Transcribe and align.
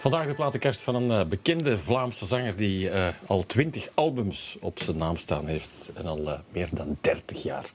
Vandaag 0.00 0.26
de 0.26 0.32
platenkerst 0.32 0.80
van 0.80 0.94
een 0.94 1.20
uh, 1.20 1.24
bekende 1.24 1.78
Vlaamse 1.78 2.26
zanger 2.26 2.56
die 2.56 2.90
uh, 2.90 3.08
al 3.26 3.46
twintig 3.46 3.88
albums 3.94 4.56
op 4.60 4.78
zijn 4.82 4.96
naam 4.96 5.16
staan 5.16 5.46
heeft 5.46 5.90
en 5.94 6.06
al 6.06 6.20
uh, 6.20 6.32
meer 6.52 6.68
dan 6.72 6.96
30 7.00 7.42
jaar 7.42 7.70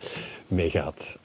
meegaat. 0.47 1.17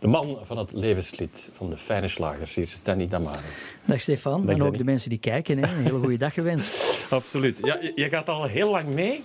de 0.00 0.06
man 0.08 0.38
van 0.42 0.58
het 0.58 0.72
levenslied 0.72 1.50
van 1.52 1.70
de 1.70 1.76
fijne 1.78 2.08
slagers, 2.08 2.54
hier 2.54 2.64
is 2.64 2.82
Danny 2.82 3.08
Damare. 3.08 3.38
Dag 3.84 4.00
Stefan, 4.00 4.48
en 4.48 4.62
ook 4.62 4.78
de 4.78 4.84
mensen 4.84 5.10
die 5.10 5.18
kijken. 5.18 5.58
Hè. 5.58 5.76
Een 5.76 5.82
hele 5.82 5.98
goede 5.98 6.18
dag 6.18 6.34
gewenst. 6.34 6.96
Absoluut. 7.10 7.60
Ja, 7.64 7.78
je 7.94 8.08
gaat 8.08 8.28
al 8.28 8.44
heel 8.44 8.70
lang 8.70 8.88
mee. 8.88 9.24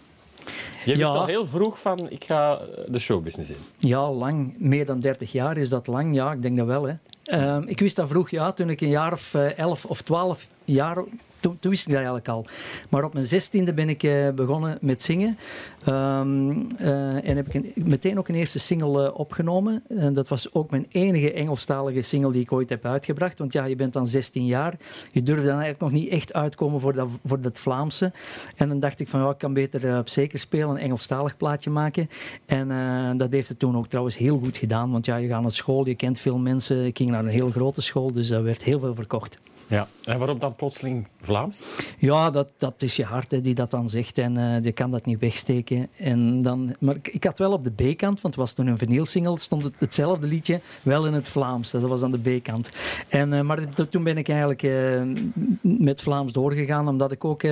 Je 0.86 0.97
wist 0.97 1.09
al 1.09 1.25
heel 1.25 1.45
vroeg 1.45 1.79
van, 1.79 2.09
ik 2.09 2.23
ga 2.23 2.61
de 2.88 3.00
showbusiness 3.00 3.50
in. 3.50 3.57
Ja, 3.78 4.11
lang. 4.11 4.54
Meer 4.57 4.86
dan 4.86 5.00
30 5.00 5.31
jaar 5.31 5.57
is 5.57 5.70
dat 5.70 5.87
lang. 5.87 6.15
Ja, 6.15 6.31
ik 6.31 6.42
denk 6.42 6.57
dat 6.57 6.68
wel. 6.68 6.84
Hè. 6.84 6.93
Uh, 7.27 7.57
ik 7.65 7.79
wist 7.79 7.95
dat 7.95 8.07
vroeg, 8.09 8.29
ja, 8.29 8.51
toen 8.51 8.69
ik 8.69 8.81
een 8.81 8.89
jaar 8.89 9.11
of 9.11 9.33
11 9.33 9.86
of 9.86 10.01
12 10.01 10.47
jaar 10.65 10.97
toen, 11.56 11.71
wist 11.71 11.87
ik 11.87 11.93
dat 11.93 11.96
eigenlijk 11.96 12.28
al. 12.28 12.46
Maar 12.89 13.04
op 13.04 13.14
mijn 13.14 13.25
zestiende 13.25 13.74
ben 13.74 13.89
ik 13.89 14.04
uh, 14.04 14.29
begonnen 14.29 14.78
met 14.82 15.04
zingen. 15.04 15.37
Um, 15.87 16.68
uh, 16.82 17.29
en 17.29 17.36
heb 17.36 17.47
ik 17.47 17.54
een, 17.54 17.73
meteen 17.75 18.18
ook 18.18 18.28
een 18.28 18.36
eerste 18.36 18.60
single 18.60 19.07
uh, 19.07 19.20
opgenomen. 19.20 19.83
En 19.87 20.14
dat 20.14 20.28
was 20.28 20.54
ook 20.54 20.70
mijn 20.70 20.86
enige 20.89 21.33
Engelstalige 21.33 22.01
single 22.01 22.32
die 22.32 22.42
ik 22.42 22.51
ooit 22.51 22.70
heb 22.70 22.86
uitgebracht. 22.86 23.39
Want 23.39 23.54
ja, 23.54 23.65
je 23.65 23.75
bent 23.75 23.93
dan 23.93 24.07
16 24.07 24.46
jaar. 24.46 24.78
Je 25.11 25.23
durft 25.23 25.43
dan 25.43 25.60
eigenlijk 25.60 25.79
nog 25.79 25.92
niet 25.92 26.10
echt 26.10 26.33
uitkomen 26.33 26.82
voor 26.82 26.93
dat, 26.93 27.07
voor 27.25 27.42
dat 27.42 27.59
Vlaamse. 27.59 28.11
En 28.56 28.68
dan 28.68 28.79
dacht 28.79 29.00
ik 29.00 29.07
van, 29.07 29.20
ja, 29.20 29.29
ik 29.29 29.37
kan 29.37 29.54
beter 29.54 29.98
op 29.98 30.09
zeker 30.09 30.39
spelen, 30.39 30.70
een 30.70 30.78
Engelstalig 30.78 31.37
plaatje 31.37 31.70
maken. 31.70 32.09
En 32.45 33.17
dat 33.17 33.31
heeft 33.31 33.50
het 33.50 33.59
toen 33.59 33.78
ook 33.78 33.88
trouwens 33.88 34.17
heel 34.17 34.39
goed 34.39 34.58
gedaan. 34.58 34.92
Want 34.92 35.06
ja, 35.06 35.16
je 35.16 35.28
gaat 35.28 35.42
naar 35.42 35.52
school, 35.52 35.88
je 35.88 35.95
kent 35.95 36.20
veel 36.20 36.38
mensen. 36.38 36.86
Ik 36.86 36.98
ging 36.98 37.09
naar 37.09 37.23
een 37.23 37.30
heel 37.30 37.52
grote 37.52 37.81
school, 37.81 38.12
dus 38.12 38.28
daar 38.28 38.44
werd 38.44 38.64
heel 38.64 38.80
veel 38.80 38.95
verkocht. 38.95 39.40
Ja, 39.68 39.88
en 40.04 40.18
waarom 40.18 40.40
dan 40.40 40.56
plotseling 40.56 41.08
Vlaams? 41.22 41.64
Ja, 41.98 42.30
dat, 42.30 42.48
dat 42.58 42.84
is 42.84 42.96
je 42.96 43.04
hart 43.04 43.32
hè, 43.32 43.42
die 43.42 43.56
dat 43.56 43.72
dan 43.72 43.90
zegt 43.90 44.18
en 44.18 44.38
uh, 44.38 44.64
je 44.64 44.72
kan 44.72 44.92
dat 44.92 45.06
niet 45.06 45.20
wegsteken. 45.20 45.88
En 45.98 46.42
dan, 46.42 46.76
maar 46.80 46.96
ik 47.02 47.24
had 47.24 47.38
wel 47.38 47.52
op 47.52 47.64
de 47.64 47.72
B-kant, 47.72 48.22
want 48.22 48.36
het 48.36 48.36
was 48.36 48.54
toen 48.54 48.68
een 48.68 48.78
vinylsingle, 48.78 49.40
stond 49.40 49.64
het, 49.64 49.74
hetzelfde 49.78 50.28
liedje 50.28 50.62
wel 50.82 51.06
in 51.06 51.14
het 51.14 51.28
Vlaams. 51.28 51.72
Dat 51.72 51.82
was 51.82 52.04
aan 52.04 52.12
de 52.12 52.38
B-kant. 52.38 52.70
En, 53.09 53.34
uh, 53.34 53.42
maar 53.42 53.88
toen 53.90 54.04
ben 54.04 54.18
ik 54.18 54.30
eigenlijk 54.30 54.64
uh, 54.64 55.02
met 55.62 56.02
Vlaams 56.02 56.31
doorgegaan, 56.31 56.88
omdat 56.88 57.12
ik 57.12 57.26
ook 57.26 57.44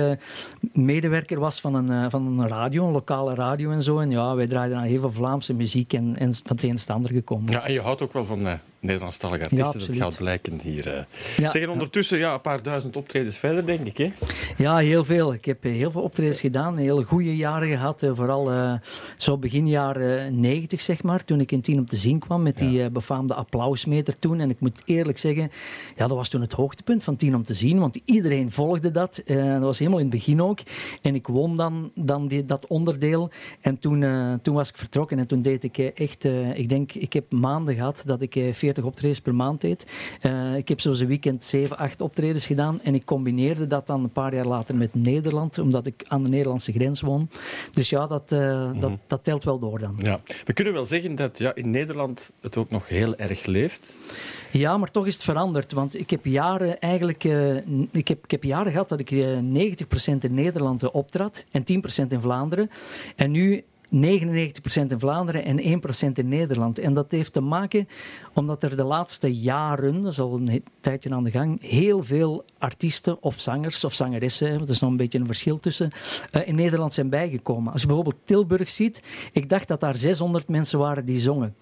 medewerker 0.72 1.40
was 1.40 1.60
van 1.60 1.74
een, 1.74 2.10
van 2.10 2.26
een 2.26 2.48
radio, 2.48 2.86
een 2.86 2.92
lokale 2.92 3.34
radio 3.34 3.70
en 3.70 3.82
zo. 3.82 3.98
En 3.98 4.10
ja, 4.10 4.34
wij 4.34 4.46
draaiden 4.46 4.78
aan 4.78 4.84
heel 4.84 5.00
veel 5.00 5.12
Vlaamse 5.12 5.54
muziek 5.54 5.92
en, 5.92 6.16
en 6.18 6.34
van 6.34 6.56
het 6.56 6.64
een 6.64 6.78
en 6.86 6.94
ander 6.94 7.12
gekomen. 7.12 7.52
Ja, 7.52 7.66
en 7.66 7.72
je 7.72 7.80
houdt 7.80 8.02
ook 8.02 8.12
wel 8.12 8.24
van 8.24 8.58
Nederlandstalige 8.86 9.42
artiesten. 9.42 9.80
Ja, 9.80 9.86
dat 9.86 9.96
gaat 9.96 10.16
blijken 10.16 10.60
hier. 10.62 10.86
Uh. 10.86 11.00
Ja, 11.36 11.50
Zeggen 11.50 11.70
ondertussen 11.70 12.18
ja, 12.18 12.34
een 12.34 12.40
paar 12.40 12.62
duizend 12.62 12.96
optredens 12.96 13.38
verder, 13.38 13.66
denk 13.66 13.86
ik. 13.86 13.96
Hè? 13.96 14.12
Ja, 14.56 14.76
heel 14.76 15.04
veel. 15.04 15.32
Ik 15.32 15.44
heb 15.44 15.64
eh, 15.64 15.72
heel 15.72 15.90
veel 15.90 16.02
optredens 16.02 16.40
gedaan. 16.40 16.76
Hele 16.76 17.04
goede 17.04 17.36
jaren 17.36 17.68
gehad. 17.68 18.02
Eh, 18.02 18.10
vooral 18.14 18.52
uh, 18.52 18.72
zo 19.16 19.38
begin 19.38 19.68
jaren 19.68 20.40
90, 20.40 20.80
zeg 20.80 21.02
maar. 21.02 21.24
Toen 21.24 21.40
ik 21.40 21.52
in 21.52 21.60
Tien 21.60 21.78
om 21.78 21.86
te 21.86 21.96
zien 21.96 22.18
kwam 22.18 22.42
met 22.42 22.58
die 22.58 22.78
uh, 22.78 22.86
befaamde 22.86 23.34
applausmeter 23.34 24.18
toen. 24.18 24.40
En 24.40 24.50
ik 24.50 24.60
moet 24.60 24.82
eerlijk 24.84 25.18
zeggen, 25.18 25.50
ja, 25.96 26.06
dat 26.06 26.16
was 26.16 26.28
toen 26.28 26.40
het 26.40 26.52
hoogtepunt 26.52 27.04
van 27.04 27.16
Tien 27.16 27.34
om 27.34 27.44
te 27.44 27.54
zien. 27.54 27.78
Want 27.78 28.00
iedereen 28.04 28.50
volgde 28.50 28.90
dat. 28.90 29.22
dat 29.26 29.60
was 29.60 29.78
helemaal 29.78 30.00
in 30.00 30.06
het 30.06 30.14
begin 30.14 30.42
ook. 30.42 30.58
En 31.02 31.14
ik 31.14 31.26
won 31.26 31.56
dan, 31.56 31.90
dan 31.94 32.28
die, 32.28 32.44
dat 32.44 32.66
onderdeel. 32.66 33.30
En 33.60 33.78
toen, 33.78 34.04
toen 34.42 34.54
was 34.54 34.68
ik 34.68 34.76
vertrokken. 34.76 35.18
En 35.18 35.26
toen 35.26 35.40
deed 35.40 35.64
ik 35.64 35.78
echt, 35.78 36.24
ik 36.54 36.68
denk, 36.68 36.92
ik 36.92 37.12
heb 37.12 37.32
maanden 37.32 37.74
gehad 37.74 38.02
dat 38.06 38.20
ik 38.20 38.32
40 38.52 38.75
optredens 38.84 39.20
per 39.20 39.34
maand 39.34 39.60
deed. 39.60 39.86
Uh, 40.22 40.56
ik 40.56 40.68
heb 40.68 40.80
zo'n 40.80 41.06
weekend 41.06 41.44
7, 41.44 41.78
8 41.78 42.00
optredens 42.00 42.46
gedaan 42.46 42.80
en 42.82 42.94
ik 42.94 43.04
combineerde 43.04 43.66
dat 43.66 43.86
dan 43.86 44.02
een 44.02 44.12
paar 44.12 44.34
jaar 44.34 44.46
later 44.46 44.74
met 44.74 44.94
Nederland, 44.94 45.58
omdat 45.58 45.86
ik 45.86 46.04
aan 46.08 46.24
de 46.24 46.30
Nederlandse 46.30 46.72
grens 46.72 47.00
woon. 47.00 47.28
Dus 47.70 47.90
ja, 47.90 48.06
dat, 48.06 48.32
uh, 48.32 48.70
dat, 48.80 48.90
mhm. 48.90 48.98
dat 49.06 49.24
telt 49.24 49.44
wel 49.44 49.58
door 49.58 49.78
dan. 49.78 49.98
Ja. 50.02 50.20
We 50.44 50.52
kunnen 50.52 50.72
wel 50.72 50.84
zeggen 50.84 51.14
dat 51.14 51.38
ja, 51.38 51.54
in 51.54 51.70
Nederland 51.70 52.32
het 52.40 52.56
ook 52.56 52.70
nog 52.70 52.88
heel 52.88 53.16
erg 53.16 53.46
leeft. 53.46 53.98
Ja, 54.50 54.76
maar 54.76 54.90
toch 54.90 55.06
is 55.06 55.14
het 55.14 55.22
veranderd. 55.22 55.72
Want 55.72 55.98
ik 55.98 56.10
heb 56.10 56.24
jaren 56.24 56.80
eigenlijk... 56.80 57.24
Uh, 57.24 57.56
ik, 57.90 58.08
heb, 58.08 58.24
ik 58.24 58.30
heb 58.30 58.42
jaren 58.42 58.72
gehad 58.72 58.88
dat 58.88 59.00
ik 59.00 59.10
90% 59.10 59.14
in 60.20 60.34
Nederland 60.34 60.90
optrad 60.90 61.44
en 61.50 61.62
10% 61.62 62.06
in 62.08 62.20
Vlaanderen. 62.20 62.70
En 63.16 63.30
nu 63.30 63.64
99% 63.86 63.88
in 64.88 64.98
Vlaanderen 64.98 65.44
en 65.44 65.80
1% 66.08 66.12
in 66.12 66.28
Nederland. 66.28 66.78
En 66.78 66.94
dat 66.94 67.10
heeft 67.10 67.32
te 67.32 67.40
maken 67.40 67.88
omdat 68.34 68.62
er 68.62 68.76
de 68.76 68.84
laatste 68.84 69.34
jaren, 69.34 70.00
dat 70.00 70.12
is 70.12 70.20
al 70.20 70.34
een 70.34 70.64
tijdje 70.80 71.10
aan 71.10 71.24
de 71.24 71.30
gang, 71.30 71.60
heel 71.60 72.02
veel 72.02 72.44
artiesten 72.58 73.22
of 73.22 73.38
zangers 73.38 73.84
of 73.84 73.94
zangeressen, 73.94 74.48
er 74.48 74.68
is 74.68 74.80
nog 74.80 74.90
een 74.90 74.96
beetje 74.96 75.18
een 75.18 75.26
verschil 75.26 75.60
tussen, 75.60 75.90
uh, 76.32 76.48
in 76.48 76.54
Nederland 76.54 76.94
zijn 76.94 77.08
bijgekomen. 77.08 77.72
Als 77.72 77.80
je 77.80 77.86
bijvoorbeeld 77.86 78.16
Tilburg 78.24 78.68
ziet, 78.68 79.02
ik 79.32 79.48
dacht 79.48 79.68
dat 79.68 79.80
daar 79.80 79.96
600 79.96 80.48
mensen 80.48 80.78
waren 80.78 81.04
die 81.04 81.18
zongen. 81.18 81.54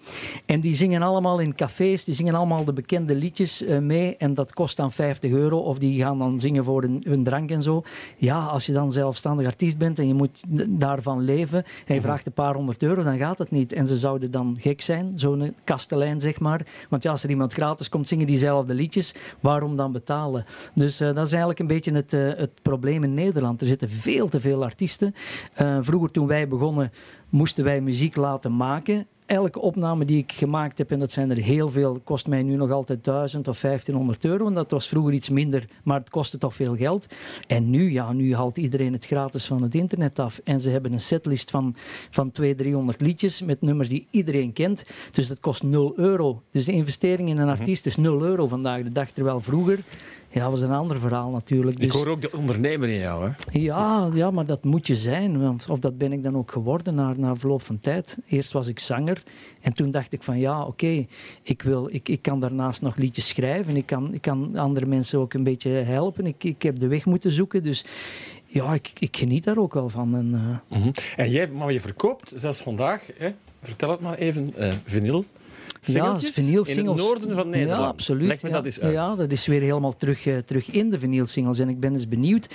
En 0.45 0.59
die 0.61 0.75
zingen 0.75 1.01
allemaal 1.01 1.39
in 1.39 1.55
cafés, 1.55 2.03
die 2.03 2.15
zingen 2.15 2.35
allemaal 2.35 2.65
de 2.65 2.73
bekende 2.73 3.15
liedjes 3.15 3.61
uh, 3.61 3.77
mee 3.77 4.17
en 4.17 4.33
dat 4.33 4.53
kost 4.53 4.77
dan 4.77 4.91
50 4.91 5.31
euro 5.31 5.57
of 5.57 5.77
die 5.77 6.01
gaan 6.01 6.17
dan 6.17 6.39
zingen 6.39 6.63
voor 6.63 6.81
hun, 6.81 7.03
hun, 7.07 7.23
drank 7.23 7.51
en 7.51 7.63
zo. 7.63 7.83
Ja, 8.17 8.45
als 8.45 8.65
je 8.65 8.73
dan 8.73 8.91
zelfstandig 8.91 9.47
artiest 9.47 9.77
bent 9.77 9.99
en 9.99 10.07
je 10.07 10.13
moet 10.13 10.43
daarvan 10.67 11.21
leven 11.21 11.63
en 11.85 11.95
je 11.95 12.01
vraagt 12.01 12.14
een 12.23 12.33
paar 12.33 12.55
honderd 12.55 12.83
euro, 12.83 13.03
dan 13.03 13.17
gaat 13.17 13.37
het 13.37 13.51
niet. 13.51 13.73
En 13.73 13.87
ze 13.87 13.97
zouden 13.97 14.31
dan 14.31 14.57
gek 14.59 14.81
zijn, 14.81 15.11
zo'n 15.15 15.55
kastelein 15.63 16.21
zeg 16.21 16.39
maar. 16.39 16.61
Want 16.89 17.03
ja, 17.03 17.11
als 17.11 17.23
er 17.23 17.29
iemand 17.29 17.53
gratis 17.53 17.89
komt 17.89 18.07
zingen 18.07 18.27
diezelfde 18.27 18.73
liedjes, 18.73 19.15
waarom 19.39 19.75
dan 19.75 19.91
betalen? 19.91 20.45
Dus 20.73 21.01
uh, 21.01 21.07
dat 21.07 21.25
is 21.25 21.31
eigenlijk 21.31 21.59
een 21.59 21.67
beetje 21.67 21.93
het, 21.93 22.13
uh, 22.13 22.35
het 22.35 22.61
probleem 22.61 23.03
in 23.03 23.13
Nederland. 23.13 23.61
Er 23.61 23.67
zitten 23.67 23.89
veel 23.89 24.27
te 24.27 24.41
veel 24.41 24.63
artiesten. 24.63 25.15
Uh, 25.61 25.77
vroeger 25.81 26.11
toen 26.11 26.27
wij 26.27 26.47
begonnen 26.47 26.91
moesten 27.29 27.63
wij 27.63 27.81
muziek 27.81 28.15
laten 28.15 28.55
maken 28.55 29.07
elke 29.25 29.59
opname 29.59 30.05
die 30.05 30.17
ik 30.17 30.31
gemaakt 30.31 30.77
heb, 30.77 30.91
en 30.91 30.99
dat 30.99 31.11
zijn 31.11 31.31
er 31.31 31.37
heel 31.37 31.69
veel, 31.69 32.01
kost 32.03 32.27
mij 32.27 32.43
nu 32.43 32.55
nog 32.55 32.71
altijd 32.71 33.03
1000 33.03 33.47
of 33.47 33.61
1500 33.61 34.25
euro. 34.25 34.47
En 34.47 34.53
dat 34.53 34.71
was 34.71 34.87
vroeger 34.87 35.13
iets 35.13 35.29
minder, 35.29 35.65
maar 35.83 35.99
het 35.99 36.09
kostte 36.09 36.37
toch 36.37 36.53
veel 36.53 36.75
geld. 36.75 37.07
En 37.47 37.69
nu, 37.69 37.91
ja, 37.91 38.11
nu 38.11 38.35
haalt 38.35 38.57
iedereen 38.57 38.93
het 38.93 39.05
gratis 39.05 39.45
van 39.45 39.61
het 39.61 39.75
internet 39.75 40.19
af. 40.19 40.41
En 40.43 40.59
ze 40.59 40.69
hebben 40.69 40.93
een 40.93 40.99
setlist 40.99 41.51
van, 41.51 41.75
van 42.09 42.31
200, 42.31 42.57
300 42.57 43.01
liedjes 43.01 43.41
met 43.41 43.61
nummers 43.61 43.89
die 43.89 44.07
iedereen 44.11 44.53
kent. 44.53 44.85
Dus 45.11 45.27
dat 45.27 45.39
kost 45.39 45.63
0 45.63 45.93
euro. 45.95 46.41
Dus 46.51 46.65
de 46.65 46.71
investering 46.71 47.29
in 47.29 47.37
een 47.37 47.47
mhm. 47.47 47.57
artiest 47.57 47.85
is 47.85 47.95
0 47.95 48.21
euro 48.21 48.47
vandaag 48.47 48.83
de 48.83 48.91
dag. 48.91 49.11
Terwijl 49.11 49.39
vroeger 49.39 49.79
ja, 50.35 50.41
dat 50.41 50.49
was 50.49 50.61
een 50.61 50.71
ander 50.71 50.99
verhaal 50.99 51.29
natuurlijk. 51.29 51.77
Dus... 51.77 51.85
Ik 51.85 51.91
hoor 51.91 52.07
ook 52.07 52.21
de 52.21 52.31
ondernemer 52.31 52.89
in 52.89 52.99
jou, 52.99 53.29
hè? 53.29 53.59
Ja, 53.59 54.09
ja, 54.13 54.31
maar 54.31 54.45
dat 54.45 54.63
moet 54.63 54.87
je 54.87 54.95
zijn. 54.95 55.41
Want, 55.41 55.65
of 55.69 55.79
dat 55.79 55.97
ben 55.97 56.11
ik 56.11 56.23
dan 56.23 56.37
ook 56.37 56.51
geworden 56.51 56.95
na, 56.95 57.13
na 57.17 57.35
verloop 57.35 57.61
van 57.61 57.79
tijd. 57.79 58.17
Eerst 58.27 58.51
was 58.51 58.67
ik 58.67 58.79
zanger 58.79 59.23
en 59.61 59.73
toen 59.73 59.91
dacht 59.91 60.13
ik 60.13 60.23
van 60.23 60.39
ja, 60.39 60.65
oké, 60.65 60.87
ik 60.87 61.07
ik, 61.43 61.63
ik, 61.87 62.09
ik 62.09 62.21
kan 62.21 62.39
daarnaast 62.39 62.81
nog 62.81 62.95
liedjes 62.95 63.27
schrijven. 63.27 63.75
Ik 63.75 63.85
kan, 63.85 64.13
ik 64.13 64.21
kan 64.21 64.55
andere 64.55 64.85
mensen 64.85 65.19
ook 65.19 65.33
een 65.33 65.43
beetje 65.43 65.69
helpen. 65.69 66.25
Ik, 66.25 66.43
ik 66.43 66.61
heb 66.61 66.79
de 66.79 66.87
weg 66.87 67.05
moeten 67.05 67.31
zoeken, 67.31 67.63
dus 67.63 67.85
ja, 68.45 68.73
ik, 68.73 68.91
ik 68.99 69.17
geniet 69.17 69.43
daar 69.43 69.57
ook 69.57 69.73
wel 69.73 69.89
van. 69.89 70.15
En, 70.15 70.59
uh... 70.69 70.79
mm 70.79 70.91
en 71.15 71.29
jij, 71.29 71.47
maar 71.47 71.71
je 71.71 71.79
verkoopt 71.79 72.33
zelfs 72.35 72.61
vandaag, 72.61 73.07
hè? 73.17 73.29
vertel 73.61 73.89
het 73.89 73.99
maar 73.99 74.17
even, 74.17 74.53
uh, 74.57 74.73
vinyl 74.83 75.25
singeltjes 75.85 76.35
ja, 76.75 76.81
in 76.81 76.87
het 76.87 76.97
noorden 76.97 77.35
van 77.35 77.49
Nederland. 77.49 77.81
Ja, 77.81 77.87
absoluut. 77.87 78.27
Leg 78.27 78.43
me 78.43 78.49
ja. 78.49 78.55
dat 78.55 78.65
eens 78.65 78.79
uit. 78.79 78.93
Ja, 78.93 79.15
dat 79.15 79.31
is 79.31 79.45
weer 79.45 79.61
helemaal 79.61 79.95
terug, 79.97 80.25
uh, 80.25 80.37
terug 80.37 80.71
in 80.71 80.89
de 80.89 80.99
vinylsingles. 80.99 81.59
En 81.59 81.69
ik 81.69 81.79
ben 81.79 81.91
eens 81.91 82.07
benieuwd 82.07 82.47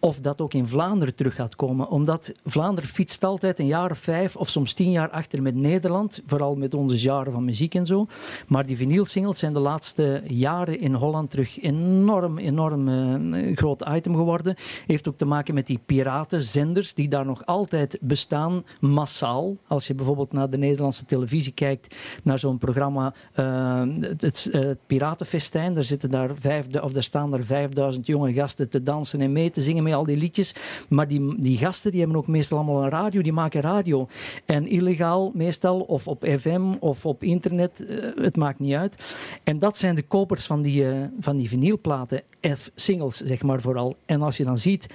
of 0.00 0.20
dat 0.20 0.40
ook 0.40 0.54
in 0.54 0.66
Vlaanderen 0.66 1.14
terug 1.14 1.34
gaat 1.34 1.56
komen. 1.56 1.88
Omdat 1.88 2.32
Vlaanderen 2.44 2.90
fietst 2.90 3.24
altijd 3.24 3.58
een 3.58 3.66
jaar 3.66 3.90
of 3.90 3.98
vijf 3.98 4.36
of 4.36 4.48
soms 4.48 4.72
tien 4.72 4.90
jaar 4.90 5.10
achter 5.10 5.42
met 5.42 5.54
Nederland. 5.54 6.22
Vooral 6.26 6.56
met 6.56 6.74
onze 6.74 6.98
jaren 6.98 7.32
van 7.32 7.44
muziek 7.44 7.74
en 7.74 7.86
zo. 7.86 8.06
Maar 8.46 8.66
die 8.66 8.76
vinylsingles 8.76 9.38
zijn 9.38 9.52
de 9.52 9.58
laatste 9.58 10.22
jaren 10.26 10.80
in 10.80 10.94
Holland 10.94 11.30
terug 11.30 11.62
enorm, 11.62 12.38
enorm 12.38 12.88
uh, 12.88 13.56
groot 13.56 13.84
item 13.88 14.16
geworden. 14.16 14.54
Heeft 14.86 15.08
ook 15.08 15.16
te 15.16 15.24
maken 15.24 15.54
met 15.54 15.66
die 15.66 15.80
piratenzenders 15.86 16.94
die 16.94 17.08
daar 17.08 17.26
nog 17.26 17.46
altijd 17.46 17.98
bestaan, 18.00 18.64
massaal. 18.80 19.56
Als 19.66 19.86
je 19.86 19.94
bijvoorbeeld 19.94 20.32
naar 20.32 20.50
de 20.50 20.58
Nederlandse 20.58 21.04
televisie 21.04 21.52
kijkt, 21.52 21.96
naar 22.22 22.38
zo'n 22.38 22.57
programma, 22.58 23.14
uh, 23.36 23.82
het, 24.16 24.50
Piratenfestijn, 24.86 25.74
daar, 25.74 25.82
zitten 25.82 26.10
daar, 26.10 26.30
vijfde, 26.34 26.82
of 26.82 26.92
daar 26.92 27.02
staan 27.02 27.34
er 27.34 27.44
vijfduizend 27.44 28.06
jonge 28.06 28.32
gasten 28.32 28.68
te 28.68 28.82
dansen 28.82 29.20
en 29.20 29.32
mee 29.32 29.50
te 29.50 29.60
zingen 29.60 29.82
met 29.82 29.94
al 29.94 30.04
die 30.04 30.16
liedjes. 30.16 30.54
Maar 30.88 31.08
die, 31.08 31.40
die 31.40 31.58
gasten 31.58 31.90
die 31.90 32.00
hebben 32.00 32.18
ook 32.18 32.26
meestal 32.26 32.58
allemaal 32.58 32.82
een 32.82 32.90
radio, 32.90 33.22
die 33.22 33.32
maken 33.32 33.60
radio. 33.60 34.08
En 34.46 34.66
illegaal 34.66 35.30
meestal, 35.34 35.80
of 35.80 36.08
op 36.08 36.24
FM 36.38 36.74
of 36.80 37.06
op 37.06 37.22
internet, 37.22 37.84
uh, 37.88 38.04
het 38.22 38.36
maakt 38.36 38.58
niet 38.58 38.74
uit. 38.74 38.96
En 39.44 39.58
dat 39.58 39.78
zijn 39.78 39.94
de 39.94 40.02
kopers 40.02 40.46
van 40.46 40.62
die, 40.62 40.82
uh, 40.82 41.04
van 41.20 41.36
die 41.36 41.48
vinylplaten, 41.48 42.22
F-singles 42.54 43.16
zeg 43.16 43.42
maar 43.42 43.60
vooral. 43.60 43.96
En 44.06 44.22
als 44.22 44.36
je 44.36 44.44
dan 44.44 44.58
ziet 44.58 44.86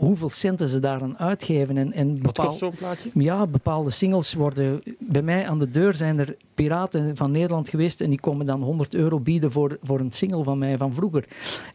hoeveel 0.00 0.30
centen 0.30 0.68
ze 0.68 0.78
daaraan 0.78 1.18
uitgeven. 1.18 1.76
En, 1.76 1.92
en 1.92 2.10
Wat 2.12 2.20
bepaal- 2.22 2.46
kost 2.46 2.58
zo'n 2.58 2.72
plaatje? 2.78 3.10
ja, 3.14 3.46
bepaalde 3.46 3.90
singles 3.90 4.34
worden... 4.34 4.82
Bij 4.98 5.22
mij 5.22 5.46
aan 5.48 5.58
de 5.58 5.70
deur 5.70 5.94
zijn 5.94 6.18
er 6.18 6.36
piraten 6.54 7.16
van 7.16 7.30
Nederland 7.30 7.68
geweest 7.68 8.00
en 8.00 8.10
die 8.10 8.20
komen 8.20 8.46
dan 8.46 8.62
100 8.62 8.94
euro 8.94 9.20
bieden 9.20 9.52
voor, 9.52 9.78
voor 9.82 10.00
een 10.00 10.10
single 10.12 10.42
van 10.44 10.58
mij 10.58 10.76
van 10.76 10.94
vroeger. 10.94 11.24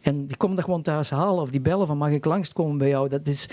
En 0.02 0.26
die 0.26 0.36
komen 0.36 0.56
dat 0.56 0.64
gewoon 0.64 0.82
thuis 0.82 1.10
halen 1.10 1.42
of 1.42 1.50
die 1.50 1.60
bellen 1.60 1.86
van 1.86 1.98
mag 1.98 2.10
ik 2.10 2.24
langskomen 2.24 2.78
bij 2.78 2.88
jou. 2.88 3.08
Dat 3.08 3.26
is 3.26 3.48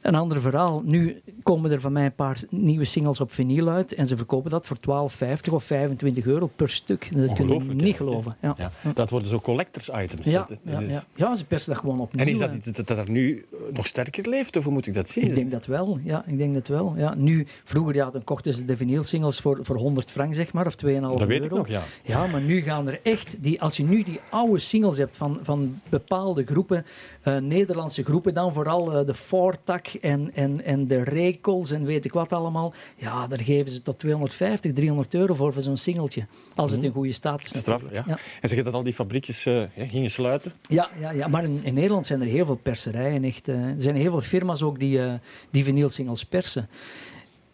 een 0.00 0.14
ander 0.14 0.40
verhaal. 0.40 0.82
Nu 0.84 1.20
komen 1.42 1.70
er 1.70 1.80
van 1.80 1.92
mij 1.92 2.04
een 2.04 2.14
paar 2.14 2.40
nieuwe 2.50 2.84
singles 2.84 3.20
op 3.20 3.32
vinyl 3.32 3.68
uit 3.68 3.94
en 3.94 4.06
ze 4.06 4.16
verkopen 4.16 4.50
dat 4.50 4.66
voor 4.66 4.76
12,50 4.76 5.52
of 5.52 5.64
25 5.64 6.26
euro 6.26 6.50
per 6.56 6.68
stuk. 6.68 7.08
Dat 7.16 7.32
kun 7.32 7.48
je 7.48 7.60
niet 7.74 7.96
geloven. 7.96 8.36
Ja. 8.42 8.54
Ja, 8.58 8.70
dat 8.94 9.10
worden 9.10 9.28
zo 9.28 9.38
collectors 9.40 9.88
items. 9.88 10.26
Ja, 10.30 10.38
Dat- 10.48 10.58
ja, 10.64 10.72
dat 10.72 10.82
is- 10.82 10.90
ja. 10.90 11.02
ja, 11.14 11.34
ze 11.34 11.44
persen 11.44 11.72
dat 11.72 11.80
gewoon 11.80 12.00
opnieuw. 12.00 12.24
En 12.24 12.30
is 12.30 12.38
dat 12.38 12.74
dat, 12.76 12.86
dat 12.86 12.98
er 12.98 13.10
nu 13.10 13.44
nog 13.72 13.86
sterker 13.86 14.15
leeft, 14.24 14.56
of 14.56 14.64
hoe 14.64 14.72
moet 14.72 14.86
ik 14.86 14.94
dat 14.94 15.08
zien? 15.08 15.24
Ik 15.24 15.34
denk 15.34 15.50
dat 15.50 15.66
wel, 15.66 15.98
ja. 16.02 16.24
Ik 16.26 16.38
denk 16.38 16.54
dat 16.54 16.68
wel. 16.68 16.94
Ja. 16.96 17.14
Nu, 17.14 17.46
vroeger 17.64 17.94
ja, 17.94 18.10
dan 18.10 18.24
kochten 18.24 18.54
ze 18.54 18.64
de 18.64 18.76
vinylsingles 18.76 19.40
voor, 19.40 19.58
voor 19.62 19.76
100 19.76 20.10
frank, 20.10 20.34
zeg 20.34 20.52
maar, 20.52 20.66
of 20.66 20.74
2,5 20.84 20.90
euro. 20.90 21.16
dat 21.16 21.28
weet 21.28 21.44
ik 21.44 21.50
nog, 21.50 21.68
ja. 21.68 21.82
Ja, 22.02 22.26
maar 22.26 22.40
nu 22.40 22.60
gaan 22.60 22.88
er 22.88 23.00
echt, 23.02 23.42
die, 23.42 23.60
als 23.60 23.76
je 23.76 23.82
nu 23.82 24.02
die 24.02 24.20
oude 24.30 24.58
singles 24.58 24.98
hebt 24.98 25.16
van, 25.16 25.38
van 25.42 25.80
bepaalde 25.88 26.44
groepen, 26.44 26.84
eh, 27.22 27.36
Nederlandse 27.36 28.04
groepen, 28.04 28.34
dan 28.34 28.52
vooral 28.52 28.92
eh, 28.92 29.06
de 29.06 29.14
Fortak 29.14 29.86
en, 29.86 30.30
en, 30.34 30.64
en 30.64 30.86
de 30.86 31.02
Rekels 31.02 31.70
en 31.70 31.84
weet 31.84 32.04
ik 32.04 32.12
wat 32.12 32.32
allemaal, 32.32 32.74
ja, 32.96 33.26
daar 33.26 33.40
geven 33.40 33.72
ze 33.72 33.82
tot 33.82 33.98
250, 33.98 34.72
300 34.72 35.14
euro 35.14 35.34
voor, 35.34 35.52
voor 35.52 35.62
zo'n 35.62 35.76
singeltje. 35.76 36.26
Als 36.54 36.70
het 36.70 36.84
in 36.84 36.92
goede 36.92 37.12
staat 37.12 37.40
is. 37.40 37.50
Mhm. 37.50 37.58
Straf, 37.58 37.82
ja. 37.90 38.04
ja. 38.06 38.18
En 38.40 38.48
zeg 38.48 38.58
je 38.58 38.64
dat 38.64 38.74
al 38.74 38.82
die 38.82 38.92
fabriekjes 38.92 39.46
eh, 39.46 39.62
gingen 39.76 40.10
sluiten? 40.10 40.52
Ja, 40.68 40.90
ja, 41.00 41.10
ja, 41.10 41.28
maar 41.28 41.44
in, 41.44 41.60
in 41.62 41.74
Nederland 41.74 42.06
zijn 42.06 42.20
er 42.20 42.26
heel 42.26 42.46
veel 42.46 42.60
perserijen. 42.62 43.24
Echt, 43.24 43.48
er 43.48 43.74
zijn 43.76 43.96
heel 43.96 44.05
veel 44.10 44.20
firma's 44.20 44.62
ook 44.62 44.78
die, 44.78 45.02
eh 45.02 45.14
die 45.50 45.64
vinylsingles 45.64 46.24
persen. 46.24 46.68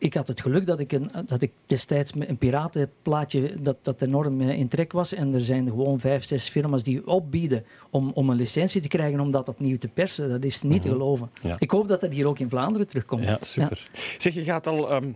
Ik 0.02 0.14
had 0.14 0.28
het 0.28 0.40
geluk 0.40 0.66
dat 0.66 0.80
ik, 0.80 0.92
een, 0.92 1.10
dat 1.26 1.42
ik 1.42 1.52
destijds 1.66 2.12
een 2.18 2.38
piratenplaatje 2.38 3.54
dat, 3.60 3.76
dat 3.82 4.02
enorm 4.02 4.40
eh, 4.40 4.58
in 4.58 4.68
trek 4.68 4.92
was. 4.92 5.14
En 5.14 5.34
er 5.34 5.40
zijn 5.40 5.68
gewoon 5.68 6.00
vijf, 6.00 6.24
zes 6.24 6.48
firma's 6.48 6.82
die 6.82 7.06
opbieden 7.06 7.64
om, 7.90 8.10
om 8.14 8.30
een 8.30 8.36
licentie 8.36 8.80
te 8.80 8.88
krijgen 8.88 9.20
om 9.20 9.30
dat 9.30 9.48
opnieuw 9.48 9.78
te 9.78 9.88
persen. 9.88 10.28
Dat 10.28 10.44
is 10.44 10.62
niet 10.62 10.82
te 10.82 10.88
geloven. 10.88 11.30
Ja. 11.42 11.56
Ik 11.58 11.70
hoop 11.70 11.88
dat 11.88 12.00
dat 12.00 12.12
hier 12.12 12.26
ook 12.26 12.38
in 12.38 12.48
Vlaanderen 12.48 12.86
terugkomt. 12.86 13.24
Ja, 13.24 13.38
super. 13.40 13.90
Zeg, 14.18 14.34
je 14.34 14.42
gaat 14.42 14.66
al 14.66 14.90
ehm, 14.90 15.12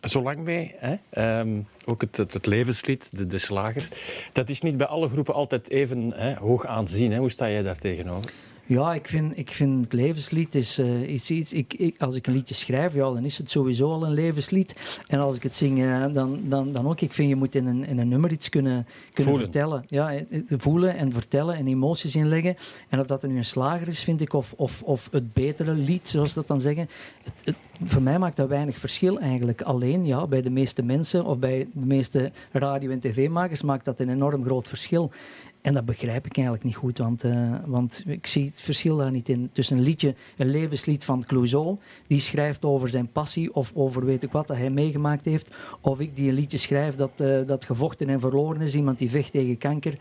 zo 0.00 0.22
lang 0.22 0.38
mee, 0.38 0.74
hè? 0.76 0.94
Ehm, 1.10 1.60
ook 1.84 2.00
het, 2.00 2.16
het, 2.16 2.32
het 2.32 2.46
levenslied, 2.46 3.16
de, 3.16 3.26
de 3.26 3.38
slager. 3.38 3.88
Dat 4.32 4.48
is 4.48 4.60
niet 4.60 4.76
bij 4.76 4.86
alle 4.86 5.08
groepen 5.08 5.34
altijd 5.34 5.70
even 5.70 6.12
hè, 6.14 6.34
hoog 6.34 6.66
aanzien. 6.66 7.12
Hè? 7.12 7.18
Hoe 7.18 7.30
sta 7.30 7.50
jij 7.50 7.62
daar 7.62 7.78
tegenover? 7.78 8.32
Ja, 8.68 8.94
ik 8.94 9.08
vind, 9.08 9.38
ik 9.38 9.52
vind 9.52 9.84
het 9.84 9.92
levenslied 9.92 10.54
is, 10.54 10.78
eh, 10.78 11.02
is 11.02 11.30
iets. 11.30 11.52
Ik, 11.52 11.74
ik, 11.74 12.00
als 12.00 12.14
ik 12.14 12.26
een 12.26 12.32
liedje 12.32 12.54
schrijf, 12.54 12.94
ja, 12.94 13.00
dan 13.00 13.24
is 13.24 13.38
het 13.38 13.50
sowieso 13.50 13.92
al 13.92 14.04
een 14.04 14.12
levenslied. 14.12 14.74
En 15.06 15.18
als 15.18 15.36
ik 15.36 15.42
het 15.42 15.56
zing, 15.56 15.82
eh, 15.82 16.04
dan, 16.12 16.40
dan, 16.42 16.72
dan 16.72 16.88
ook. 16.88 17.00
Ik 17.00 17.12
vind 17.12 17.28
je 17.28 17.36
moet 17.36 17.54
in 17.54 17.66
een, 17.66 17.84
in 17.84 17.98
een 17.98 18.08
nummer 18.08 18.32
iets 18.32 18.48
kunnen, 18.48 18.86
kunnen 19.12 19.32
Voelen. 19.32 19.52
vertellen. 19.52 19.84
Ja, 19.88 20.12
eh, 20.12 20.40
voelen 20.48 20.96
en 20.96 21.12
vertellen 21.12 21.56
en 21.56 21.66
emoties 21.66 22.16
inleggen. 22.16 22.56
En 22.88 23.00
of 23.00 23.06
dat 23.06 23.22
er 23.22 23.28
nu 23.28 23.36
een 23.36 23.44
slager 23.44 23.88
is, 23.88 24.02
vind 24.02 24.20
ik, 24.20 24.32
of, 24.32 24.54
of, 24.56 24.82
of 24.82 25.08
het 25.10 25.32
betere 25.32 25.72
lied, 25.72 26.08
zoals 26.08 26.28
ze 26.28 26.34
dat 26.34 26.48
dan 26.48 26.60
zeggen. 26.60 26.88
Het, 27.22 27.42
het, 27.44 27.56
voor 27.82 28.02
mij 28.02 28.18
maakt 28.18 28.36
dat 28.36 28.48
weinig 28.48 28.78
verschil 28.78 29.18
eigenlijk. 29.18 29.62
Alleen 29.62 30.06
ja, 30.06 30.26
bij 30.26 30.42
de 30.42 30.50
meeste 30.50 30.82
mensen 30.82 31.24
of 31.24 31.38
bij 31.38 31.68
de 31.72 31.86
meeste 31.86 32.32
radio- 32.52 32.90
en 32.90 33.00
tv-makers 33.00 33.62
maakt 33.62 33.84
dat 33.84 34.00
een 34.00 34.08
enorm 34.10 34.44
groot 34.44 34.68
verschil. 34.68 35.10
En 35.60 35.72
dat 35.74 35.84
begrijp 35.84 36.26
ik 36.26 36.34
eigenlijk 36.36 36.64
niet 36.64 36.76
goed, 36.76 36.98
want, 36.98 37.24
eh, 37.24 37.54
want 37.66 38.02
ik 38.06 38.26
zie 38.26 38.44
het 38.44 38.60
verschil 38.60 38.96
daar 38.96 39.10
niet 39.10 39.28
in. 39.28 39.50
Tussen 39.52 39.76
een 39.76 39.82
liedje, 39.82 40.14
een 40.36 40.50
levenslied 40.50 41.04
van 41.04 41.24
Clouseau, 41.26 41.76
die 42.06 42.20
schrijft 42.20 42.64
over 42.64 42.88
zijn 42.88 43.12
passie 43.12 43.54
of 43.54 43.72
over 43.74 44.04
weet 44.04 44.22
ik 44.22 44.32
wat 44.32 44.46
dat 44.46 44.56
hij 44.56 44.70
meegemaakt 44.70 45.24
heeft, 45.24 45.50
of 45.80 46.00
ik 46.00 46.16
die 46.16 46.28
een 46.28 46.34
liedje 46.34 46.58
schrijf 46.58 46.94
dat, 46.94 47.10
eh, 47.16 47.38
dat 47.46 47.64
gevochten 47.64 48.08
en 48.08 48.20
verloren 48.20 48.60
is, 48.60 48.74
iemand 48.74 48.98
die 48.98 49.10
vecht 49.10 49.32
tegen 49.32 49.58
kanker. 49.58 49.94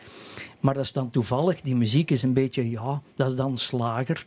Maar 0.60 0.74
dat 0.74 0.84
is 0.84 0.92
dan 0.92 1.10
toevallig, 1.10 1.62
die 1.62 1.76
muziek 1.76 2.12
is 2.12 2.24
een 2.24 2.34
beetje, 2.34 2.70
ja, 2.70 3.02
dat 3.16 3.32
is 3.32 3.38
dan 3.38 3.58
slager. 3.58 4.26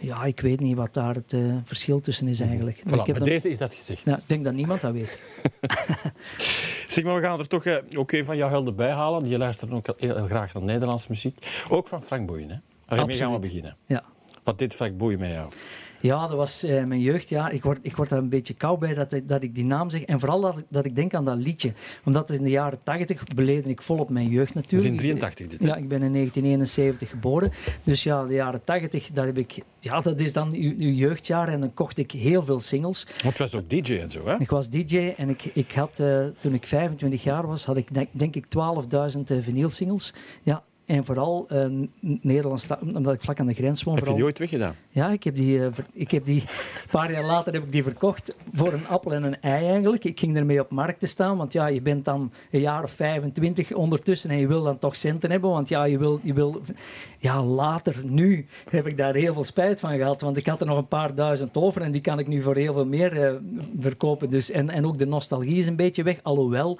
Ja, 0.00 0.24
ik 0.24 0.40
weet 0.40 0.60
niet 0.60 0.76
wat 0.76 0.94
daar 0.94 1.14
het 1.14 1.32
eh, 1.32 1.40
verschil 1.64 2.00
tussen 2.00 2.28
is 2.28 2.40
eigenlijk. 2.40 2.78
Voilà, 2.78 2.82
ik, 2.92 3.06
heb 3.06 3.16
dan- 3.16 3.24
deze 3.28 3.50
is 3.50 3.58
dat 3.58 3.74
gezegd. 3.74 4.04
ja, 4.04 4.16
ik 4.16 4.22
denk 4.26 4.44
dat 4.44 4.54
niemand 4.54 4.80
dat 4.80 4.92
weet. 4.92 5.20
Zeg 6.88 7.04
maar, 7.04 7.14
we 7.14 7.20
gaan 7.20 7.38
er 7.38 7.48
toch 7.48 7.64
eh, 7.64 7.76
ook 7.96 8.12
een 8.12 8.24
van 8.24 8.36
jouw 8.36 8.48
helden 8.48 8.76
bij 8.76 8.90
halen. 8.90 9.28
Je 9.28 9.38
luistert 9.38 9.72
ook 9.72 9.86
heel, 9.96 10.16
heel 10.16 10.26
graag 10.26 10.54
naar 10.54 10.62
Nederlandse 10.62 11.06
muziek. 11.08 11.64
Ook 11.68 11.88
van 11.88 12.02
Frank 12.02 12.26
Boeien, 12.26 12.50
hè? 12.50 12.56
Daarmee 12.96 13.16
gaan 13.16 13.32
we 13.32 13.38
beginnen. 13.38 13.76
Ja. 13.86 14.04
Wat 14.44 14.58
deed 14.58 14.74
Frank 14.74 14.96
Boeien 14.96 15.18
met 15.18 15.30
jou? 15.30 15.52
Ja, 16.00 16.20
dat 16.28 16.36
was 16.36 16.62
eh, 16.62 16.84
mijn 16.84 17.00
jeugdjaar. 17.00 17.52
Ik 17.52 17.62
word, 17.62 17.78
ik 17.82 17.96
word 17.96 18.08
daar 18.08 18.18
een 18.18 18.28
beetje 18.28 18.54
koud 18.54 18.78
bij 18.78 18.94
dat, 18.94 19.12
ik- 19.12 19.28
dat 19.28 19.42
ik 19.42 19.54
die 19.54 19.64
naam 19.64 19.90
zeg. 19.90 20.02
En 20.02 20.20
vooral 20.20 20.40
dat, 20.40 20.58
ik- 20.58 20.64
dat 20.68 20.84
ik 20.86 20.96
denk 20.96 21.14
aan 21.14 21.24
dat 21.24 21.36
liedje. 21.38 21.72
Omdat 22.04 22.30
in 22.30 22.42
de 22.42 22.50
jaren 22.50 22.78
80 22.84 23.24
beleefde 23.34 23.70
ik 23.70 23.82
volop 23.82 24.10
mijn 24.10 24.28
jeugd 24.28 24.54
Dat 24.54 24.64
is 24.64 24.70
natuurlijk. 24.70 25.02
in 25.02 25.18
83 25.18 25.46
dit, 25.46 25.62
hè? 25.62 25.68
Ja, 25.68 25.76
ik 25.76 25.88
ben 25.88 26.02
in 26.02 26.12
1971 26.12 27.08
geboren. 27.10 27.52
Dus 27.82 28.02
ja, 28.02 28.24
de 28.24 28.34
jaren 28.34 28.62
80, 28.64 29.10
dat, 29.12 29.24
heb 29.24 29.38
ik, 29.38 29.58
ja, 29.80 30.00
dat 30.00 30.20
is 30.20 30.32
dan 30.32 30.52
uw, 30.52 30.74
uw 30.78 30.92
jeugdjaar. 30.92 31.48
En 31.48 31.60
dan 31.60 31.74
kocht 31.74 31.98
ik 31.98 32.10
heel 32.10 32.42
veel 32.44 32.60
singles. 32.60 33.06
Want 33.22 33.36
je 33.36 33.42
was 33.42 33.54
ook 33.54 33.68
DJ 33.70 33.96
en 33.98 34.10
zo, 34.10 34.26
hè? 34.26 34.38
Ik 34.40 34.50
was 34.50 34.68
DJ 34.70 35.12
en 35.16 35.28
ik, 35.28 35.44
ik 35.44 35.70
had, 35.72 35.98
eh, 36.00 36.24
toen 36.40 36.54
ik 36.54 36.66
25 36.66 37.22
jaar 37.22 37.46
was, 37.46 37.64
had 37.64 37.76
ik 37.76 37.94
denk, 37.94 38.08
denk 38.12 38.36
ik 38.36 38.44
12.000 38.48 39.30
uh, 39.30 39.42
vinylsingles. 39.42 40.14
Ja, 40.42 40.62
en 40.88 41.04
vooral 41.04 41.46
N- 41.52 41.90
Nederlands, 42.00 42.66
omdat 42.94 43.12
ik 43.12 43.22
vlak 43.22 43.40
aan 43.40 43.46
de 43.46 43.54
grens 43.54 43.82
woon. 43.82 43.94
Heb 43.94 44.04
je 44.04 44.10
vooral, 44.10 44.28
die 44.30 44.40
ooit 44.40 44.50
weggedaan? 44.50 44.74
ja, 44.90 45.10
ik 45.10 45.24
heb 45.24 45.34
die, 45.34 45.64
eh, 45.64 45.66
ik 45.92 46.10
heb 46.10 46.24
die 46.24 46.40
een 46.40 46.90
paar 46.90 47.12
jaar 47.12 47.24
later 47.24 47.52
heb 47.52 47.62
ik 47.62 47.72
die 47.72 47.82
verkocht 47.82 48.34
voor 48.54 48.72
een 48.72 48.86
appel 48.86 49.12
en 49.12 49.22
een 49.22 49.40
ei 49.40 49.66
eigenlijk. 49.66 50.04
Ik 50.04 50.18
ging 50.18 50.36
ermee 50.36 50.60
op 50.60 50.70
markt 50.70 51.00
te 51.00 51.06
staan, 51.06 51.36
want 51.36 51.52
ja, 51.52 51.66
je 51.66 51.80
bent 51.82 52.04
dan 52.04 52.32
een 52.50 52.60
jaar 52.60 52.82
of 52.82 52.90
25 52.90 53.72
ondertussen 53.72 54.30
en 54.30 54.38
je 54.38 54.46
wil 54.46 54.62
dan 54.62 54.78
toch 54.78 54.96
centen 54.96 55.30
hebben, 55.30 55.50
want 55.50 55.68
ja, 55.68 55.84
je 55.84 55.98
wil, 55.98 56.20
je 56.22 56.32
wil 56.32 56.60
ja, 57.18 57.42
later, 57.42 57.96
nu 58.04 58.46
heb 58.70 58.86
ik 58.86 58.96
daar 58.96 59.14
heel 59.14 59.32
veel 59.34 59.44
spijt 59.44 59.80
van 59.80 59.96
gehad, 59.96 60.20
want 60.20 60.36
ik 60.36 60.46
had 60.46 60.60
er 60.60 60.66
nog 60.66 60.78
een 60.78 60.88
paar 60.88 61.14
duizend 61.14 61.56
over 61.56 61.82
en 61.82 61.92
die 61.92 62.00
kan 62.00 62.18
ik 62.18 62.26
nu 62.26 62.42
voor 62.42 62.56
heel 62.56 62.72
veel 62.72 62.86
meer 62.86 63.22
eh, 63.24 63.32
verkopen. 63.78 64.30
Dus, 64.30 64.50
en, 64.50 64.70
en 64.70 64.86
ook 64.86 64.98
de 64.98 65.06
nostalgie 65.06 65.56
is 65.56 65.66
een 65.66 65.76
beetje 65.76 66.02
weg, 66.02 66.16
alhoewel 66.22 66.78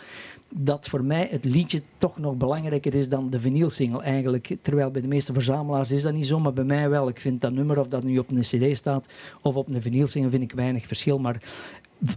dat 0.55 0.89
voor 0.89 1.05
mij 1.05 1.29
het 1.31 1.45
liedje 1.45 1.83
toch 1.99 2.19
nog 2.19 2.37
belangrijker 2.37 2.95
is 2.95 3.09
dan 3.09 3.31
de 3.31 3.41
vinylsingle 3.41 4.03
eigenlijk. 4.03 4.56
Terwijl 4.62 4.91
bij 4.91 5.00
de 5.00 5.09
meeste 5.09 5.33
verzamelaars 5.33 5.91
is 5.91 6.03
dat 6.03 6.12
niet 6.15 6.27
zo, 6.27 6.39
maar 6.41 6.53
bij 6.53 6.65
mij 6.65 6.89
wel. 6.89 7.09
Ik 7.09 7.21
vind 7.21 7.41
dat 7.41 7.53
nummer, 7.53 7.79
of 7.79 7.89
dat 7.89 8.03
nu 8.03 8.19
op 8.19 8.31
een 8.31 8.41
cd 8.41 8.77
staat 8.77 9.06
of 9.43 9.56
op 9.56 9.71
een 9.71 9.83
vinylsingle, 9.83 10.31
vind 10.31 10.43
ik 10.43 10.53
weinig 10.53 10.87
verschil. 10.87 11.19
Maar 11.19 11.43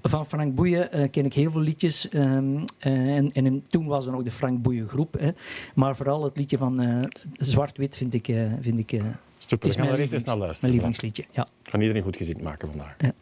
van 0.02 0.26
Frank 0.26 0.56
Boeien 0.56 0.92
eh, 0.92 1.10
ken 1.10 1.26
ik 1.26 1.34
heel 1.34 1.52
veel 1.52 1.62
liedjes. 1.62 2.10
ehm, 2.10 2.58
eh, 2.78 3.16
en, 3.16 3.32
en 3.32 3.64
toen 3.68 3.86
was 3.86 4.06
er 4.06 4.12
nog 4.12 4.24
de 4.24 4.32
Frank 4.32 4.62
Boeien 4.62 4.88
groep. 4.88 5.14
Hè. 5.20 5.32
Maar 5.76 5.96
vooral 5.96 6.24
het 6.24 6.38
liedje 6.38 6.58
van 6.58 6.82
eh, 6.82 7.04
Zwart-Wit 7.34 7.98
vind 7.98 8.14
ik... 8.14 8.26
vind 8.60 8.80
ik 8.80 9.02
Super, 9.38 9.70
is 9.70 9.76
gaan 9.76 9.86
mijn 9.86 9.96
er 9.96 10.02
eens 10.02 10.12
naar 10.12 10.22
mijn 10.26 10.38
luisteren. 10.38 10.70
lievelingsliedje, 10.70 11.26
ja. 11.32 11.48
Ga 11.64 11.80
iedereen 11.80 12.02
goed 12.02 12.18
gezien 12.18 12.38
maken 12.44 12.68
vandaag. 12.68 12.96
Ja. 12.98 13.14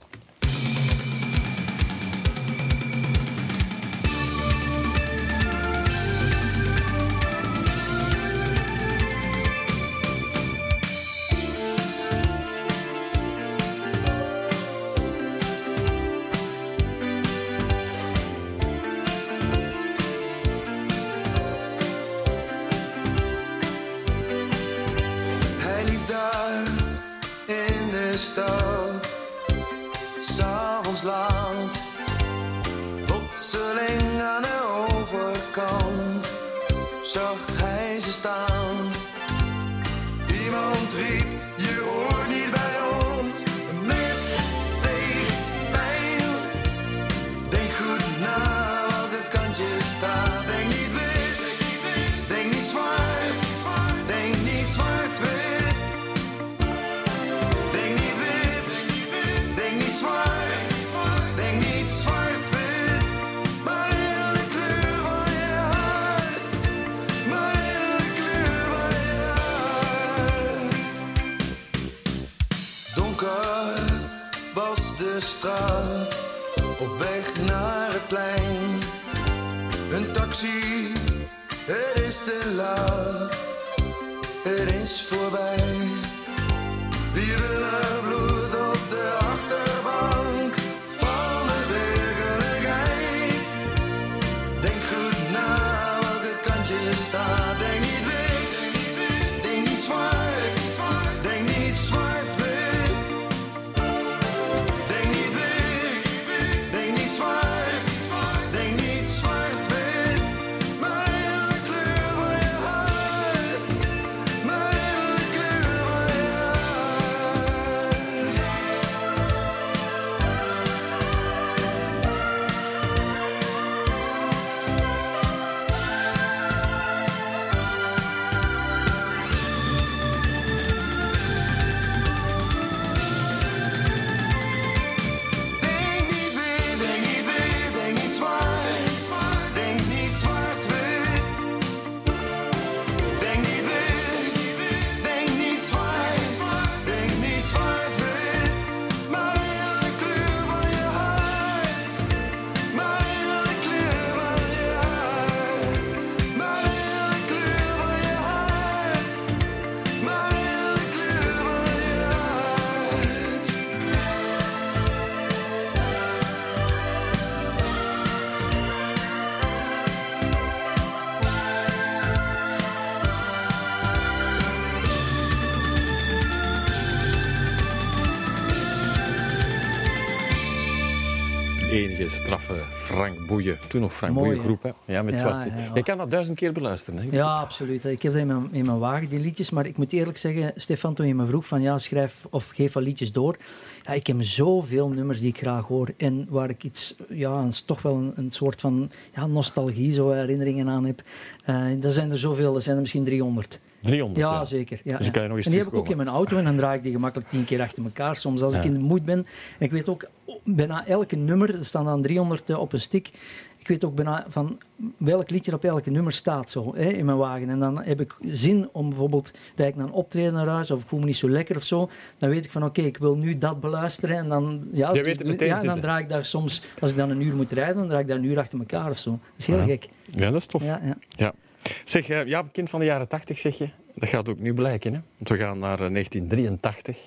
Straffe 182.09 182.53
Frank 182.69 183.27
Boeien. 183.27 183.57
Toen 183.67 183.81
nog 183.81 183.93
Frank 183.93 184.13
Mooi, 184.13 184.25
Boeien 184.27 184.43
groep, 184.43 184.63
hè? 184.63 184.93
Ja, 184.93 185.01
met 185.03 185.13
Ja, 185.13 185.19
zwart. 185.19 185.43
ja. 185.59 185.71
Je 185.73 185.83
kan 185.83 185.97
dat 185.97 186.11
duizend 186.11 186.37
keer 186.37 186.51
beluisteren. 186.51 186.99
Hè? 186.99 187.07
Ja, 187.17 187.39
absoluut. 187.39 187.85
Ik 187.85 188.01
heb 188.01 188.11
dat 188.11 188.21
in 188.21 188.27
mijn, 188.27 188.47
in 188.51 188.65
mijn 188.65 188.79
wagen, 188.79 189.09
die 189.09 189.19
liedjes. 189.19 189.49
Maar 189.49 189.65
ik 189.65 189.77
moet 189.77 189.93
eerlijk 189.93 190.17
zeggen, 190.17 190.51
Stefan, 190.55 190.93
toen 190.93 191.07
je 191.07 191.15
me 191.15 191.25
vroeg 191.25 191.47
van 191.47 191.61
ja, 191.61 191.77
schrijf 191.77 192.25
of 192.29 192.49
geef 192.49 192.73
wat 192.73 192.83
liedjes 192.83 193.11
door. 193.11 193.37
Ja, 193.81 193.93
ik 193.93 194.07
heb 194.07 194.15
zoveel 194.19 194.89
nummers 194.89 195.19
die 195.19 195.29
ik 195.29 195.37
graag 195.37 195.65
hoor. 195.65 195.87
En 195.97 196.25
waar 196.29 196.49
ik 196.49 196.63
iets, 196.63 196.95
ja, 197.09 197.47
toch 197.65 197.81
wel 197.81 197.95
een, 197.95 198.11
een 198.15 198.31
soort 198.31 198.61
van 198.61 198.91
ja, 199.15 199.27
nostalgie, 199.27 199.91
zo 199.91 200.11
herinneringen 200.11 200.69
aan 200.69 200.85
heb. 200.85 201.01
Eh 201.45 201.83
er 201.83 201.91
zijn 201.91 202.11
er 202.11 202.19
zoveel, 202.19 202.55
er 202.55 202.61
zijn 202.61 202.75
er 202.75 202.81
misschien 202.81 203.03
300. 203.03 203.59
300. 203.81 204.25
Ja, 204.25 204.31
ja. 204.33 204.45
zeker. 204.45 204.81
Ja, 204.83 204.97
Dus 204.97 205.05
ja. 205.05 205.11
kan 205.11 205.21
je 205.21 205.27
nog 205.27 205.37
eens 205.37 205.45
en 205.45 205.51
die 205.51 205.61
heb 205.61 205.69
ik 205.69 205.75
ook 205.77 205.89
in 205.89 205.97
mijn 205.97 206.09
auto 206.09 206.37
en 206.37 206.43
dan 206.43 206.55
draai 206.57 206.77
ik 206.77 206.83
die 206.83 206.91
gemakkelijk 206.91 207.29
tien 207.29 207.45
keer 207.45 207.61
achter 207.61 207.83
elkaar. 207.83 208.15
Soms 208.15 208.41
als 208.41 208.55
ik 208.55 208.63
in 208.63 208.73
de 208.73 208.79
moed 208.79 209.05
ben. 209.05 209.17
En 209.57 209.65
ik 209.65 209.71
weet 209.71 209.89
ook 209.89 210.05
bijna 210.43 210.87
elke 210.87 211.15
nummer, 211.15 211.55
er 211.55 211.65
staan 211.65 211.85
dan 211.85 212.01
300 212.01 212.55
op 212.55 212.73
een 212.73 212.81
stick. 212.81 213.11
Ik 213.57 213.67
weet 213.67 213.83
ook 213.85 213.95
bijna 213.95 214.25
van 214.27 214.57
welk 214.97 215.29
liedje 215.29 215.53
op 215.53 215.63
elke 215.63 215.89
nummer 215.89 216.11
staat 216.13 216.49
zo 216.49 216.75
hè, 216.75 216.89
in 216.89 217.05
mijn 217.05 217.17
wagen. 217.17 217.49
En 217.49 217.59
dan 217.59 217.83
heb 217.83 218.01
ik 218.01 218.15
zin 218.21 218.69
om 218.71 218.89
bijvoorbeeld 218.89 219.31
dat 219.55 219.67
ik 219.67 219.75
naar 219.75 219.85
een 219.85 219.91
optreden 219.91 220.33
naar 220.33 220.47
huis 220.47 220.71
of 220.71 220.81
ik 220.81 220.87
voel 220.87 220.99
me 220.99 221.05
niet 221.05 221.15
zo 221.17 221.29
lekker 221.29 221.55
of 221.55 221.63
zo. 221.63 221.89
Dan 222.17 222.29
weet 222.29 222.45
ik 222.45 222.51
van 222.51 222.63
oké, 222.63 222.81
ik 222.81 222.97
wil 222.97 223.15
nu 223.15 223.33
dat 223.37 223.59
beluisteren. 223.59 224.17
En 224.17 224.29
dan, 224.29 224.67
ja, 224.71 224.93
Je 224.93 225.03
weet 225.03 225.19
het 225.19 225.27
meteen 225.27 225.47
ja, 225.47 225.53
dan 225.53 225.63
zitten. 225.63 225.81
draai 225.81 226.03
ik 226.03 226.09
daar 226.09 226.25
soms, 226.25 226.61
als 226.79 226.91
ik 226.91 226.97
dan 226.97 227.09
een 227.09 227.21
uur 227.21 227.35
moet 227.35 227.51
rijden, 227.51 227.75
dan 227.75 227.87
draai 227.87 228.01
ik 228.01 228.07
daar 228.07 228.17
een 228.17 228.23
uur 228.23 228.39
achter 228.39 228.59
elkaar 228.59 228.89
of 228.89 228.97
zo. 228.97 229.09
Dat 229.09 229.19
is 229.37 229.45
heel 229.47 229.65
gek. 229.65 229.89
Ja, 230.05 230.25
dat 230.31 230.39
is 230.41 230.45
tof. 230.45 230.63
Ja, 230.65 230.81
ja. 231.09 231.33
Ja. 231.69 231.75
Zeg, 231.83 232.09
eh, 232.09 232.25
ja, 232.25 232.43
kind 232.51 232.69
van 232.69 232.79
de 232.79 232.85
jaren 232.85 233.07
80 233.07 233.37
zeg 233.37 233.57
je. 233.57 233.67
Dat 233.95 234.09
gaat 234.09 234.29
ook 234.29 234.39
nu 234.39 234.53
blijken. 234.53 234.93
Hè? 234.93 234.99
Want 235.17 235.29
we 235.29 235.37
gaan 235.37 235.59
naar 235.59 235.79
eh, 235.81 235.89
1983 235.91 236.97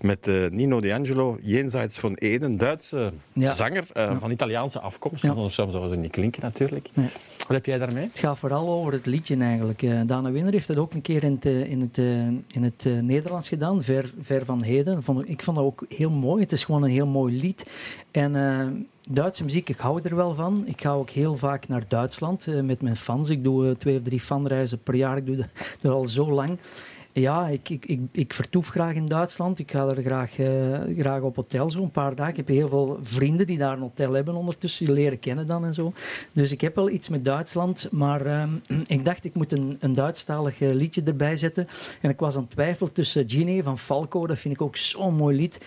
met 0.00 0.28
eh, 0.28 0.46
Nino 0.50 0.80
D'Angelo, 0.80 1.38
Jenseits 1.42 1.98
van 1.98 2.14
Eden, 2.14 2.56
Duitse 2.56 3.12
Ja. 3.32 3.52
zanger 3.52 3.84
eh, 3.92 4.16
van 4.20 4.30
Italiaanse 4.30 4.80
afkomst. 4.80 5.22
Ja. 5.22 5.30
Anders 5.30 5.54
zou 5.54 5.88
ze 5.88 5.96
niet 5.96 6.10
klinken 6.10 6.42
natuurlijk. 6.42 6.88
Nee. 6.94 7.08
Wat 7.38 7.48
heb 7.48 7.66
jij 7.66 7.78
daarmee? 7.78 8.04
Het 8.08 8.18
gaat 8.18 8.38
vooral 8.38 8.68
over 8.68 8.92
het 8.92 9.06
liedje 9.06 9.36
eigenlijk. 9.36 9.82
Eh, 9.82 10.00
Dana 10.06 10.30
Winner 10.30 10.52
heeft 10.52 10.66
dat 10.68 10.76
ook 10.76 10.92
een 10.94 11.02
keer 11.02 11.22
in 11.24 11.32
het, 11.32 11.44
eh, 11.46 11.70
in 11.70 11.80
het, 11.80 11.98
eh, 11.98 12.26
in 12.26 12.62
het 12.62 12.86
eh, 12.86 12.92
Nederlands 12.92 13.48
gedaan, 13.48 13.82
ver, 13.82 14.12
ver 14.20 14.44
van 14.44 14.62
heden. 14.62 15.02
Vond 15.02 15.28
ik- 15.28 15.42
vond 15.42 15.56
dat 15.56 15.66
ook 15.66 15.84
heel 15.88 16.10
mooi. 16.10 16.42
Het 16.42 16.52
is 16.52 16.64
gewoon 16.64 16.82
een 16.82 16.90
heel 16.90 17.06
mooi 17.06 17.40
lied. 17.40 17.70
En 18.10 18.36
eh, 18.36 18.66
Duitse 19.10 19.44
muziek, 19.44 19.68
ik 19.68 19.78
hou 19.78 20.00
er 20.02 20.16
wel 20.16 20.34
van. 20.34 20.62
Ik 20.66 20.80
ga 20.80 20.92
ook 20.92 21.10
heel 21.10 21.36
vaak 21.36 21.68
naar 21.68 21.84
Duitsland 21.88 22.46
eh, 22.46 22.60
met 22.60 22.82
mijn 22.82 22.96
fans. 22.96 23.30
Ik 23.30 23.44
doe 23.44 23.68
eh, 23.68 23.74
twee 23.74 23.96
of 23.96 24.02
drie 24.02 24.20
fanreizen 24.20 24.82
per 24.82 24.94
jaar. 24.94 25.16
Ik 25.16 25.26
doe 25.26 25.46
dat, 25.80 25.92
al 25.92 26.06
zo 26.06 26.32
lang. 26.32 26.58
Ja, 27.12 27.48
ik, 27.48 27.68
ik, 27.68 27.86
ik, 27.86 28.00
ik 28.12 28.32
vertoef 28.32 28.68
graag 28.68 28.94
in 28.94 29.06
Duitsland. 29.06 29.58
Ik 29.58 29.70
ga 29.70 29.88
er 29.88 30.02
graag, 30.02 30.38
eh, 30.38 30.80
graag 30.98 31.20
op 31.20 31.36
hotel 31.36 31.72
een 31.74 31.90
paar 31.90 32.14
dagen. 32.14 32.30
Ik 32.32 32.36
heb 32.36 32.48
heel 32.48 32.68
veel 32.68 32.98
vrienden 33.02 33.46
die 33.46 33.58
daar 33.58 33.72
een 33.72 33.80
hotel 33.80 34.12
hebben 34.12 34.34
ondertussen. 34.34 34.86
Die 34.86 34.94
leren 34.94 35.18
kennen 35.18 35.46
dan 35.46 35.64
en 35.64 35.74
zo. 35.74 35.92
Dus 36.32 36.52
ik 36.52 36.60
heb 36.60 36.74
wel 36.74 36.90
iets 36.90 37.08
met 37.08 37.24
Duitsland. 37.24 37.88
Maar 37.90 38.26
ehm, 38.26 38.50
ik 38.86 39.04
dacht, 39.04 39.24
ik 39.24 39.34
moet 39.34 39.52
een, 39.52 39.76
een 39.80 39.92
Duitsstalig 39.92 40.58
liedje 40.58 41.02
erbij 41.02 41.36
zetten. 41.36 41.68
En 42.00 42.10
ik 42.10 42.20
was 42.20 42.36
aan 42.36 42.42
het 42.42 42.50
twijfelen 42.50 42.92
tussen 42.92 43.30
Genie 43.30 43.62
van 43.62 43.78
Falco. 43.78 44.26
Dat 44.26 44.38
vind 44.38 44.54
ik 44.54 44.62
ook 44.62 44.76
zo'n 44.76 45.14
mooi 45.14 45.36
lied. 45.36 45.66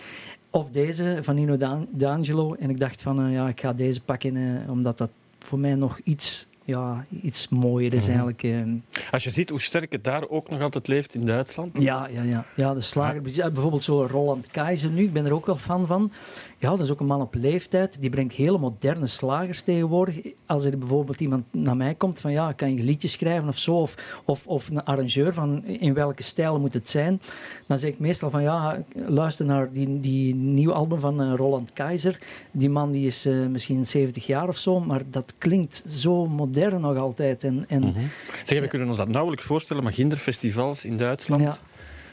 Of 0.50 0.70
deze 0.70 1.18
van 1.22 1.34
Nino 1.34 1.56
Dan- 1.56 1.86
D'Angelo. 1.90 2.54
En 2.54 2.70
ik 2.70 2.78
dacht 2.80 3.02
van, 3.02 3.26
eh, 3.26 3.32
ja, 3.32 3.48
ik 3.48 3.60
ga 3.60 3.72
deze 3.72 4.00
pakken. 4.00 4.36
eh, 4.36 4.70
omdat 4.70 4.98
dat 4.98 5.10
voor 5.38 5.58
mij 5.58 5.74
nog 5.74 5.98
iets, 6.04 6.46
ja, 6.64 7.04
iets 7.22 7.48
mooier 7.48 7.94
is 7.94 8.06
eigenlijk. 8.08 8.42
eh. 8.42 8.62
Als 9.10 9.24
je 9.24 9.30
ziet 9.30 9.50
hoe 9.50 9.60
sterk 9.60 9.92
het 9.92 10.04
daar 10.04 10.28
ook 10.28 10.50
nog 10.50 10.60
altijd 10.60 10.88
leeft 10.88 11.14
in 11.14 11.26
Duitsland. 11.26 11.82
Ja, 11.82 12.08
ja, 12.12 12.22
ja. 12.22 12.44
ja 12.56 12.74
de 12.74 12.80
slager. 12.80 13.22
Bijvoorbeeld 13.22 13.82
zo 13.84 14.06
Roland 14.10 14.46
Keizer 14.46 14.90
nu, 14.90 15.02
ik 15.02 15.12
ben 15.12 15.24
er 15.26 15.32
ook 15.34 15.46
wel 15.46 15.56
fan 15.56 15.86
van. 15.86 16.12
Ja, 16.60 16.70
dat 16.70 16.80
is 16.80 16.90
ook 16.90 17.00
een 17.00 17.06
man 17.06 17.20
op 17.20 17.34
leeftijd. 17.34 18.00
Die 18.00 18.10
brengt 18.10 18.34
hele 18.34 18.58
moderne 18.58 19.06
slagers 19.06 19.60
tegenwoordig. 19.62 20.16
Als 20.46 20.64
er 20.64 20.78
bijvoorbeeld 20.78 21.20
iemand 21.20 21.44
naar 21.50 21.76
mij 21.76 21.94
komt 21.94 22.20
van 22.20 22.32
ja, 22.32 22.52
kan 22.52 22.74
je 22.76 22.82
liedjes 22.82 23.12
schrijven 23.12 23.48
of 23.48 23.58
zo? 23.58 23.74
Of, 23.74 24.22
of, 24.24 24.46
of 24.46 24.68
een 24.68 24.84
arrangeur 24.84 25.34
van 25.34 25.64
in 25.64 25.94
welke 25.94 26.22
stijl 26.22 26.60
moet 26.60 26.74
het 26.74 26.88
zijn? 26.88 27.20
Dan 27.66 27.78
zeg 27.78 27.90
ik 27.90 27.98
meestal 27.98 28.30
van 28.30 28.42
ja, 28.42 28.84
luister 28.94 29.44
naar 29.46 29.72
die, 29.72 30.00
die 30.00 30.34
nieuwe 30.34 30.72
album 30.72 31.00
van 31.00 31.20
eh, 31.22 31.32
Roland 31.36 31.72
Keizer. 31.72 32.18
Die 32.50 32.70
man 32.70 32.90
die 32.90 33.06
is 33.06 33.26
eh, 33.26 33.46
misschien 33.46 33.86
70 33.86 34.26
jaar 34.26 34.48
of 34.48 34.56
zo, 34.56 34.80
maar 34.80 35.02
dat 35.10 35.34
klinkt 35.38 35.86
zo 35.88 36.26
modern 36.26 36.80
nog 36.80 36.96
altijd. 36.96 37.44
En, 37.44 37.64
en, 37.68 37.80
Mhm. 37.80 37.98
Zeg, 38.44 38.60
we 38.60 38.66
kunnen 38.66 38.88
ons 38.88 38.96
dat 38.96 39.08
nauwelijks 39.08 39.44
voorstellen, 39.44 39.82
maar 39.82 39.92
kinderfestivals 39.92 40.84
in 40.84 40.96
Duitsland. 40.96 41.42
Ja. 41.42 41.56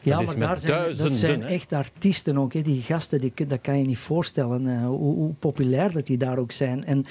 Ja, 0.06 0.22
maar 0.38 0.48
daar 0.48 0.60
zijn, 0.60 0.98
dat 0.98 1.12
zijn 1.12 1.44
echt 1.44 1.74
artiesten 1.74 2.38
ook. 2.38 2.54
Hè. 2.54 2.62
Die 2.62 2.82
gasten, 2.82 3.20
die, 3.20 3.34
dat 3.48 3.62
kan 3.62 3.78
je 3.80 3.86
niet 3.86 3.98
voorstellen. 3.98 4.68
eh, 4.68 4.86
hoe, 4.86 5.16
hoe 5.16 5.34
populair 5.34 5.92
dat 5.92 6.06
die 6.06 6.18
daar 6.18 6.38
ook 6.38 6.52
zijn. 6.52 6.86
En 6.86 7.04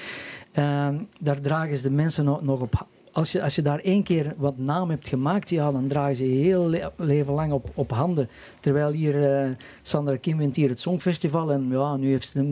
ehm, 0.53 0.95
daar 1.21 1.41
dragen 1.41 1.77
ze 1.77 1.83
de 1.83 1.91
mensen 1.95 2.25
nog, 2.25 2.43
nog 2.43 2.61
op... 2.61 2.87
Als 3.13 3.33
je, 3.33 3.43
als 3.43 3.55
je 3.55 3.63
daar 3.63 3.79
één 3.79 4.03
keer 4.03 4.35
wat 4.37 4.59
naam 4.59 4.91
hebt 4.91 5.09
gemaakt, 5.09 5.51
ja, 5.51 5.73
dan 5.73 5.87
dragen 5.87 6.17
ze 6.17 6.35
je 6.35 6.43
heel 6.45 6.69
le- 6.69 6.93
leven 6.97 7.33
lang 7.35 7.53
op, 7.53 7.71
op 7.75 7.91
handen. 7.91 8.29
Terwijl 8.61 8.91
hier 8.93 9.33
eh, 9.43 9.49
Sandra 9.83 10.17
Kim 10.17 10.37
wint 10.37 10.57
hier 10.57 10.69
het 10.69 10.81
Songfestival. 10.81 11.53
En 11.53 11.69
ja, 11.71 11.97
nu 11.97 12.09
heeft 12.11 12.29
ze 12.29 12.43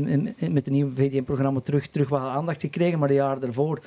met 0.51 0.67
een 0.67 0.73
nieuw 0.73 0.91
VTM-programma 0.95 1.61
terug, 1.61 1.87
terug 1.87 2.09
wat 2.09 2.21
aandacht 2.21 2.61
gekregen. 2.61 2.99
Maar 2.99 3.09
de 3.09 3.15
jaren 3.15 3.41
daarvoor... 3.41 3.81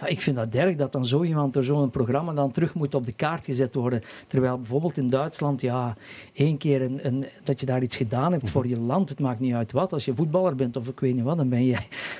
Ja, 0.00 0.06
ik 0.06 0.20
vind 0.20 0.36
dat 0.36 0.54
erg 0.54 0.76
dat 0.76 0.92
dan 0.92 1.06
zo 1.06 1.22
iemand 1.24 1.52
door 1.52 1.62
zo'n 1.64 1.90
programma 1.90 2.32
dan 2.32 2.50
terug 2.50 2.74
moet 2.74 2.94
op 2.94 3.06
de 3.06 3.12
kaart 3.12 3.44
gezet 3.44 3.74
worden. 3.74 4.02
Terwijl 4.26 4.56
bijvoorbeeld 4.58 4.98
in 4.98 5.06
Duitsland, 5.08 5.60
ja, 5.60 5.96
één 6.32 6.56
keer 6.56 6.82
een, 6.82 7.00
een, 7.02 7.24
dat 7.42 7.60
je 7.60 7.66
daar 7.66 7.82
iets 7.82 7.96
gedaan 7.96 8.32
hebt 8.32 8.50
voor 8.50 8.66
je 8.66 8.78
land, 8.78 9.08
het 9.08 9.20
maakt 9.20 9.40
niet 9.40 9.54
uit 9.54 9.72
wat. 9.72 9.92
Als 9.92 10.04
je 10.04 10.14
voetballer 10.14 10.54
bent 10.54 10.76
of 10.76 10.88
ik 10.88 11.00
weet 11.00 11.14
niet 11.14 11.24
wat, 11.24 11.36
dan 11.36 11.48
ben 11.48 11.64
je, 11.64 11.76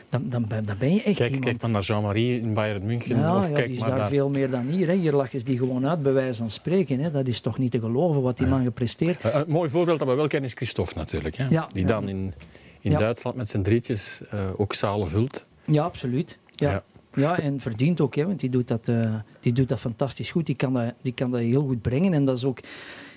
dan, 0.09 0.23
dan, 0.29 0.47
ben- 0.49 0.65
dan 0.65 0.77
ben 0.79 0.95
je 0.95 1.03
echt 1.03 1.17
Kijk, 1.17 1.29
iemand. 1.29 1.45
kijk 1.45 1.63
maar 1.63 1.71
naar 1.71 1.83
Jean-Marie 1.83 2.41
in 2.41 2.55
Bayern 2.55 2.87
München. 2.87 3.17
ja, 3.17 3.37
of 3.37 3.49
ja, 3.49 3.55
kijk 3.55 3.67
die 3.67 3.75
is 3.75 3.81
maar 3.81 3.89
daar 3.89 3.99
naar... 3.99 4.09
veel 4.09 4.29
meer 4.29 4.51
dan 4.51 4.67
hier. 4.67 4.87
Hè. 4.89 4.95
Hier 4.95 5.13
lachen 5.13 5.39
ze 5.39 5.45
die 5.45 5.59
gewoon 5.59 5.89
uit, 5.89 6.03
bij 6.03 6.13
wijze 6.13 6.39
van 6.39 6.51
spreken. 6.51 6.99
Hè. 7.01 7.11
Dat 7.11 7.27
is 7.29 7.41
toch 7.41 7.59
niet 7.59 7.71
te 7.71 7.81
geloven 7.81 8.23
wat 8.23 8.37
die 8.39 8.47
man 8.47 8.63
gepresteerd 8.65 9.21
Eh, 9.21 9.35
Een 9.35 9.45
mooi 9.49 9.69
voorbeeld 9.71 9.99
dat 9.99 10.09
we 10.09 10.15
wel 10.15 10.27
kennen 10.27 10.49
is 10.49 10.55
Christophe 10.57 10.93
natuurlijk. 10.97 11.37
Hè? 11.37 11.47
Die 11.73 11.85
dan 11.85 12.09
in, 12.09 12.35
in. 12.81 12.93
Duitsland 12.93 13.37
met 13.37 13.49
zijn 13.49 13.63
drietjes 13.63 14.21
eh, 14.31 14.41
ook 14.57 14.73
zalen 14.75 15.09
vult. 15.09 15.47
Ja, 15.65 15.83
absoluut. 15.85 16.39
Ja. 16.55 16.71
Ja. 16.71 16.83
Ja. 17.14 17.38
en 17.40 17.61
verdient 17.61 18.00
ook, 18.00 18.14
hè, 18.14 18.26
want 18.26 18.40
die 18.40 18.50
doet, 18.50 18.69
dat, 18.69 18.88
eh, 18.88 19.14
die 19.40 19.52
doet 19.52 19.69
dat 19.69 19.81
fantastisch 19.81 20.31
goed. 20.31 20.47
Die 20.47 20.57
kan 20.57 20.73
dat, 20.75 20.93
die 21.02 21.12
kan 21.12 21.31
dat 21.31 21.40
heel 21.40 21.62
goed 21.62 21.83
brengen. 21.83 22.12
En 22.12 22.25
dat 22.25 22.37
is 22.37 22.45
ook, 22.45 22.59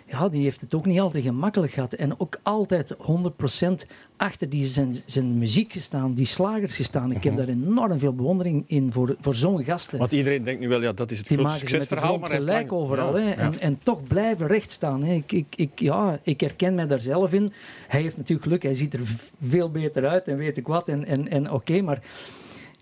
ja, 0.05 0.29
die 0.29 0.43
heeft 0.43 0.61
het 0.61 0.73
ook 0.73 0.85
niet 0.85 0.99
altijd 0.99 1.23
gemakkelijk 1.23 1.73
gehad. 1.73 1.93
En 1.93 2.19
ook 2.19 2.39
altijd 2.43 2.95
100% 2.97 3.85
achter 4.17 4.49
die 4.49 4.65
zijn, 4.65 4.95
zijn 5.05 5.37
muziek 5.37 5.73
gestaan, 5.73 6.11
die 6.11 6.25
slagers 6.25 6.75
gestaan. 6.75 7.11
Ik 7.11 7.23
heb 7.23 7.35
daar 7.35 7.47
enorm 7.47 7.99
veel 7.99 8.13
bewondering 8.13 8.63
in 8.67 8.91
voor, 8.91 9.15
voor 9.21 9.35
zo'n 9.35 9.63
gasten. 9.63 9.99
Want 9.99 10.11
iedereen 10.11 10.43
denkt 10.43 10.61
nu 10.61 10.67
wel, 10.67 10.81
ja, 10.81 10.91
dat 10.93 11.11
is 11.11 11.17
het 11.17 11.27
Die 11.27 11.37
grote 11.37 11.55
succesverhaal. 11.55 12.17
Maar 12.17 12.31
gelijk 12.31 12.69
lang- 12.69 12.81
overal. 12.83 13.17
Ja, 13.17 13.23
hè. 13.23 13.29
ja. 13.29 13.37
En, 13.37 13.59
en 13.59 13.79
toch 13.83 14.03
blijven 14.03 14.47
rechtstaan. 14.47 15.03
Hè. 15.03 15.13
Ik, 15.13 15.31
ik, 15.31 15.45
ik, 15.55 15.79
ja, 15.79 16.19
ik 16.23 16.39
herken 16.41 16.75
mij 16.75 16.87
daar 16.87 16.99
zelf 16.99 17.33
in. 17.33 17.51
Hij 17.87 18.01
heeft 18.01 18.17
natuurlijk 18.17 18.43
geluk. 18.47 18.63
Hij 18.63 18.73
ziet 18.73 18.93
er 18.93 19.01
veel 19.43 19.69
beter 19.71 20.07
uit 20.07 20.27
en 20.27 20.37
weet 20.37 20.57
ik 20.57 20.67
wat. 20.67 20.89
En, 20.89 21.05
en, 21.05 21.27
en 21.29 21.51
oké, 21.51 21.81
maar 21.81 22.01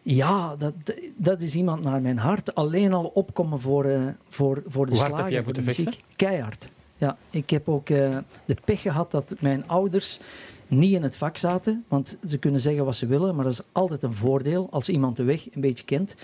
ja, 0.01 0.55
dat, 0.55 0.73
dat 1.15 1.41
is 1.41 1.55
iemand 1.55 1.83
naar 1.83 2.01
mijn 2.01 2.17
hart. 2.17 2.55
Alleen 2.55 2.93
al 2.93 3.05
opkomen 3.05 3.59
voor, 3.59 3.85
eh, 3.85 4.01
voor, 4.29 4.63
voor 4.67 4.85
de 4.85 4.91
Hoe 4.91 5.01
hard 5.01 5.11
heb 5.11 5.19
slager, 5.19 5.33
jij 5.33 5.43
voor 5.43 5.53
de 5.53 5.61
muziek. 5.61 6.03
Keihard. 6.15 6.69
Ja, 6.97 7.17
ik 7.29 7.49
heb 7.49 7.69
ook 7.69 7.89
eh, 7.89 8.17
de 8.45 8.55
pech 8.65 8.81
gehad 8.81 9.11
dat 9.11 9.35
mijn 9.39 9.67
ouders 9.67 10.19
niet 10.67 10.93
in 10.93 11.03
het 11.03 11.17
vak 11.17 11.37
zaten. 11.37 11.85
Want 11.87 12.17
ze 12.25 12.37
kunnen 12.37 12.59
zeggen 12.59 12.85
wat 12.85 12.95
ze 12.95 13.05
willen, 13.05 13.35
maar 13.35 13.43
dat 13.43 13.53
is 13.53 13.61
altijd 13.71 14.03
een 14.03 14.13
voordeel 14.13 14.67
als 14.71 14.89
iemand 14.89 15.15
de 15.15 15.23
weg 15.23 15.53
een 15.53 15.61
beetje 15.61 15.85
kent. 15.85 16.15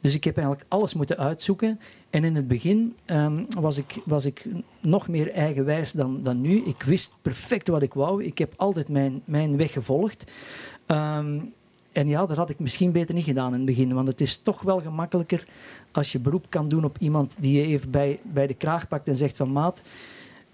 Dus 0.00 0.14
ik 0.14 0.24
heb 0.24 0.36
eigenlijk 0.36 0.66
alles 0.68 0.94
moeten 0.94 1.16
uitzoeken. 1.16 1.80
En 2.10 2.24
in 2.24 2.34
het 2.34 2.48
begin 2.48 2.96
ehm, 3.04 3.44
was, 3.48 3.78
ik, 3.78 3.96
was 4.04 4.24
ik 4.24 4.46
nog 4.80 5.08
meer 5.08 5.32
eigenwijs 5.32 5.92
dan, 5.92 6.22
dan 6.22 6.40
nu. 6.40 6.62
Ik 6.64 6.82
wist 6.82 7.14
perfect 7.22 7.68
wat 7.68 7.82
ik 7.82 7.94
wou. 7.94 8.24
Ik 8.24 8.38
heb 8.38 8.52
altijd 8.56 8.88
mijn, 8.88 9.22
mijn 9.24 9.56
weg 9.56 9.72
gevolgd. 9.72 10.24
Ehm, 10.86 11.40
en 11.94 12.08
ja, 12.08 12.26
dat 12.26 12.36
had 12.36 12.50
ik 12.50 12.58
misschien 12.58 12.92
beter 12.92 13.14
niet 13.14 13.24
gedaan 13.24 13.52
in 13.52 13.56
het 13.56 13.64
begin. 13.64 13.94
Want 13.94 14.08
het 14.08 14.20
is 14.20 14.38
toch 14.38 14.60
wel 14.62 14.80
gemakkelijker 14.80 15.44
als 15.92 16.12
je 16.12 16.18
beroep 16.18 16.46
kan 16.48 16.68
doen 16.68 16.84
op 16.84 16.96
iemand 16.98 17.36
die 17.40 17.60
je 17.60 17.66
even 17.66 17.90
bij, 17.90 18.20
bij 18.22 18.46
de 18.46 18.54
kraag 18.54 18.88
pakt 18.88 19.08
en 19.08 19.14
zegt 19.14 19.36
van 19.36 19.52
maat, 19.52 19.82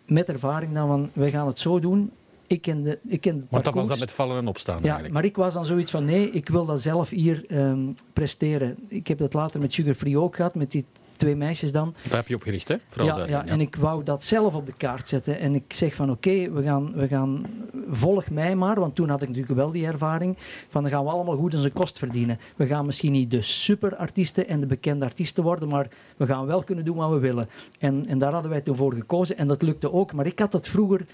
met 0.07 0.29
ervaring 0.29 0.75
dan 0.75 0.89
van, 0.89 1.11
wij 1.13 1.31
gaan 1.31 1.47
het 1.47 1.59
zo 1.59 1.79
doen. 1.79 2.11
Ik 2.47 2.61
ken 2.61 2.83
de, 2.83 2.99
ik 3.07 3.21
ken 3.21 3.47
Want 3.51 3.65
dat 3.65 3.75
was 3.75 3.87
dat 3.87 3.99
met 3.99 4.13
vallen 4.13 4.37
en 4.37 4.47
opstaan 4.47 4.77
Ja, 4.77 4.83
eigenlijk. 4.83 5.15
maar 5.15 5.25
ik 5.25 5.37
was 5.37 5.55
dan 5.55 5.65
zoiets 5.65 5.91
van 5.91 6.05
nee, 6.05 6.31
ik 6.31 6.49
wil 6.49 6.65
dat 6.65 6.81
zelf 6.81 7.11
hier 7.11 7.45
ehm, 7.49 7.87
presteren. 8.13 8.77
Ik 8.89 9.07
heb 9.07 9.19
dat 9.19 9.33
later 9.33 9.61
met 9.61 9.73
Sugar 9.73 9.95
Free 9.95 10.19
ook 10.19 10.37
gehad, 10.37 10.55
met 10.55 10.71
die 10.71 10.85
twee 11.21 11.37
meisjes 11.37 11.73
dan. 11.73 11.95
Daar 12.09 12.17
heb 12.17 12.29
je 12.29 12.35
op 12.35 12.43
gericht, 12.43 12.69
hè? 12.69 12.77
Vooral 12.87 13.19
Ja, 13.19 13.27
ja, 13.27 13.47
en 13.47 13.61
ik 13.61 13.77
wou 13.77 14.05
dat 14.05 14.25
zelf 14.25 14.55
op 14.55 14.67
de 14.67 14.73
kaart 14.73 15.09
zetten. 15.09 15.39
En 15.39 15.55
ik 15.55 15.73
zeg 15.73 15.95
van 15.95 16.11
oké, 16.11 16.51
we, 16.51 16.63
gaan, 16.63 16.93
we 16.95 17.09
gaan, 17.09 17.47
volg 17.91 18.31
mij 18.31 18.57
maar, 18.57 18.81
want 18.81 18.95
toen 18.95 19.09
had 19.09 19.23
ik 19.23 19.29
natuurlijk 19.29 19.57
wel 19.57 19.71
die 19.71 19.87
ervaring, 19.87 20.37
van 20.69 20.83
dan 20.83 20.91
gaan 20.91 21.05
we 21.05 21.11
allemaal 21.11 21.37
goed 21.37 21.55
onze 21.55 21.71
kost 21.71 21.99
verdienen. 21.99 22.39
We 22.57 22.67
gaan 22.67 22.87
misschien 22.87 23.13
niet 23.13 23.31
de 23.31 23.43
superartiesten 23.43 24.49
en 24.49 24.61
de 24.61 24.67
bekende 24.67 25.05
artiesten 25.05 25.45
worden, 25.45 25.69
maar 25.69 25.89
we 26.17 26.27
gaan 26.27 26.47
wel 26.47 26.63
kunnen 26.63 26.85
doen 26.85 26.97
wat 26.97 27.11
we 27.11 27.19
willen. 27.19 27.49
En, 27.79 28.07
en 28.07 28.19
daar 28.19 28.33
hadden 28.33 28.51
wij 28.51 28.61
toen 28.61 28.77
voor 28.77 28.95
gekozen 28.95 29.39
en 29.39 29.49
dat 29.49 29.63
lukte 29.63 29.93
ook. 29.93 30.13
Maar 30.13 30.27
ik 30.27 30.39
had 30.39 30.53
dat 30.53 30.69
vroeger, 30.69 31.07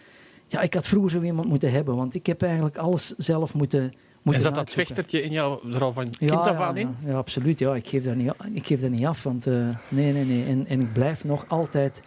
ja, 0.47 0.61
ik 0.61 0.75
had 0.75 0.87
vroeger 0.87 1.11
zo 1.11 1.21
iemand 1.21 1.49
moeten 1.49 1.71
hebben, 1.71 1.97
want 1.97 2.15
ik 2.15 2.27
heb 2.27 2.43
eigenlijk 2.43 2.77
alles 2.77 3.15
zelf 3.17 3.55
moeten, 3.55 3.93
moeten 4.27 4.45
En 4.45 4.55
zat 4.55 4.55
dat 4.67 4.71
vechtertje 4.75 5.23
in 5.23 5.31
jou 5.33 5.73
er 5.75 5.83
al 5.85 5.93
van 5.93 6.05
Ja, 6.11 6.27
kinds 6.27 6.47
af 6.47 6.59
ja, 6.59 6.65
aan 6.67 6.77
in? 6.77 6.97
Ja, 7.05 7.11
ja, 7.11 7.17
absoluut. 7.17 7.59
Ja. 7.59 7.75
Ik, 7.75 7.89
geef 7.89 8.05
dat 8.05 8.15
niet, 8.15 8.33
ik 8.53 8.67
geef 8.67 8.81
dat 8.81 8.91
niet 8.91 9.07
af. 9.07 9.23
Want, 9.23 9.47
eh, 9.47 9.67
nee, 9.89 10.13
nee, 10.13 10.25
nee. 10.25 10.45
En, 10.45 10.67
en 10.67 10.81
ik 10.81 10.93
blijf 10.93 11.25
nog 11.25 11.45
altijd... 11.49 12.03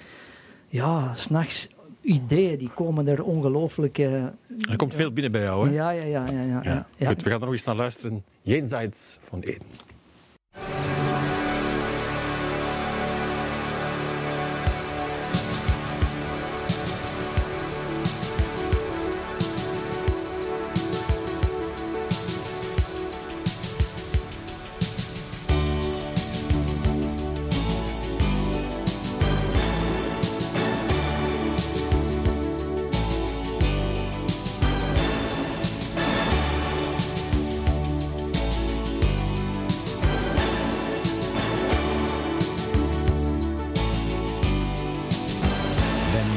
Ja, 0.68 1.14
s'nachts 1.14 1.70
ideeën, 2.02 2.58
die 2.58 2.70
komen 2.76 3.08
er 3.08 3.24
ongelooflijk... 3.24 3.98
eh, 3.98 4.14
Er 4.70 4.76
komt 4.76 4.96
veel 4.96 5.12
binnen 5.12 5.32
bij 5.32 5.42
jou, 5.42 5.68
hè? 5.68 5.74
ja, 5.76 5.90
ja, 5.90 6.04
ja. 6.06 6.26
ja, 6.32 6.42
ja, 6.42 6.60
Ja. 6.64 6.88
ja. 6.98 7.08
Goed, 7.08 7.24
we 7.24 7.30
gaan 7.30 7.40
er 7.40 7.46
nog 7.46 7.54
eens 7.54 7.64
naar 7.64 7.76
luisteren. 7.76 8.24
Jenseits 8.42 9.18
van 9.22 9.40
Eden. 9.40 9.68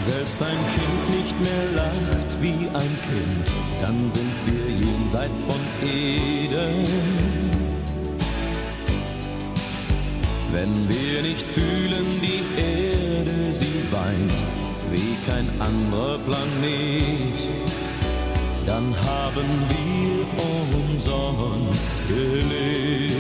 Selbst 0.04 0.42
ein 0.42 0.58
Kind 0.74 1.20
nicht 1.20 1.40
mehr 1.40 1.66
lacht 1.76 2.30
wie 2.40 2.68
ein 2.74 2.94
Kind, 3.08 3.46
dann 3.80 4.10
sind 4.10 4.34
wir 4.46 4.88
jenseits 4.88 5.42
von 5.44 5.60
Eden. 5.88 6.86
Wenn 10.52 10.88
wir 10.88 11.22
nicht 11.22 11.40
fühlen, 11.40 12.20
die 12.20 12.42
Erde, 12.60 13.52
sie 13.52 13.82
weint 13.90 14.38
wie 14.90 15.16
kein 15.26 15.48
anderer 15.60 16.18
Planet, 16.18 17.48
dann 18.66 18.94
haben 19.06 19.48
wir 19.68 20.26
umsonst 20.82 22.08
gelebt. 22.08 23.12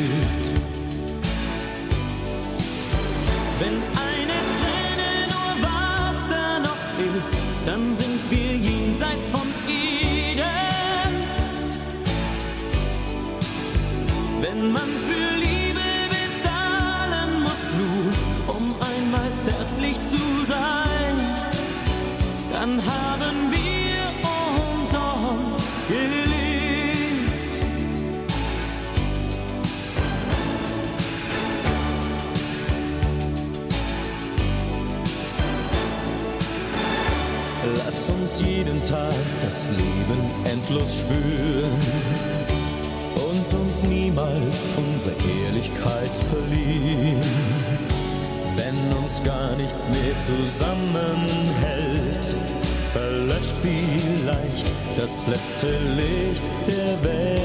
Wenn 3.60 3.91
dann 7.66 7.96
sind 7.96 8.30
wir 8.30 8.56
jenseits 8.56 9.28
von 9.28 9.46
Eden. 9.68 10.42
Wenn 14.40 14.72
man 14.72 14.91
Tag 38.88 39.14
das 39.42 39.68
Leben 39.70 40.30
endlos 40.44 41.00
spüren 41.00 41.80
und 43.14 43.54
uns 43.60 43.82
niemals 43.88 44.56
unsere 44.76 45.14
Ehrlichkeit 45.44 46.10
verlieren. 46.30 47.22
Wenn 48.56 48.76
uns 48.96 49.22
gar 49.22 49.54
nichts 49.56 49.88
mehr 49.88 50.14
zusammenhält, 50.26 52.26
verlöscht 52.92 53.54
vielleicht 53.62 54.72
das 54.96 55.26
letzte 55.28 55.78
Licht 55.94 56.42
der 56.66 57.04
Welt. 57.04 57.41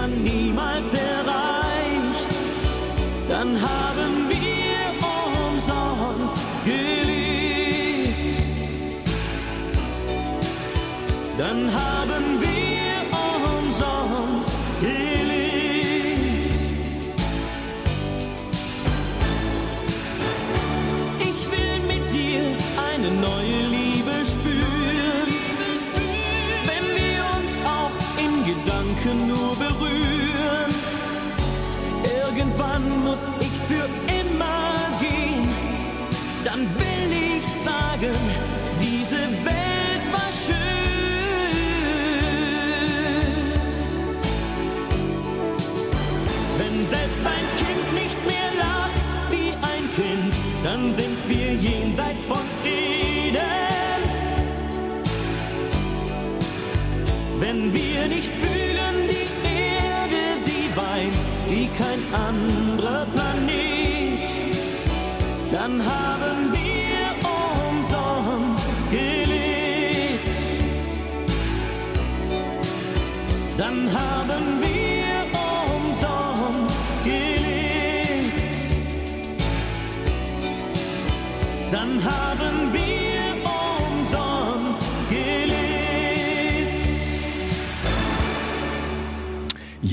Man 0.00 0.22
niemals 0.22 0.90
erreicht, 0.94 2.30
dann 3.28 3.60
haben 3.60 4.27
wir 4.27 4.27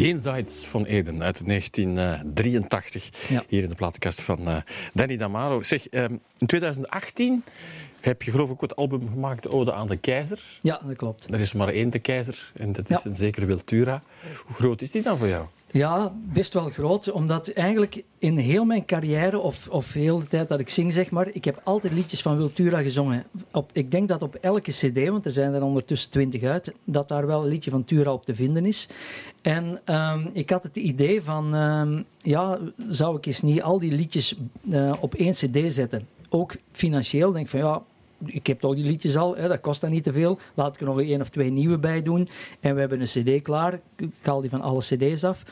Jenseits 0.05 0.65
van 0.67 0.85
Eden 0.85 1.23
uit 1.23 1.45
1983. 1.47 3.29
Ja. 3.29 3.43
Hier 3.47 3.63
in 3.63 3.69
de 3.69 3.75
platenkast 3.75 4.21
van 4.21 4.47
eh, 4.47 4.57
Danny 4.93 5.17
Damaro. 5.17 5.61
Zeg, 5.61 5.87
ehm, 5.89 6.13
in 6.37 6.47
2018 6.47 7.43
heb 7.99 8.21
je 8.21 8.31
geloof 8.31 8.47
ik 8.47 8.53
ook 8.53 8.61
het 8.61 8.75
album 8.75 9.09
gemaakt 9.09 9.47
Ode 9.49 9.73
aan 9.73 9.87
de 9.87 9.97
Keizer. 9.97 10.41
Ja, 10.61 10.81
dat 10.87 10.97
klopt. 10.97 11.33
Er 11.33 11.39
is 11.39 11.53
maar 11.53 11.67
één 11.67 11.89
de 11.89 11.99
keizer 11.99 12.51
en 12.55 12.71
dat 12.71 12.89
is 12.89 13.03
Ja. 13.03 13.09
een 13.09 13.15
zekere 13.15 13.45
Wiltura. 13.45 14.03
Hoe 14.45 14.55
groot 14.55 14.81
is 14.81 14.91
die 14.91 15.01
dan 15.01 15.17
voor 15.17 15.27
jou? 15.27 15.45
Ja, 15.75 16.13
best 16.33 16.53
wel 16.53 16.69
groot. 16.69 17.11
Omdat 17.11 17.47
eigenlijk 17.47 18.03
in 18.19 18.37
heel 18.37 18.65
mijn 18.65 18.85
carrière, 18.85 19.39
of, 19.39 19.67
of 19.69 19.93
heel 19.93 20.19
de 20.19 20.27
tijd 20.27 20.49
dat 20.49 20.59
ik 20.59 20.69
zing, 20.69 20.93
zeg 20.93 21.11
maar, 21.11 21.27
ik 21.31 21.45
heb 21.45 21.61
altijd 21.63 21.93
liedjes 21.93 22.21
van 22.21 22.37
Wiltura 22.37 22.81
gezongen. 22.81 23.23
Op, 23.51 23.69
ik 23.73 23.91
denk 23.91 24.07
dat 24.07 24.21
op 24.21 24.35
elke 24.35 24.71
cd, 24.71 25.07
want 25.09 25.25
er 25.25 25.31
zijn 25.31 25.53
er 25.53 25.63
ondertussen 25.63 26.09
twintig 26.09 26.43
uit, 26.43 26.73
dat 26.83 27.07
daar 27.07 27.27
wel 27.27 27.41
een 27.41 27.49
liedje 27.49 27.71
van 27.71 27.83
Tura 27.83 28.13
op 28.13 28.25
te 28.25 28.35
vinden 28.35 28.65
is. 28.65 28.89
En 29.41 29.81
ehm, 29.83 30.27
ik 30.33 30.49
had 30.49 30.63
het 30.63 30.75
idee 30.75 31.21
van, 31.21 31.55
ehm, 31.55 32.01
ja, 32.17 32.59
zou 32.89 33.17
ik 33.17 33.25
eens 33.25 33.41
niet 33.41 33.61
al 33.61 33.79
die 33.79 33.91
liedjes 33.91 34.35
eh, 34.71 34.93
op 34.99 35.13
één 35.13 35.33
cd 35.33 35.73
zetten? 35.73 36.07
Ook 36.29 36.55
financieel, 36.71 37.31
denk 37.31 37.45
ik 37.45 37.51
van, 37.51 37.59
ja, 37.59 37.83
ik 38.25 38.47
heb 38.47 38.59
toch 38.59 38.75
die 38.75 38.85
liedjes 38.85 39.17
al, 39.17 39.35
hè, 39.35 39.47
dat 39.47 39.59
kost 39.59 39.81
dan 39.81 39.89
niet 39.89 40.03
te 40.03 40.11
veel. 40.11 40.39
Laat 40.53 40.75
ik 40.75 40.81
er 40.81 40.87
nog 40.87 41.01
één 41.01 41.21
of 41.21 41.29
twee 41.29 41.51
nieuwe 41.51 41.77
bij 41.77 42.01
doen. 42.01 42.27
En 42.59 42.73
we 42.73 42.79
hebben 42.79 42.99
een 42.99 43.05
cd 43.05 43.41
klaar. 43.41 43.79
Ik 43.95 44.09
haal 44.21 44.41
die 44.41 44.49
van 44.49 44.61
alle 44.61 44.79
cd's 44.79 45.23
af. 45.23 45.43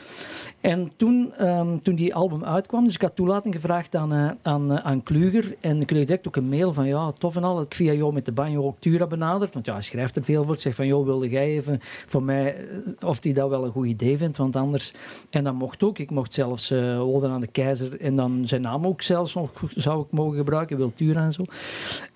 En 0.60 0.92
toen, 0.96 1.32
ehm, 1.38 1.78
toen 1.78 1.94
die 1.94 2.14
album 2.14 2.44
uitkwam, 2.44 2.84
dus 2.84 2.94
ik 2.94 3.00
had 3.00 3.16
toelating 3.16 3.54
gevraagd 3.54 3.96
aan, 3.96 4.12
eh, 4.12 4.30
aan, 4.42 4.72
eh, 4.72 4.84
aan 4.84 5.02
Kluger. 5.02 5.54
En 5.60 5.80
ik 5.80 5.86
kreeg 5.86 6.06
direct 6.06 6.26
ook 6.26 6.36
een 6.36 6.48
mail 6.48 6.72
van, 6.72 6.86
ja, 6.86 7.12
tof 7.12 7.36
en 7.36 7.44
al, 7.44 7.56
dat 7.56 7.64
ik 7.64 7.74
via 7.74 7.92
jou 7.92 8.12
met 8.12 8.24
de 8.24 8.32
banjo 8.32 8.64
ook 8.64 8.76
Tura 8.78 9.06
benaderd. 9.06 9.54
Want 9.54 9.66
ja, 9.66 9.72
hij 9.72 9.82
schrijft 9.82 10.16
er 10.16 10.24
veel 10.24 10.44
voor. 10.44 10.54
Ik 10.54 10.60
zeg 10.60 10.74
van, 10.74 10.86
joh, 10.86 11.04
wilde 11.04 11.28
jij 11.28 11.46
even 11.46 11.78
voor 11.80 12.22
mij, 12.22 12.56
eh, 12.56 13.08
of 13.08 13.22
hij 13.22 13.32
dat 13.32 13.48
wel 13.48 13.64
een 13.64 13.72
goed 13.72 13.86
idee 13.86 14.16
vindt, 14.16 14.36
want 14.36 14.56
anders... 14.56 14.94
En 15.30 15.44
dat 15.44 15.54
mocht 15.54 15.82
ook. 15.82 15.98
Ik 15.98 16.10
mocht 16.10 16.32
zelfs 16.34 16.72
Ode 16.72 17.28
aan 17.28 17.40
de 17.40 17.46
Keizer 17.46 18.00
en 18.00 18.14
dan 18.14 18.42
zijn 18.46 18.60
naam 18.60 18.86
ook 18.86 19.02
zelfs 19.02 19.34
nog 19.34 19.50
zou 19.74 20.00
ik 20.00 20.06
mogen 20.10 20.36
gebruiken, 20.36 20.76
Wiltura 20.76 21.24
en 21.24 21.32
zo. 21.32 21.44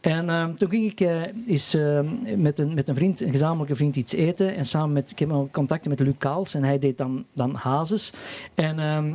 En 0.00 0.28
toen 0.46 0.70
ging 0.70 0.90
ik 0.90 1.00
eh, 1.00 1.22
eens 1.46 1.74
ehm, 1.74 2.06
met, 2.36 2.58
een, 2.58 2.74
met 2.74 2.88
een 2.88 2.94
vriend, 2.94 3.20
een 3.20 3.30
gezamenlijke 3.30 3.76
vriend, 3.76 3.96
iets 3.96 4.12
eten. 4.12 4.54
En 4.54 4.64
samen 4.64 4.92
met, 4.92 5.10
ik 5.10 5.18
heb 5.18 5.30
al 5.30 5.48
contacten 5.52 5.90
met 5.90 6.00
Luc 6.00 6.14
Kaals 6.18 6.54
en 6.54 6.64
hij 6.64 6.78
deed 6.78 6.98
dan, 6.98 7.24
dan 7.32 7.54
Hazes. 7.54 8.12
En 8.54 8.78
ehm, 8.78 9.14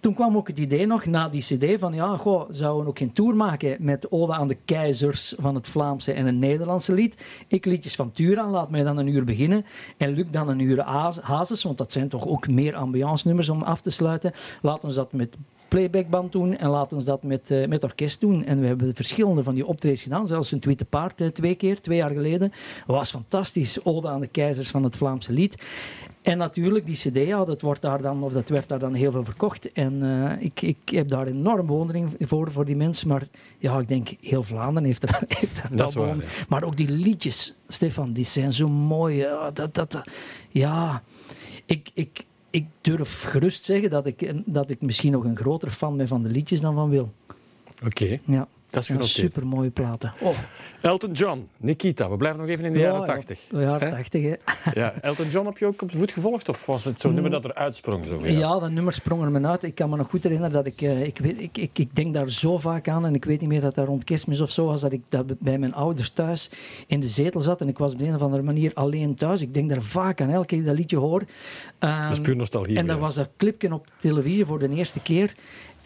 toen 0.00 0.14
kwam 0.14 0.36
ook 0.36 0.48
het 0.48 0.58
idee 0.58 0.86
nog 0.86 1.06
na 1.06 1.28
die 1.28 1.42
CD 1.42 1.78
van 1.80 1.94
ja, 1.94 2.16
goh, 2.16 2.46
zouden 2.50 2.82
we 2.82 2.88
ook 2.88 2.98
geen 2.98 3.12
tour 3.12 3.36
maken 3.36 3.76
met 3.80 4.10
Ode 4.10 4.32
aan 4.32 4.48
de 4.48 4.56
Keizers 4.64 5.34
van 5.38 5.54
het 5.54 5.66
Vlaamse 5.66 6.12
en 6.12 6.26
een 6.26 6.38
Nederlandse 6.38 6.92
lied. 6.92 7.24
Ik 7.48 7.64
liedjes 7.64 7.94
van 7.94 8.10
Tura, 8.10 8.50
laat 8.50 8.70
mij 8.70 8.82
dan 8.82 8.96
een 8.96 9.06
uur 9.06 9.24
beginnen. 9.24 9.64
En 9.96 10.12
Luc 10.12 10.26
dan 10.30 10.48
een 10.48 10.58
uur 10.58 10.80
Haz- 10.80 11.20
Hazes, 11.20 11.62
want 11.62 11.78
dat 11.78 11.92
zijn 11.92 12.08
toch 12.08 12.26
ook 12.26 12.48
meer 12.48 12.74
ambiance 12.74 13.26
nummers 13.26 13.48
om 13.48 13.62
af 13.62 13.80
te 13.80 13.90
sluiten. 13.90 14.32
Laten 14.62 14.88
we 14.88 14.94
dat 14.94 15.12
met 15.12 15.36
playbackband 15.68 16.32
doen 16.32 16.56
en 16.56 16.68
laten 16.68 16.98
we 16.98 17.04
dat 17.04 17.22
met, 17.22 17.50
eh, 17.50 17.66
met 17.66 17.84
orkest 17.84 18.20
doen. 18.20 18.44
En 18.44 18.60
we 18.60 18.66
hebben 18.66 18.94
verschillende 18.94 19.42
van 19.42 19.54
die 19.54 19.66
optredens 19.66 20.02
gedaan, 20.02 20.26
zelfs 20.26 20.50
het 20.50 20.64
Witte 20.64 20.84
Paard 20.84 21.20
eh, 21.20 21.28
twee 21.28 21.54
keer, 21.54 21.80
twee 21.80 21.96
jaar 21.96 22.10
geleden. 22.10 22.52
was 22.86 23.10
fantastisch, 23.10 23.84
Ode 23.84 24.08
aan 24.08 24.20
de 24.20 24.26
Keizers 24.26 24.68
van 24.68 24.84
het 24.84 24.96
Vlaamse 24.96 25.32
lied. 25.32 25.62
En 26.22 26.38
natuurlijk, 26.38 26.86
die 26.86 26.94
cd, 26.96 27.26
ja, 27.26 27.44
dat, 27.44 27.60
wordt 27.60 27.82
daar 27.82 28.02
dan, 28.02 28.22
of 28.22 28.32
dat 28.32 28.48
werd 28.48 28.68
daar 28.68 28.78
dan 28.78 28.94
heel 28.94 29.10
veel 29.10 29.24
verkocht. 29.24 29.72
En 29.72 30.06
eh, 30.06 30.42
ik, 30.44 30.62
ik 30.62 30.76
heb 30.84 31.08
daar 31.08 31.26
enorm 31.26 31.66
bewondering 31.66 32.14
voor, 32.20 32.52
voor 32.52 32.64
die 32.64 32.76
mensen. 32.76 33.08
Maar 33.08 33.28
ja, 33.58 33.78
ik 33.78 33.88
denk, 33.88 34.08
heel 34.20 34.42
Vlaanderen 34.42 34.84
heeft 34.84 35.02
er, 35.02 35.22
heeft 35.38 35.62
er 35.62 35.76
Dat 35.76 35.94
wel. 35.94 36.14
Maar 36.48 36.62
ook 36.64 36.76
die 36.76 36.88
liedjes, 36.88 37.56
Stefan, 37.68 38.12
die 38.12 38.24
zijn 38.24 38.52
zo 38.52 38.68
mooi. 38.68 39.26
Dat, 39.52 39.74
dat- 39.74 40.02
ja 40.48 41.02
ik, 41.66 41.90
ik, 41.94 42.24
ik 42.56 42.66
durf 42.80 43.22
gerust 43.22 43.64
zeggen 43.64 43.90
dat 43.90 44.06
ik, 44.06 44.32
dat 44.44 44.70
ik 44.70 44.80
misschien 44.80 45.12
nog 45.12 45.24
een 45.24 45.36
grotere 45.36 45.70
fan 45.70 45.96
ben 45.96 46.08
van 46.08 46.22
de 46.22 46.28
liedjes 46.28 46.60
dan 46.60 46.74
van 46.74 46.90
Wil. 46.90 47.12
Oké, 47.84 48.20
Ja, 48.24 48.48
dat 48.70 48.82
is 48.82 48.88
ja, 48.88 48.94
genoteerd. 48.94 49.32
super 49.32 49.46
mooie 49.46 49.70
platen. 49.70 50.12
Oh, 50.20 50.36
Elton 50.82 51.12
John, 51.12 51.48
Nikita. 51.56 52.10
We 52.10 52.16
blijven 52.16 52.40
nog 52.40 52.48
even 52.48 52.64
in 52.64 52.72
de 52.72 52.78
ja, 52.78 52.84
jaren 52.84 53.00
ja, 53.00 53.06
80. 53.06 53.40
De 53.50 53.60
jaren 53.60 53.88
Hè? 53.88 53.90
80, 53.90 54.22
hè. 54.22 54.34
Ja, 54.80 54.92
Elton 55.00 55.28
John 55.28 55.46
heb 55.46 55.58
je 55.58 55.66
ook 55.66 55.82
op 55.82 55.90
de 55.90 55.96
voet 55.98 56.12
gevolgd? 56.12 56.48
Of 56.48 56.66
was 56.66 56.84
het 56.84 57.00
zo'n 57.00 57.12
nummer 57.14 57.30
dat 57.30 57.44
er 57.44 57.54
uitsprong? 57.54 58.06
Zo? 58.06 58.26
Ja, 58.26 58.58
dat 58.58 58.70
nummer 58.70 58.92
sprong 58.92 59.22
er 59.22 59.30
me 59.30 59.46
uit. 59.46 59.62
Ik 59.62 59.74
kan 59.74 59.90
me 59.90 59.96
nog 59.96 60.08
goed 60.10 60.22
herinneren 60.22 60.52
dat 60.52 60.66
ik, 60.66 60.80
eh, 60.80 61.02
ik, 61.02 61.18
weet, 61.18 61.40
ik, 61.40 61.58
ik, 61.58 61.78
ik 61.78 61.96
denk 61.96 62.14
daar 62.14 62.28
zo 62.30 62.58
vaak 62.58 62.88
aan 62.88 63.06
en 63.06 63.14
ik 63.14 63.24
weet 63.24 63.40
niet 63.40 63.48
meer 63.48 63.60
dat 63.60 63.74
dat 63.74 63.86
rond 63.86 64.04
kerstmis 64.04 64.40
of 64.40 64.50
zo 64.50 64.66
was, 64.66 64.80
dat 64.80 64.92
ik 64.92 65.02
dat 65.08 65.38
bij 65.38 65.58
mijn 65.58 65.74
ouders 65.74 66.10
thuis 66.10 66.50
in 66.86 67.00
de 67.00 67.06
zetel 67.06 67.40
zat 67.40 67.60
en 67.60 67.68
ik 67.68 67.78
was 67.78 67.92
op 67.92 67.98
de 67.98 68.04
een 68.04 68.14
of 68.14 68.22
andere 68.22 68.42
manier 68.42 68.70
alleen 68.74 69.14
thuis. 69.14 69.40
Ik 69.42 69.54
denk 69.54 69.68
daar 69.68 69.82
vaak 69.82 70.20
aan, 70.20 70.30
elke 70.30 70.46
keer 70.46 70.64
dat 70.64 70.76
liedje 70.76 70.96
hoor. 70.96 71.22
Ehm, 71.78 72.02
Dat 72.02 72.12
is 72.12 72.20
puur 72.20 72.36
nostalgie. 72.36 72.76
en 72.76 72.86
dan 72.86 72.98
was 72.98 73.14
dat 73.14 73.28
clipje 73.36 73.72
op 73.74 73.86
televisie 73.98 74.46
voor 74.46 74.58
de 74.58 74.68
eerste 74.68 75.00
keer. 75.00 75.34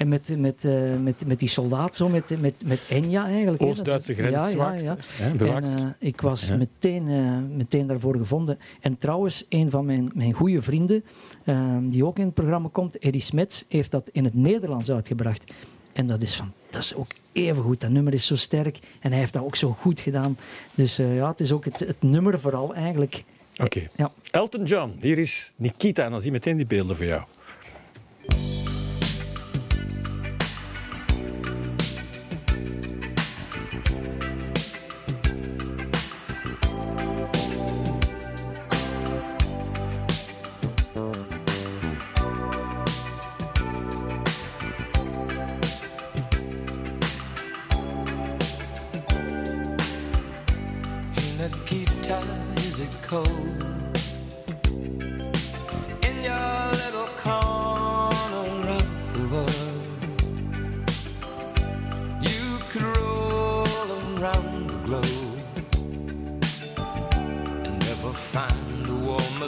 En 0.00 0.08
met, 0.08 0.38
met, 0.38 0.64
eh, 0.64 0.96
met, 1.02 1.26
met 1.26 1.38
die 1.38 1.48
soldaat, 1.48 1.96
zo, 1.96 2.08
met, 2.08 2.40
met, 2.40 2.54
met 2.64 2.80
Enja 2.88 3.26
eigenlijk. 3.26 3.62
Oost-Duitse 3.62 4.14
Dat- 4.14 4.30
ja, 4.30 4.48
ja, 4.48 4.72
ja. 4.72 4.96
En, 5.18 5.64
eh, 5.64 5.84
ik 5.98 6.20
was 6.20 6.46
Ja. 6.46 6.56
meteen, 6.56 7.08
eh, 7.08 7.56
meteen 7.56 7.86
daarvoor 7.86 8.16
gevonden. 8.16 8.58
En 8.80 8.98
trouwens, 8.98 9.46
een 9.48 9.70
van 9.70 9.84
mijn, 9.84 10.10
mijn 10.14 10.32
goede 10.32 10.62
vrienden, 10.62 11.04
eh, 11.44 11.76
die 11.82 12.04
ook 12.04 12.18
in 12.18 12.24
het 12.24 12.34
programma 12.34 12.68
komt, 12.72 12.98
Eddie 12.98 13.20
Smets, 13.20 13.64
heeft 13.68 13.90
dat 13.90 14.08
in 14.12 14.24
het 14.24 14.34
Nederlands 14.34 14.90
uitgebracht. 14.90 15.52
En 15.92 16.06
dat 16.06 16.22
is, 16.22 16.36
van, 16.36 16.52
dat 16.70 16.82
is 16.82 16.94
ook 16.94 17.12
even 17.32 17.62
goed. 17.62 17.80
Dat 17.80 17.90
nummer 17.90 18.12
is 18.12 18.26
zo 18.26 18.36
sterk 18.36 18.78
en 19.00 19.10
hij 19.10 19.18
heeft 19.18 19.32
dat 19.32 19.42
ook 19.42 19.56
zo 19.56 19.70
goed 19.72 20.00
gedaan. 20.00 20.38
Dus 20.74 20.96
ja, 20.96 21.28
het 21.30 21.40
is 21.40 21.52
ook 21.52 21.64
het, 21.64 21.78
het 21.78 22.02
nummer 22.02 22.40
vooral 22.40 22.74
eigenlijk. 22.74 23.24
Oké. 23.62 23.80
Ja. 23.96 24.12
Elton 24.30 24.64
John, 24.64 24.92
hier 25.00 25.18
is 25.18 25.52
Nikita. 25.56 26.04
En 26.04 26.10
dan 26.10 26.20
zie 26.20 26.28
je 26.30 26.36
meteen 26.36 26.56
die 26.56 26.66
beelden 26.66 26.96
voor 26.96 27.06
jou. 27.06 27.22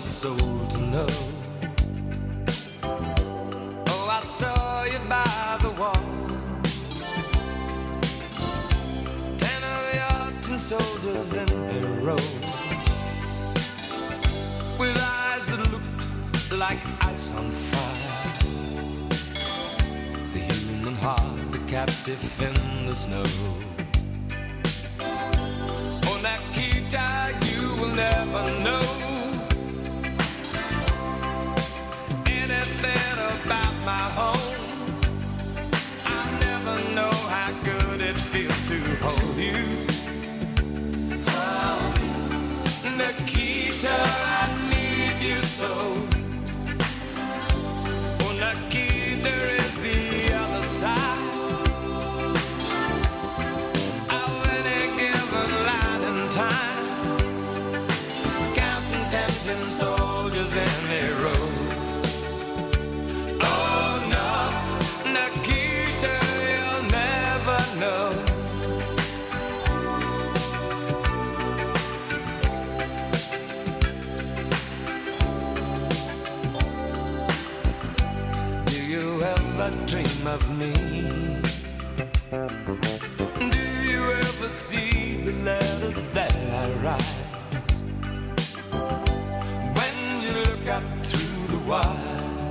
Soul 0.03 0.67
to 0.69 0.79
know. 0.79 1.07
Oh, 3.87 4.09
I 4.11 4.25
saw 4.25 4.85
you 4.85 4.99
by 5.09 5.59
the 5.63 5.71
wall. 5.81 6.23
Ten 9.39 9.63
of 9.65 9.95
your 9.95 10.41
tin 10.43 10.59
soldiers 10.59 11.37
in 11.37 11.49
a 11.49 11.81
row 12.07 12.25
With 14.79 14.97
eyes 14.99 15.45
that 15.47 15.71
looked 15.73 16.53
like 16.53 16.79
ice 17.01 17.35
on 17.35 17.51
fire 17.51 18.09
The 20.33 20.39
human 20.39 20.95
heart 20.95 21.23
a 21.55 21.59
captive 21.67 22.23
in 22.41 22.87
the 22.87 22.95
snow 22.95 23.25
Oh, 26.09 26.19
Nikita, 26.27 27.35
you 27.47 27.75
will 27.81 27.95
never 27.95 28.43
know 28.65 28.82
my 33.85 34.07
home 34.19 34.55
I 36.05 36.23
never 36.41 36.77
know 36.95 37.11
how 37.35 37.53
good 37.65 38.01
it 38.01 38.17
feels 38.19 38.63
to 38.69 38.79
hold 39.05 39.37
you. 39.37 39.87
Oh, 41.29 41.81
Nikita, 42.97 43.91
I 43.91 44.49
need 44.71 45.27
you 45.29 45.41
so. 45.41 45.69
Oh, 47.17 48.31
Una 48.31 48.53
Kita 48.71 49.35
is 49.61 49.75
the 49.87 50.35
other 50.43 50.67
side 50.67 51.19
of 54.11 54.47
any 54.57 54.83
given 54.99 55.51
line 55.69 56.03
in 56.11 56.19
time. 56.31 57.19
Counting 58.55 59.07
tempting 59.11 59.65
soldiers 59.71 60.53
in 60.55 60.89
their 60.89 61.15
row. 61.25 61.42
Of 80.43 80.59
me? 80.59 80.73
Do 83.51 83.59
you 83.91 84.03
ever 84.13 84.49
see 84.49 85.17
the 85.17 85.33
letters 85.45 86.11
that 86.13 86.33
I 86.35 86.73
write? 86.83 87.13
When 89.79 90.23
you 90.23 90.33
look 90.47 90.67
up 90.69 90.85
through 91.07 91.47
the 91.55 91.61
wire, 91.69 92.51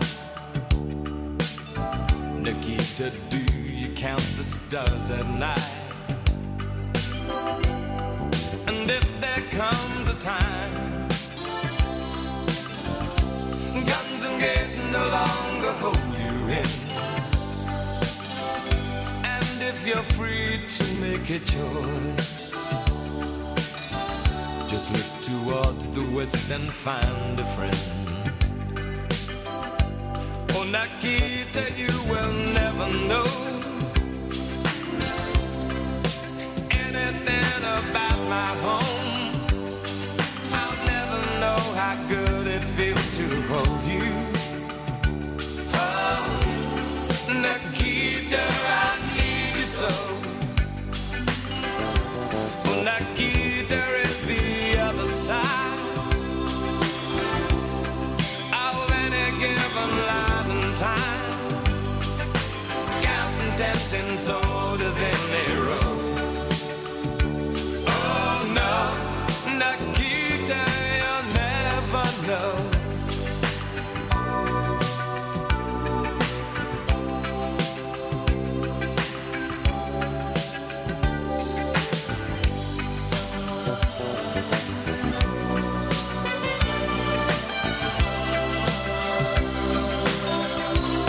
Nikita, 2.41 3.11
do 3.29 3.39
you 3.81 3.89
count 3.95 4.25
the 4.37 4.43
stars 4.43 5.11
at 5.11 5.27
night? 5.39 5.70
You're 19.93 20.03
free 20.15 20.59
to 20.67 20.83
make 21.01 21.29
a 21.29 21.39
choice, 21.39 22.51
just 24.69 24.87
look 24.95 25.09
towards 25.21 25.87
the 25.87 26.03
west 26.15 26.49
and 26.49 26.71
find 26.71 27.39
a 27.39 27.45
friend. 27.55 27.77
Oh, 30.53 30.63
Nikita, 30.63 31.63
you 31.75 31.91
will 32.09 32.33
never 32.59 32.87
know 33.09 33.27
anything 36.71 37.61
about 37.79 38.19
my 38.35 38.51
home. 38.65 39.15
I'll 40.59 40.79
never 40.93 41.19
know 41.41 41.61
how 41.81 41.95
good 42.07 42.47
it 42.47 42.63
feels 42.63 43.17
to 43.17 43.27
hold 43.51 43.83
you. 43.95 44.07
Oh, 45.73 46.23
Nikita, 47.43 48.60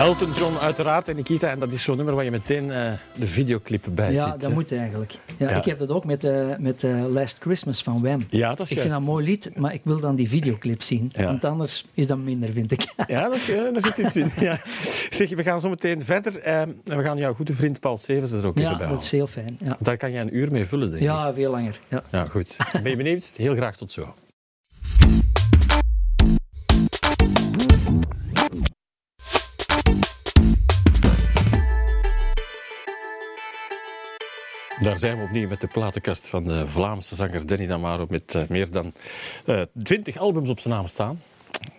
Elton 0.03 0.31
John 0.31 0.55
uiteraard 0.61 1.09
en 1.09 1.15
Nikita. 1.15 1.49
En 1.49 1.59
dat 1.59 1.71
is 1.71 1.83
zo'n 1.83 1.95
nummer 1.95 2.15
waar 2.15 2.23
je 2.23 2.31
meteen 2.31 2.71
eh, 2.71 2.91
de 3.15 3.27
videoclip 3.27 3.85
bij 3.91 4.11
Ja, 4.11 4.23
ziet. 4.23 4.39
dat 4.39 4.49
hè. 4.49 4.55
moet 4.55 4.71
eigenlijk. 4.71 5.13
Ja, 5.37 5.49
Ja. 5.49 5.55
Ik 5.57 5.65
heb 5.65 5.79
dat 5.79 5.89
ook 5.89 6.05
met, 6.05 6.23
eh, 6.23 6.47
met 6.59 6.83
eh, 6.83 7.03
Last 7.09 7.37
Christmas 7.39 7.83
van 7.83 8.01
Wham. 8.01 8.25
Ja, 8.29 8.49
dat 8.49 8.59
is 8.59 8.71
Ik 8.71 8.79
vind 8.79 8.91
dat 8.91 8.99
een 8.99 9.05
mooi 9.05 9.25
lied, 9.25 9.57
maar 9.57 9.73
ik 9.73 9.81
wil 9.83 9.99
dan 9.99 10.15
die 10.15 10.29
videoclip 10.29 10.81
zien. 10.81 11.09
Ja. 11.13 11.25
Want 11.25 11.45
anders 11.45 11.85
is 11.93 12.07
dat 12.07 12.17
minder, 12.17 12.51
vind 12.51 12.71
ik. 12.71 12.85
Ja, 13.07 13.23
dat 13.23 13.35
is, 13.35 13.45
ja, 13.47 13.71
daar 13.71 13.81
zit 13.81 13.97
iets 13.97 14.15
in. 14.15 14.31
Ja. 14.39 14.59
Zeg, 15.09 15.29
we 15.29 15.43
gaan 15.43 15.59
zo 15.59 15.69
meteen 15.69 16.01
verder. 16.01 16.39
eh, 16.39 16.61
en 16.61 16.75
we 16.83 17.03
gaan 17.03 17.17
jouw 17.17 17.33
goede 17.33 17.53
vriend 17.53 17.79
Paul 17.79 17.97
Severs 17.97 18.31
er 18.31 18.45
ook 18.47 18.57
Ja, 18.57 18.63
even 18.65 18.77
bij 18.77 18.87
dat 18.87 19.01
is 19.01 19.11
heel 19.11 19.27
fijn. 19.27 19.57
Ja, 19.63 19.77
Daar 19.79 19.97
kan 19.97 20.11
je 20.11 20.19
een 20.19 20.37
uur 20.37 20.51
mee 20.51 20.65
vullen, 20.65 20.87
denk 20.89 21.01
ik. 21.01 21.07
ja 21.07 21.33
veel 21.33 21.51
langer. 21.51 21.79
Ja. 21.87 22.03
Ja, 22.11 22.25
goed. 22.25 22.57
Ben 22.71 22.89
je 22.91 22.97
benieuwd? 22.97 23.31
Heel 23.35 23.55
graag 23.55 23.75
tot 23.77 23.91
zo. 23.91 24.13
Daar 34.83 34.97
zijn 34.97 35.17
we 35.17 35.23
opnieuw 35.23 35.47
met 35.47 35.61
de 35.61 35.67
platenkast 35.67 36.29
van 36.29 36.43
de 36.43 36.67
Vlaamse 36.67 37.15
zanger 37.15 37.45
Danny 37.45 37.67
Damaro 37.67 38.05
met 38.09 38.35
eh, 38.35 38.43
meer 38.49 38.71
dan 38.71 38.93
twintig 39.83 40.17
albums 40.17 40.49
op 40.49 40.59
zijn 40.59 40.73
naam 40.73 40.87
staan. 40.87 41.21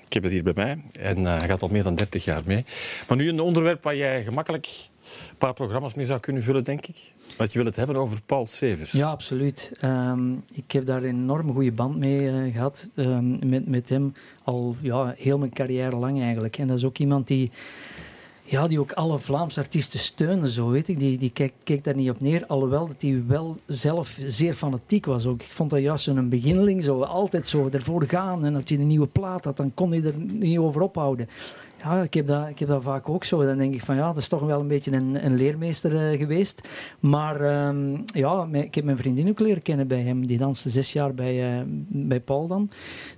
Ik 0.07 0.13
heb 0.13 0.23
het 0.23 0.33
hier 0.33 0.43
bij 0.43 0.53
mij 0.57 0.83
en 0.93 1.27
eh, 1.27 1.39
hij 1.39 1.49
gaat 1.49 1.63
al 1.63 1.69
meer 1.69 1.83
dan 1.83 1.95
30 1.95 2.25
jaar 2.25 2.43
mee. 2.45 2.65
Maar 3.09 3.17
nu 3.17 3.29
een 3.29 3.41
onderwerp 3.41 3.83
waar 3.83 3.97
jij 3.97 4.25
gemakkelijk 4.25 4.67
een 5.31 5.37
paar 5.39 5.53
programma's 5.53 5.95
mee 5.95 6.05
zou 6.05 6.21
kunnen 6.21 6.43
vullen, 6.43 6.65
denk 6.65 6.87
ik. 6.87 7.13
Want 7.37 7.53
je 7.53 7.59
wil 7.59 7.67
het 7.67 7.77
hebben 7.77 7.97
over 7.97 8.23
Paul 8.23 8.47
Severs. 8.47 8.93
Ja, 8.93 9.09
absoluut. 9.09 9.73
Ehm, 9.81 10.33
ik 10.53 10.73
heb 10.73 10.87
daar 10.87 11.03
een 11.03 11.23
enorm 11.23 11.53
goede 11.53 11.73
band 11.73 11.99
mee 11.99 12.29
eh, 12.29 12.53
gehad. 12.53 12.89
ehm, 12.95 13.49
met, 13.49 13.69
met 13.69 13.89
hem 13.89 14.15
al 14.43 14.77
ja, 14.81 15.15
heel 15.19 15.39
mijn 15.39 15.53
carrière 15.53 15.97
lang 15.97 16.23
eigenlijk. 16.23 16.59
En 16.59 16.67
dat 16.67 16.79
is 16.79 16.85
ook 16.85 16.99
iemand 16.99 17.27
die, 17.27 17.51
ja, 18.55 18.67
die 18.69 18.81
ook 18.81 18.93
alle 18.93 19.19
Vlaamse 19.19 19.61
artiesten 19.61 19.99
steunde, 19.99 20.51
zo 20.51 20.69
weet 20.69 20.89
ik. 20.89 20.99
Die, 20.99 21.19
die 21.19 21.31
keek, 21.65 21.85
daar 21.85 21.95
niet 21.95 22.11
op 22.11 22.21
neer. 22.21 22.47
Alhoewel 22.47 22.87
dat 22.87 23.03
hij 23.03 23.25
wel 23.27 23.57
zelf 23.67 24.19
zeer 24.27 24.55
fanatiek 24.55 25.07
was 25.07 25.27
ook. 25.27 25.43
Ik 25.43 25.53
vond 25.53 25.71
dat 25.71 25.81
juist 25.81 26.05
zo'n 26.05 26.29
beginneling, 26.29 26.85
zo 26.85 27.03
altijd 27.03 27.49
zo 27.49 27.69
ervoor 27.71 28.05
gaan. 28.07 28.45
En 28.45 28.55
als 28.55 28.63
hij 28.67 28.79
een 28.79 28.87
nieuwe 28.87 29.07
plaat 29.07 29.45
had, 29.45 29.57
dan 29.57 29.75
kon 29.75 29.91
hij 29.91 30.03
er 30.03 30.17
niet 30.17 30.59
over 30.59 30.81
ophouden. 30.81 31.29
Ja, 31.85 32.03
ik 32.03 32.15
heb, 32.15 32.27
dat, 32.27 32.49
ik 32.49 32.59
heb 32.59 32.69
dat 32.69 32.83
vaak 32.83 33.09
ook 33.09 33.25
zo. 33.25 33.45
Dan 33.45 33.59
denk 33.59 33.75
ik 33.75 33.83
van 33.83 33.97
ja, 33.97 34.07
dat 34.07 34.17
is 34.17 34.29
toch 34.29 34.41
wel 34.41 34.61
een 34.61 34.69
beetje 34.69 34.95
een, 34.95 35.25
een 35.25 35.37
leermeester 35.37 36.11
eh, 36.11 36.19
geweest. 36.19 36.69
Maar 37.01 37.41
ehm, 37.41 37.97
ja, 38.05 38.49
ik 38.53 38.75
heb 38.75 38.85
mijn 38.85 38.97
vriendin 38.97 39.29
ook 39.29 39.39
leren 39.39 39.63
kennen 39.63 39.87
bij 39.87 40.01
hem. 40.01 40.27
Die 40.27 40.39
danste 40.39 40.71
zes 40.71 40.93
jaar 40.93 41.15
bij, 41.15 41.59
eh, 41.59 41.63
bij 41.89 42.21
Paul 42.21 42.47
dan. 42.47 42.71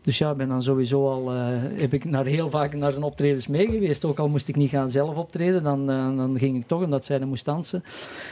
Dus 0.02 0.18
ja, 0.18 0.34
ben 0.34 0.48
dan 0.48 0.62
sowieso 0.62 1.08
al, 1.08 1.32
eh, 1.32 1.46
heb 1.72 1.92
ik 1.92 2.04
naar, 2.04 2.24
heel 2.24 2.50
vaak 2.50 2.74
naar 2.74 2.92
zijn 2.92 3.04
optredens 3.04 3.46
mee 3.46 3.66
geweest. 3.66 4.04
Ook 4.04 4.18
al 4.18 4.28
moest 4.28 4.48
ik 4.48 4.56
niet 4.56 4.70
gaan 4.70 4.90
zelf 4.90 5.16
optreden, 5.16 5.62
dan, 5.62 5.86
dan 6.16 6.38
ging 6.38 6.56
ik 6.56 6.66
toch 6.66 6.82
omdat 6.82 7.04
zij 7.04 7.20
er 7.20 7.26
moest 7.26 7.44
dansen. 7.44 7.82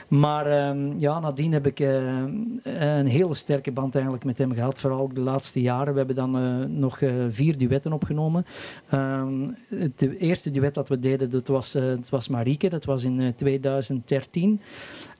Maar 0.08 0.46
ehm, 0.46 0.98
ja, 0.98 1.20
nadien 1.20 1.52
heb 1.52 1.66
ik 1.66 1.78
een 1.78 3.06
hele 3.06 3.34
sterke 3.34 3.72
band 3.72 3.94
eigenlijk 3.94 4.24
met 4.24 4.38
hem 4.38 4.54
gehad. 4.54 4.78
Vooral 4.78 5.00
ook 5.00 5.14
de 5.14 5.20
laatste 5.20 5.60
jaren. 5.60 5.92
We 5.92 5.98
hebben 5.98 6.16
dan 6.16 6.78
nog 6.78 7.00
vier 7.28 7.58
duetten 7.58 7.92
opgenomen. 7.92 8.46
Ehm, 8.88 9.48
het 9.68 10.06
eerste 10.24 10.50
duet 10.50 10.74
dat 10.74 10.88
we 10.88 10.98
deden, 10.98 11.30
dat 11.30 11.48
was, 11.48 11.74
eh, 11.74 11.82
dat 11.82 12.08
was 12.08 12.28
Marieke. 12.28 12.68
Dat 12.68 12.84
was 12.84 13.04
in 13.04 13.22
eh, 13.22 13.28
2013. 13.28 14.60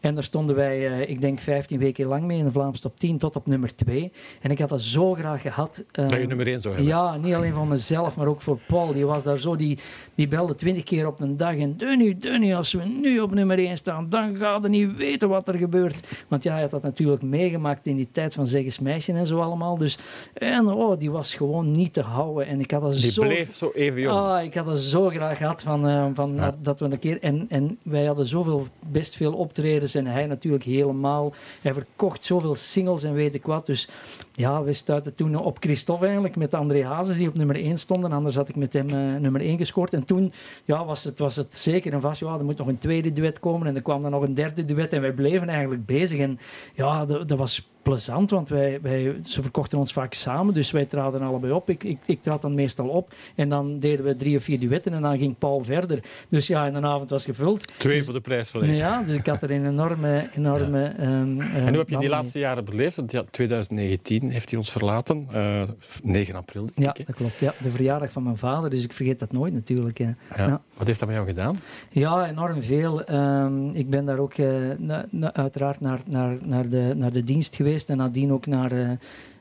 En 0.04 0.14
daar 0.14 0.24
stonden 0.24 0.56
wij, 0.56 0.86
eh, 1.00 1.10
ik 1.10 1.20
denk, 1.20 1.40
15 1.40 1.78
weken 1.78 2.06
lang 2.06 2.24
mee 2.24 2.38
in 2.38 2.44
de 2.44 2.50
Vlaamse 2.50 2.80
top 2.82 2.96
10 2.98 3.18
tot 3.18 3.36
op 3.36 3.46
nummer 3.46 3.74
2. 3.74 4.12
En 4.40 4.50
ik 4.50 4.58
had 4.58 4.68
dat 4.68 4.82
zo 4.82 5.14
graag 5.14 5.42
gehad. 5.42 5.84
eh, 5.92 6.08
Dat 6.08 6.20
je 6.20 6.26
nummer 6.26 6.46
1 6.46 6.60
zou 6.60 6.74
hebben. 6.74 6.92
ja, 6.92 7.16
niet 7.16 7.34
alleen 7.34 7.52
voor 7.52 7.66
mezelf, 7.66 8.16
maar 8.16 8.26
ook 8.26 8.42
voor 8.42 8.58
Paul. 8.66 8.92
Die 8.92 9.06
was 9.06 9.22
daar 9.22 9.38
zo, 9.38 9.56
die, 9.56 9.78
die 10.14 10.28
belde 10.28 10.54
twintig 10.54 10.84
keer 10.84 11.06
op 11.06 11.20
een 11.20 11.36
dag. 11.36 11.56
En 11.56 11.76
Dunny, 11.76 12.16
Dunny, 12.18 12.54
als 12.54 12.72
we 12.72 12.82
nu 12.84 13.20
op 13.20 13.34
nummer 13.34 13.58
1 13.58 13.76
staan, 13.76 14.08
dan 14.08 14.36
gaat 14.36 14.62
je 14.62 14.68
niet 14.68 14.96
weten 14.96 15.28
wat 15.28 15.48
er 15.48 15.54
gebeurt. 15.54 16.06
Want 16.28 16.42
ja, 16.42 16.52
hij 16.52 16.62
had 16.62 16.70
dat 16.70 16.82
natuurlijk 16.82 17.22
meegemaakt 17.22 17.86
in 17.86 17.96
die 17.96 18.08
tijd 18.12 18.34
van 18.34 18.46
Zeggens 18.46 18.78
Meisje 18.78 19.12
en 19.12 19.26
zo 19.26 19.40
allemaal. 19.40 19.78
Dus, 19.78 19.98
en 20.34 20.68
oh, 20.68 20.98
die 20.98 21.10
was 21.10 21.34
gewoon 21.34 21.70
niet 21.70 21.92
te 21.92 22.02
houden. 22.02 22.46
En 22.46 22.60
ik 22.60 22.70
had 22.70 22.80
dat 22.82 22.92
Die 22.92 23.10
zo... 23.10 23.22
bleef 23.22 23.54
zo 23.54 23.70
even 23.74 24.00
jong. 24.00 24.18
Ah, 24.18 24.42
ik 24.44 24.54
had 24.54 24.66
het 24.66 24.78
zo 24.80 25.08
graag 25.08 25.36
gehad 25.38 25.62
van, 25.62 25.88
eh, 25.88 26.06
van 26.14 26.36
dat, 26.36 26.54
dat 26.62 26.78
we 26.80 26.84
een 26.84 26.98
keer. 26.98 27.22
En, 27.22 27.46
en 27.48 27.78
wij 27.82 28.04
hadden 28.04 28.26
zoveel, 28.26 28.66
best 28.90 29.16
veel 29.16 29.32
optredens 29.32 29.93
en 29.94 30.06
hij 30.06 30.26
natuurlijk 30.26 30.64
helemaal. 30.64 31.34
Hij 31.60 31.74
verkocht 31.74 32.24
zoveel 32.24 32.54
singles 32.54 33.02
en 33.02 33.14
weet 33.14 33.34
ik 33.34 33.44
wat. 33.46 33.66
Dus 33.66 33.88
ja, 34.32 34.62
we 34.62 34.72
stuiten 34.72 35.14
toen 35.14 35.36
op 35.36 35.56
Christophe 35.60 36.04
eigenlijk 36.04 36.36
met 36.36 36.54
André 36.54 36.84
Hazes 36.84 37.16
die 37.16 37.28
op 37.28 37.36
nummer 37.36 37.56
1 37.56 37.78
stonden. 37.78 38.12
Anders 38.12 38.36
had 38.36 38.48
ik 38.48 38.56
met 38.56 38.72
hem 38.72 38.88
eh, 38.88 39.20
nummer 39.20 39.40
1 39.40 39.58
gescoord. 39.58 39.94
En 39.94 40.04
toen 40.04 40.32
ja, 40.64 40.84
was, 40.84 41.04
het, 41.04 41.18
was 41.18 41.36
het 41.36 41.54
zeker 41.54 41.92
en 41.92 42.00
vast. 42.00 42.20
Ja, 42.20 42.38
er 42.38 42.44
moet 42.44 42.58
nog 42.58 42.66
een 42.66 42.78
tweede 42.78 43.12
duet 43.12 43.40
komen 43.40 43.66
en 43.66 43.76
er 43.76 43.82
kwam 43.82 44.02
dan 44.02 44.10
nog 44.10 44.22
een 44.22 44.34
derde 44.34 44.64
duet. 44.64 44.92
En 44.92 45.00
wij 45.00 45.12
bleven 45.12 45.48
eigenlijk 45.48 45.86
bezig. 45.86 46.18
En 46.18 46.38
ja, 46.74 47.06
dat 47.06 47.30
was 47.30 47.68
plezant, 47.84 48.30
want 48.30 48.48
wij, 48.48 48.78
wij, 48.82 49.16
ze 49.24 49.42
verkochten 49.42 49.78
ons 49.78 49.92
vaak 49.92 50.14
samen, 50.14 50.54
dus 50.54 50.70
wij 50.70 50.84
traden 50.84 51.22
allebei 51.22 51.52
op. 51.52 51.70
Ik, 51.70 51.84
ik, 51.84 51.98
ik 52.06 52.22
trad 52.22 52.42
dan 52.42 52.54
meestal 52.54 52.88
op 52.88 53.14
en 53.34 53.48
dan 53.48 53.78
deden 53.78 54.04
we 54.04 54.16
drie 54.16 54.36
of 54.36 54.42
vier 54.42 54.60
duetten 54.60 54.92
en 54.92 55.02
dan 55.02 55.18
ging 55.18 55.38
Paul 55.38 55.64
verder. 55.64 56.02
Dus 56.28 56.46
ja, 56.46 56.66
en 56.66 56.72
de 56.72 56.80
avond 56.86 57.10
was 57.10 57.24
gevuld. 57.24 57.78
Twee 57.78 58.04
voor 58.04 58.12
de 58.14 58.20
prijs 58.20 58.50
van 58.50 58.62
één. 58.62 58.74
Ja, 58.76 59.02
dus 59.02 59.16
ik 59.16 59.26
had 59.26 59.42
er 59.42 59.50
een 59.50 59.66
enorme... 59.66 60.28
enorme 60.36 60.84
ehm, 60.84 61.40
En 61.40 61.68
hoe 61.68 61.76
heb 61.78 61.88
je 61.88 61.98
die 61.98 62.08
laatste 62.08 62.38
jaren 62.38 62.64
beleefd? 62.64 62.96
Want 62.96 63.12
ja, 63.12 63.22
2019 63.30 64.30
heeft 64.30 64.48
hij 64.50 64.58
ons 64.58 64.72
verlaten. 64.72 65.26
Eh, 65.32 65.62
9 66.02 66.34
april, 66.34 66.64
denk 66.64 66.78
Ja, 66.78 66.94
ik. 66.94 67.06
dat 67.06 67.16
klopt. 67.16 67.38
Ja, 67.38 67.52
de 67.62 67.70
verjaardag 67.70 68.10
van 68.12 68.22
mijn 68.22 68.36
vader, 68.36 68.70
dus 68.70 68.84
ik 68.84 68.92
vergeet 68.92 69.18
dat 69.20 69.32
nooit 69.32 69.52
natuurlijk. 69.52 69.98
Ja. 69.98 70.14
Ja. 70.36 70.62
Wat 70.76 70.86
heeft 70.86 70.98
dat 70.98 71.08
met 71.08 71.16
jou 71.16 71.28
gedaan? 71.28 71.58
Ja, 71.90 72.28
enorm 72.28 72.62
veel. 72.62 73.04
Ehm, 73.04 73.68
ik 73.68 73.90
ben 73.90 74.04
daar 74.04 74.18
ook 74.18 74.34
eh, 74.34 74.46
na- 74.78 75.06
na- 75.10 75.32
uiteraard 75.34 75.80
naar, 75.80 76.00
naar, 76.06 76.36
naar, 76.42 76.68
de, 76.68 76.92
naar 76.96 77.12
de 77.12 77.24
dienst 77.24 77.56
geweest 77.56 77.72
en 77.74 77.96
nadien 77.96 78.32
ook 78.32 78.46
naar, 78.46 78.72
eh, 78.72 78.90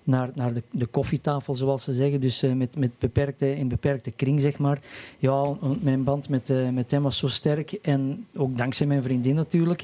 naar, 0.04 0.30
naar 0.36 0.54
de, 0.54 0.64
de 0.72 0.86
koffietafel, 0.86 1.56
zoals 1.56 1.84
ze 1.84 1.94
zeggen. 1.94 2.22
Dus 2.22 2.44
eh, 2.44 2.54
met, 2.54 2.78
met 2.78 2.92
beperkte, 3.00 3.56
in 3.56 3.68
beperkte 3.68 4.12
kring, 4.12 4.42
zeg 4.42 4.58
maar. 4.58 4.80
Ja, 5.20 5.58
mijn 5.80 6.04
band 6.04 6.30
met, 6.30 6.50
eh, 6.50 6.70
met 6.70 6.92
hem 6.92 7.04
was 7.04 7.18
zo 7.18 7.28
sterk 7.28 7.72
en 7.72 8.26
ook 8.36 8.58
dankzij 8.58 8.88
mijn 8.88 9.04
vriendin 9.04 9.36
natuurlijk. 9.36 9.84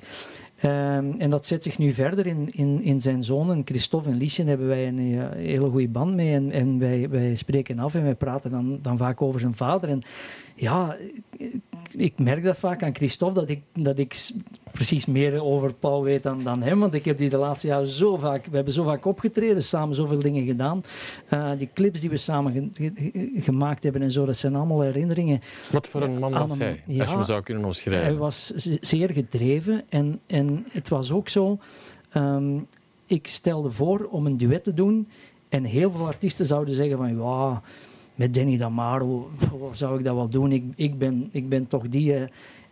Ehm, 0.56 1.12
en 1.18 1.30
dat 1.30 1.46
zet 1.46 1.64
zich 1.64 1.78
nu 1.78 1.92
verder 1.92 2.26
in, 2.26 2.50
in, 2.52 2.82
in 2.82 3.02
zijn 3.02 3.24
zonen. 3.24 3.62
Christophe 3.66 4.10
en 4.10 4.18
Liesje 4.18 4.44
hebben 4.44 4.68
wij 4.68 4.88
een 4.88 4.98
hele 5.36 5.70
goede 5.70 5.88
band 5.88 6.16
mee. 6.16 6.34
En, 6.34 6.52
en 6.52 6.80
wij, 6.80 7.10
wij 7.10 7.36
spreken 7.36 7.80
af 7.80 7.96
en 7.96 8.04
wij 8.04 8.16
praten 8.16 8.52
dan, 8.52 8.80
dan 8.82 8.98
vaak 8.98 9.22
over 9.22 9.40
zijn 9.40 9.56
vader. 9.56 9.90
En 9.90 10.02
ja, 10.56 10.98
ik, 11.98 12.20
merk 12.20 12.44
dat 12.44 12.58
vaak 12.58 12.84
aan 12.84 12.96
Christophe, 12.96 13.40
dat 13.40 13.50
ik, 13.50 13.62
dat 13.74 14.00
ik 14.00 14.30
precies 14.72 15.06
meer 15.06 15.44
over 15.44 15.74
Paul 15.74 16.04
weet 16.04 16.24
dan, 16.24 16.44
dan 16.44 16.62
hem. 16.64 16.80
Want 16.80 16.94
ik 16.94 17.06
heb 17.06 17.18
die 17.18 17.30
de 17.30 17.38
laatste 17.38 17.68
jaren 17.68 17.88
zo 17.88 18.16
vaak... 18.18 18.46
We 18.46 18.56
hebben 18.56 18.74
zo 18.74 18.84
vaak 18.84 19.06
opgetreden, 19.06 19.64
samen 19.64 19.96
zoveel 19.96 20.20
dingen 20.20 20.46
gedaan. 20.46 20.84
Eh, 21.30 21.52
die 21.58 21.70
clips 21.74 22.00
die 22.00 22.10
we 22.10 22.18
samen 22.18 22.72
ge- 22.74 22.92
ge- 22.96 23.32
gemaakt 23.42 23.84
hebben 23.84 24.02
en 24.02 24.12
zo, 24.12 24.26
dat 24.26 24.38
zijn 24.38 24.56
allemaal 24.56 24.82
herinneringen. 24.82 25.42
Wat 25.72 25.88
voor 25.88 26.02
een 26.02 26.20
man 26.20 26.32
was 26.34 26.58
hij? 26.58 26.82
ja. 26.88 27.00
Als 27.02 27.10
je 27.10 27.16
hem 27.16 27.26
zou 27.26 27.42
kunnen 27.44 27.64
Hij 27.64 27.72
omschrijven. 27.72 28.18
was 28.18 28.46
z- 28.56 28.78
zeer 28.82 29.10
gedreven 29.10 29.84
en, 29.90 30.20
en 30.28 30.66
het 30.72 30.90
was 30.90 31.12
ook 31.12 31.30
zo. 31.30 31.58
ehm, 32.12 32.58
ik 33.06 33.28
stelde 33.28 33.72
voor 33.72 34.08
om 34.12 34.26
een 34.26 34.38
duet 34.38 34.64
te 34.64 34.74
doen 34.74 35.08
en 35.50 35.64
heel 35.64 35.92
veel 35.92 36.06
artiesten 36.08 36.46
zouden 36.46 36.76
zeggen 36.76 36.98
van 36.98 37.18
ja, 37.18 37.62
met 38.20 38.34
Danny 38.34 38.58
Damaro 38.58 39.30
zou 39.72 39.98
ik 39.98 40.06
dat 40.06 40.16
wel 40.16 40.30
doen. 40.30 40.52
Ik, 40.52 40.64
ik, 40.76 40.98
ben, 40.98 41.30
ik 41.32 41.50
ben 41.50 41.68
toch 41.68 41.90
die. 41.90 42.14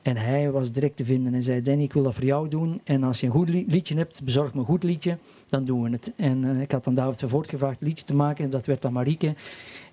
En 0.02 0.18
hij 0.18 0.52
was 0.52 0.72
direct 0.72 0.96
te 0.96 1.06
vinden 1.06 1.34
en 1.34 1.44
zei: 1.44 1.62
Danny, 1.62 1.84
ik 1.84 1.94
wil 1.94 2.04
dat 2.04 2.14
voor 2.14 2.24
jou 2.24 2.50
doen. 2.50 2.82
En 2.84 3.04
als 3.04 3.20
je 3.20 3.26
een 3.26 3.32
goed 3.32 3.50
li- 3.50 3.66
liedje 3.68 3.96
hebt, 3.96 4.24
bezorg 4.24 4.54
me 4.54 4.60
een 4.60 4.66
goed 4.66 4.84
liedje, 4.84 5.18
dan 5.48 5.64
doen 5.64 5.84
we 5.84 5.90
het. 5.90 6.12
En 6.16 6.44
eh, 6.44 6.62
ik 6.62 6.72
had 6.72 6.84
dan 6.84 6.96
David 6.96 7.20
Vervoort 7.20 7.50
gevraagd 7.50 7.82
een 7.82 7.88
liedje 7.88 8.06
te 8.06 8.16
maken. 8.16 8.44
En 8.44 8.50
dat 8.50 8.66
werd 8.66 8.82
dan 8.82 8.94
Marieke. 8.94 9.36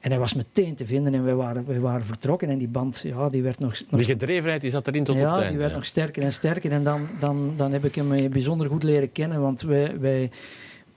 En 0.01 0.11
hij 0.11 0.19
was 0.19 0.35
meteen 0.35 0.75
te 0.75 0.87
vinden 0.87 1.15
en 1.15 1.25
wij 1.25 1.35
waren, 1.35 1.67
wij 1.67 1.81
waren 1.81 2.07
vertrokken. 2.07 2.49
En 2.49 2.59
die 2.59 2.69
band, 2.69 3.05
ja, 3.07 3.29
die 3.29 3.43
werd 3.43 3.59
nog, 3.59 3.81
nog 3.91 4.01
Die 4.01 4.09
gedrevenheid 4.09 4.61
die 4.61 4.71
zat 4.71 4.89
erin 4.89 5.05
tot 5.05 5.15
op 5.15 5.21
ja, 5.21 5.39
het 5.39 5.49
die 5.49 5.59
werd 5.59 5.71
ja. 5.71 5.77
nog 5.77 5.87
sterker 5.87 6.23
en 6.23 6.33
sterker. 6.33 6.73
En 6.73 6.85
dan, 6.85 7.09
dan, 7.21 7.53
dan 7.57 7.73
heb 7.73 7.85
ik 7.85 7.95
hem 7.95 8.13
eh, 8.13 8.31
bijzonder 8.31 8.69
goed 8.69 8.83
leren 8.83 9.13
kennen. 9.13 9.41
Want 9.41 9.63
wij, 9.63 10.01
wij, 10.01 10.31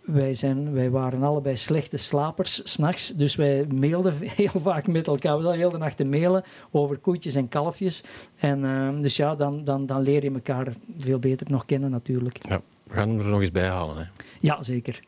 wij, 0.08 0.34
zijn, 0.34 0.74
wij 0.74 0.90
waren 0.90 1.24
allebei 1.24 1.58
slechte 1.58 1.98
slapers 1.98 2.72
s'nachts. 2.72 3.16
Dus 3.16 3.36
wij 3.36 3.66
mailden 3.66 4.14
heel 4.42 4.60
vaak 4.60 4.88
met 4.88 5.08
elkaar. 5.08 5.38
We 5.38 5.44
zaten 5.44 5.60
heel 5.60 5.70
de 5.70 5.78
nacht 5.78 5.98
te 5.98 6.06
mailen 6.06 6.44
over 6.72 6.98
koetjes 6.98 7.36
en 7.36 7.50
kalfjes. 7.50 8.04
En, 8.36 8.66
eh, 8.66 9.02
dus 9.02 9.16
ja, 9.16 9.36
dan, 9.36 9.64
dan, 9.64 9.86
dan 9.86 10.02
leer 10.02 10.24
je 10.24 10.32
elkaar 10.32 10.68
veel 11.00 11.20
beter 11.20 11.48
nog 11.50 11.66
kennen 11.66 11.92
natuurlijk. 11.92 12.38
Ja, 12.50 12.62
we 12.84 12.94
gaan 12.94 13.10
hem 13.10 13.20
er 13.20 13.28
nog 13.28 13.42
eens 13.42 13.52
bij 13.52 13.68
halen. 13.68 13.98
Hè. 13.98 14.04
Ja, 14.40 14.64
zeker. 14.64 15.00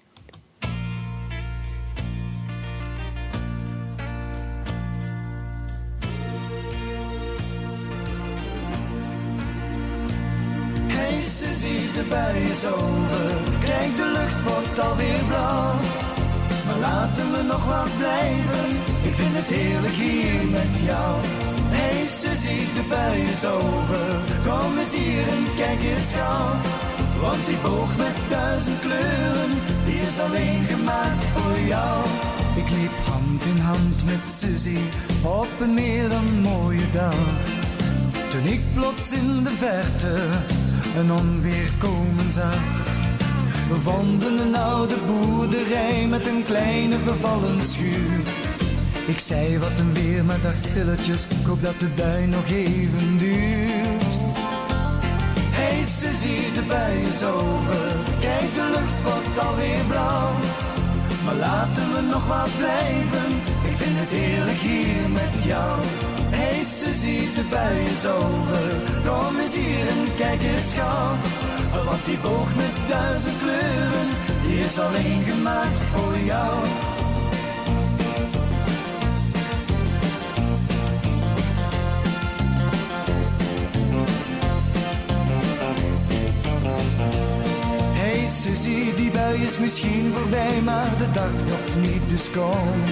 Hey 10.88 11.22
Suzie, 11.22 11.92
de 11.92 12.06
bui 12.10 12.42
is 12.42 12.66
over. 12.66 13.60
Kijk, 13.66 13.96
de 13.98 14.19
lucht 14.40 14.54
wordt 14.54 14.80
alweer 14.80 15.24
blauw. 15.28 15.74
Maar 16.66 16.80
laten 16.80 17.32
we 17.32 17.42
nog 17.44 17.66
wat 17.66 17.98
blijven. 17.98 18.68
Ik 19.02 19.16
vind 19.16 19.36
het 19.40 19.50
heerlijk 19.58 19.94
hier 19.94 20.46
met 20.50 20.74
jou. 20.90 21.16
Hey 21.72 22.08
Suzie, 22.08 22.66
de 22.74 22.84
bui 22.90 23.22
is 23.22 23.46
over. 23.46 24.08
Kom 24.48 24.78
eens 24.78 24.96
hier 24.96 25.28
en 25.36 25.44
kijk 25.58 25.82
eens 25.92 26.14
gauw. 26.14 26.54
Want 27.22 27.46
die 27.46 27.58
boog 27.64 27.92
met 27.98 28.16
duizend 28.30 28.80
kleuren, 28.80 29.52
die 29.86 30.00
is 30.10 30.20
alleen 30.20 30.64
gemaakt 30.74 31.24
voor 31.34 31.60
jou. 31.68 31.98
Ik 32.62 32.70
liep 32.70 32.96
hand 33.12 33.42
in 33.46 33.62
hand 33.72 34.06
met 34.06 34.24
Suzie 34.40 34.86
op 35.24 35.54
een 35.62 35.74
meer 35.74 36.10
dan 36.10 36.28
mooie 36.42 36.90
dag. 36.92 37.26
Toen 38.30 38.46
ik 38.46 38.62
plots 38.74 39.12
in 39.12 39.44
de 39.44 39.52
verte 39.52 40.16
een 41.00 41.12
onweer 41.12 41.72
komen 41.80 42.32
zag. 42.32 42.99
We 43.70 43.80
vonden 43.80 44.40
een 44.40 44.56
oude 44.56 44.96
boerderij 45.06 46.08
met 46.08 46.28
een 46.28 46.44
kleine 46.46 46.98
vervallen 46.98 47.66
schuur. 47.66 48.24
Ik 49.08 49.20
zei 49.20 49.60
wat 49.60 49.80
een 49.80 49.94
weer, 49.94 50.26
maar 50.26 50.42
dacht 50.42 50.66
stilletjes, 50.66 51.28
ik 51.28 51.46
hoop 51.46 51.62
dat 51.62 51.80
de 51.80 51.88
bui 51.96 52.28
nog 52.28 52.48
even 52.50 53.18
duurt. 53.18 54.12
Hey 55.60 55.84
Suzie, 55.84 56.54
de 56.54 56.64
bui 56.68 56.98
is 57.02 57.24
over. 57.24 57.92
Kijk, 58.20 58.54
de 58.54 58.68
lucht 58.76 59.02
wordt 59.04 59.48
alweer 59.48 59.84
blauw. 59.88 60.32
Maar 61.26 61.36
laten 61.36 61.94
we 61.94 62.02
nog 62.02 62.28
wat 62.28 62.58
blijven. 62.58 63.30
Ik 63.70 63.76
vind 63.82 63.96
het 64.00 64.12
heerlijk 64.12 64.58
hier 64.58 65.10
met 65.10 65.44
jou. 65.44 65.80
Hey 66.30 66.64
Suzie, 66.64 67.34
de 67.34 67.44
bui 67.50 67.80
is 67.94 68.06
over. 68.06 68.68
Kom 69.06 69.40
eens 69.40 69.56
hier 69.56 69.88
en 69.94 70.02
kijk 70.18 70.42
eens 70.42 70.74
gauw. 70.74 71.59
Want 71.86 72.06
die 72.06 72.18
boog 72.18 72.56
met 72.56 72.72
duizend 72.88 73.38
kleuren, 73.42 74.08
die 74.48 74.60
is 74.60 74.80
alleen 74.80 75.24
gemaakt 75.24 75.80
voor 75.94 76.18
jou. 76.26 76.66
Hey 87.94 88.28
Suzie, 88.28 88.94
die 88.94 89.12
bui 89.12 89.44
is 89.44 89.58
misschien 89.58 90.14
voorbij, 90.14 90.62
maar 90.64 90.98
de 90.98 91.12
dag 91.12 91.32
nog 91.48 91.82
niet, 91.82 92.10
dus 92.10 92.32
kom. 92.32 92.84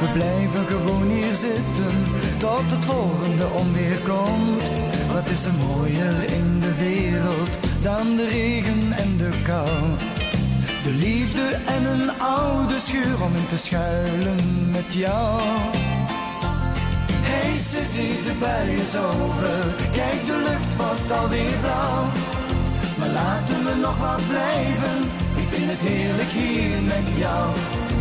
We 0.00 0.08
blijven 0.12 0.66
gewoon 0.66 1.10
hier 1.10 1.34
zitten, 1.34 1.94
tot 2.38 2.70
het 2.70 2.84
volgende 2.84 3.46
onweer 3.46 3.98
komt. 3.98 4.70
Wat 5.12 5.30
is 5.30 5.44
er 5.44 5.52
mooier 5.52 6.24
in 6.24 6.61
dan 7.82 8.16
de 8.16 8.28
regen 8.28 8.92
en 8.92 9.16
de 9.16 9.30
kou? 9.42 9.68
De 10.82 10.90
liefde 10.90 11.42
en 11.66 11.84
een 11.84 12.20
oude 12.20 12.78
schuur 12.78 13.22
om 13.22 13.34
in 13.34 13.46
te 13.46 13.56
schuilen 13.56 14.70
met 14.70 14.94
jou. 14.94 15.40
Hey 17.28 17.56
Suzie, 17.56 18.22
de 18.22 18.32
bui 18.40 18.70
is 18.84 18.96
over. 18.96 19.58
Kijk, 19.92 20.26
de 20.26 20.36
lucht 20.48 20.76
wordt 20.76 21.12
alweer 21.20 21.58
blauw. 21.60 22.04
Maar 22.98 23.08
laten 23.08 23.64
we 23.64 23.74
nog 23.80 23.98
wat 23.98 24.28
blijven. 24.28 24.98
Ik 25.42 25.48
vind 25.54 25.70
het 25.70 25.80
heerlijk 25.80 26.32
hier 26.40 26.82
met 26.82 27.16
jou. 27.16 27.44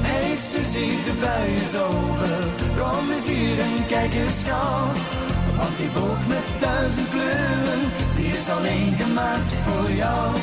Hey 0.09 0.35
Suzie, 0.35 0.95
de 1.07 1.13
bui 1.21 1.49
is 1.65 1.75
over. 1.75 2.37
Kom 2.79 3.11
eens 3.11 3.27
hier 3.27 3.59
en 3.59 3.85
kijk 3.87 4.13
eens 4.13 4.43
gauw. 4.43 5.30
Want 5.61 5.77
die 5.77 5.89
boog 5.93 6.27
met 6.27 6.45
duizend 6.59 7.09
kleuren, 7.09 7.81
die 8.15 8.25
is 8.25 8.49
alleen 8.49 8.93
gemaakt 8.95 9.53
voor 9.65 9.91
jou. 9.91 10.35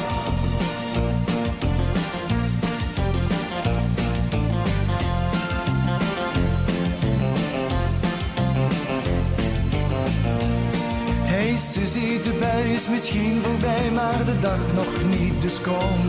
Hey 11.24 11.56
Suzie, 11.56 12.22
de 12.22 12.36
bui 12.40 12.74
is 12.74 12.88
misschien 12.88 13.40
voorbij, 13.42 13.90
maar 13.94 14.24
de 14.24 14.38
dag 14.38 14.60
nog 14.74 15.04
niet, 15.18 15.42
dus 15.42 15.60
kom. 15.60 16.00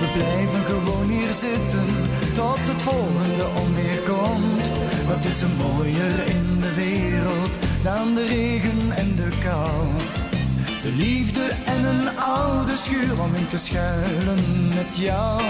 We 0.00 0.08
blijven 0.14 0.64
gewoon 0.64 1.08
hier 1.08 1.32
zitten, 1.32 1.86
tot 2.34 2.58
het 2.70 2.82
volgende 2.82 3.46
onweer 3.62 4.00
komt. 4.12 4.70
Wat 5.08 5.24
is 5.24 5.42
er 5.42 5.48
mooier 5.58 6.26
in 6.26 6.60
de 6.60 6.74
wereld 6.74 7.71
dan 7.82 8.14
de 8.14 8.26
regen 8.26 8.90
en 8.90 9.16
de 9.16 9.28
kou? 9.42 9.86
De 10.82 10.92
liefde 10.92 11.50
en 11.64 11.84
een 11.84 12.18
oude 12.18 12.74
schuur 12.76 13.22
om 13.22 13.34
in 13.34 13.48
te 13.48 13.58
schuilen 13.58 14.68
met 14.68 14.96
jou. 14.96 15.42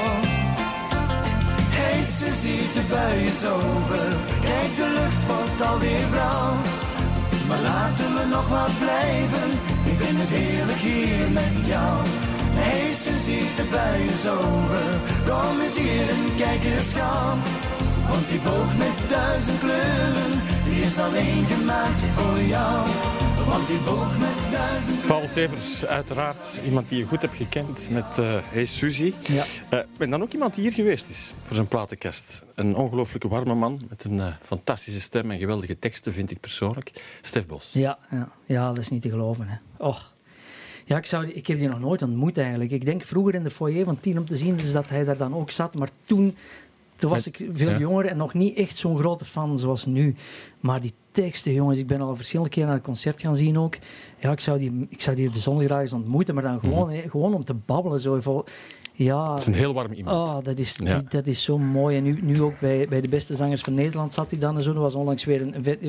Hey 1.78 2.02
Suzie, 2.02 2.64
de 2.74 2.82
bui 2.88 3.24
is 3.32 3.44
over. 3.46 4.06
Kijk, 4.40 4.76
de 4.76 4.88
lucht 4.98 5.26
wordt 5.26 5.70
alweer 5.70 6.06
blauw. 6.10 6.54
Maar 7.48 7.60
laten 7.60 8.14
we 8.16 8.24
nog 8.30 8.48
wat 8.48 8.78
blijven. 8.78 9.48
Ik 9.90 9.98
vind 10.02 10.18
het 10.22 10.32
heerlijk 10.38 10.82
hier 10.88 11.30
met 11.30 11.66
jou. 11.72 11.96
Hey 12.62 12.88
Suzie, 13.02 13.46
de 13.56 13.66
bui 13.70 13.98
is 14.16 14.24
over. 14.28 14.84
Kom 15.28 15.60
eens 15.60 15.78
hier 15.78 16.08
en 16.16 16.24
kijk 16.36 16.64
eens 16.64 16.92
gaan. 16.98 17.38
Want 18.08 18.28
die 18.28 18.40
boog 18.40 18.70
met 18.84 18.96
duizend 19.08 19.58
kleuren, 19.58 20.32
is 20.82 20.98
alleen 20.98 21.44
gemaakt 21.44 22.00
voor 22.00 22.40
jou. 22.40 22.88
Want 23.46 23.66
die 23.66 23.78
boog 23.78 24.18
met 24.18 24.52
duizend 24.52 25.06
Paul 25.06 25.28
Severs, 25.28 25.86
uiteraard 25.86 26.60
iemand 26.64 26.88
die 26.88 26.98
je 26.98 27.04
goed 27.04 27.22
hebt 27.22 27.34
gekend 27.34 27.88
met 27.90 28.18
eh 28.18 28.38
Hey 28.42 28.66
Suzy. 28.66 29.12
Ja. 29.22 29.44
Eh, 29.68 29.78
en 29.98 30.10
dan 30.10 30.22
ook 30.22 30.32
iemand 30.32 30.54
die 30.54 30.64
hier 30.64 30.72
geweest 30.72 31.10
is 31.10 31.32
voor 31.42 31.54
zijn 31.54 31.68
platenkast. 31.68 32.44
Een 32.54 32.76
ongelooflijke 32.76 33.28
warme 33.28 33.54
man 33.54 33.80
met 33.88 34.04
een 34.04 34.20
eh, 34.20 34.34
fantastische 34.40 35.00
stem 35.00 35.30
en 35.30 35.38
geweldige 35.38 35.78
teksten, 35.78 36.12
vind 36.12 36.30
ik 36.30 36.40
persoonlijk. 36.40 36.90
Stef 37.20 37.46
Bos. 37.46 37.72
Ja, 37.72 37.98
ja, 38.10 38.28
ja, 38.46 38.66
dat 38.66 38.78
is 38.78 38.88
niet 38.88 39.02
te 39.02 39.10
geloven. 39.10 39.48
Hè. 39.48 39.56
Och. 39.86 40.12
Ja, 40.84 40.96
ik, 40.96 41.06
zou, 41.06 41.26
ik 41.26 41.46
heb 41.46 41.58
die 41.58 41.68
nog 41.68 41.80
nooit 41.80 42.02
ontmoet 42.02 42.38
eigenlijk. 42.38 42.70
Ik 42.70 42.84
denk 42.84 43.02
vroeger 43.04 43.34
in 43.34 43.42
de 43.42 43.50
foyer 43.50 43.84
van 43.84 44.00
Tien 44.00 44.18
om 44.18 44.26
te 44.26 44.36
zien 44.36 44.56
dus 44.56 44.72
dat 44.72 44.88
hij 44.88 45.04
daar 45.04 45.16
dan 45.16 45.34
ook 45.34 45.50
zat. 45.50 45.74
Maar 45.74 45.88
toen, 46.04 46.36
toen 47.02 47.10
was 47.10 47.26
ik 47.26 47.48
veel 47.50 47.70
Ja. 47.70 47.78
jonger 47.78 48.06
en 48.06 48.16
nog 48.16 48.34
niet 48.34 48.56
echt 48.56 48.78
zo'n 48.78 48.98
grote 48.98 49.24
fan 49.24 49.58
zoals 49.58 49.86
nu. 49.86 50.14
Maar 50.60 50.80
die 50.80 50.92
teksten, 51.10 51.52
jongens, 51.52 51.78
ik 51.78 51.86
ben 51.86 52.00
al 52.00 52.16
verschillende 52.16 52.50
keren 52.50 52.68
naar 52.68 52.76
het 52.76 52.86
concert 52.86 53.20
gaan 53.20 53.36
zien 53.36 53.58
ook. 53.58 53.76
Ja, 54.20 54.30
ik 54.32 54.40
zou 54.40 54.58
die, 54.58 54.86
ik 54.88 55.00
zou 55.00 55.16
die 55.16 55.30
bijzonder 55.30 55.64
graag 55.64 55.80
eens 55.80 55.92
ontmoeten, 55.92 56.34
maar 56.34 56.42
dan 56.42 56.60
gewoon, 56.60 56.90
hè, 56.90 57.02
gewoon 57.10 57.34
om 57.34 57.44
te 57.44 57.54
babbelen. 57.54 58.00
Zo, 58.00 58.20
ja, 58.92 59.30
Het 59.30 59.40
is 59.40 59.46
een 59.46 59.54
heel 59.54 59.74
warm 59.74 59.92
iemand. 59.92 60.28
Oh, 60.28 60.36
dat 60.44 60.58
is, 60.58 60.76
Ja. 60.84 61.02
dat 61.08 61.26
is 61.26 61.42
zo 61.42 61.58
mooi. 61.58 61.96
En 61.96 62.04
nu, 62.04 62.18
nu 62.22 62.42
ook 62.42 62.60
bij, 62.60 62.86
bij 62.88 63.00
de 63.00 63.08
beste 63.08 63.34
zangers 63.36 63.60
van 63.62 63.74
Nederland 63.74 64.14
zat 64.14 64.30
hij 64.30 64.40
dan 64.40 64.56
en 64.56 64.62
zo. 64.62 64.72
Dat 64.72 64.82
was 64.82 64.94
onlangs 64.94 65.24
weer 65.24 65.40
een... 65.42 65.80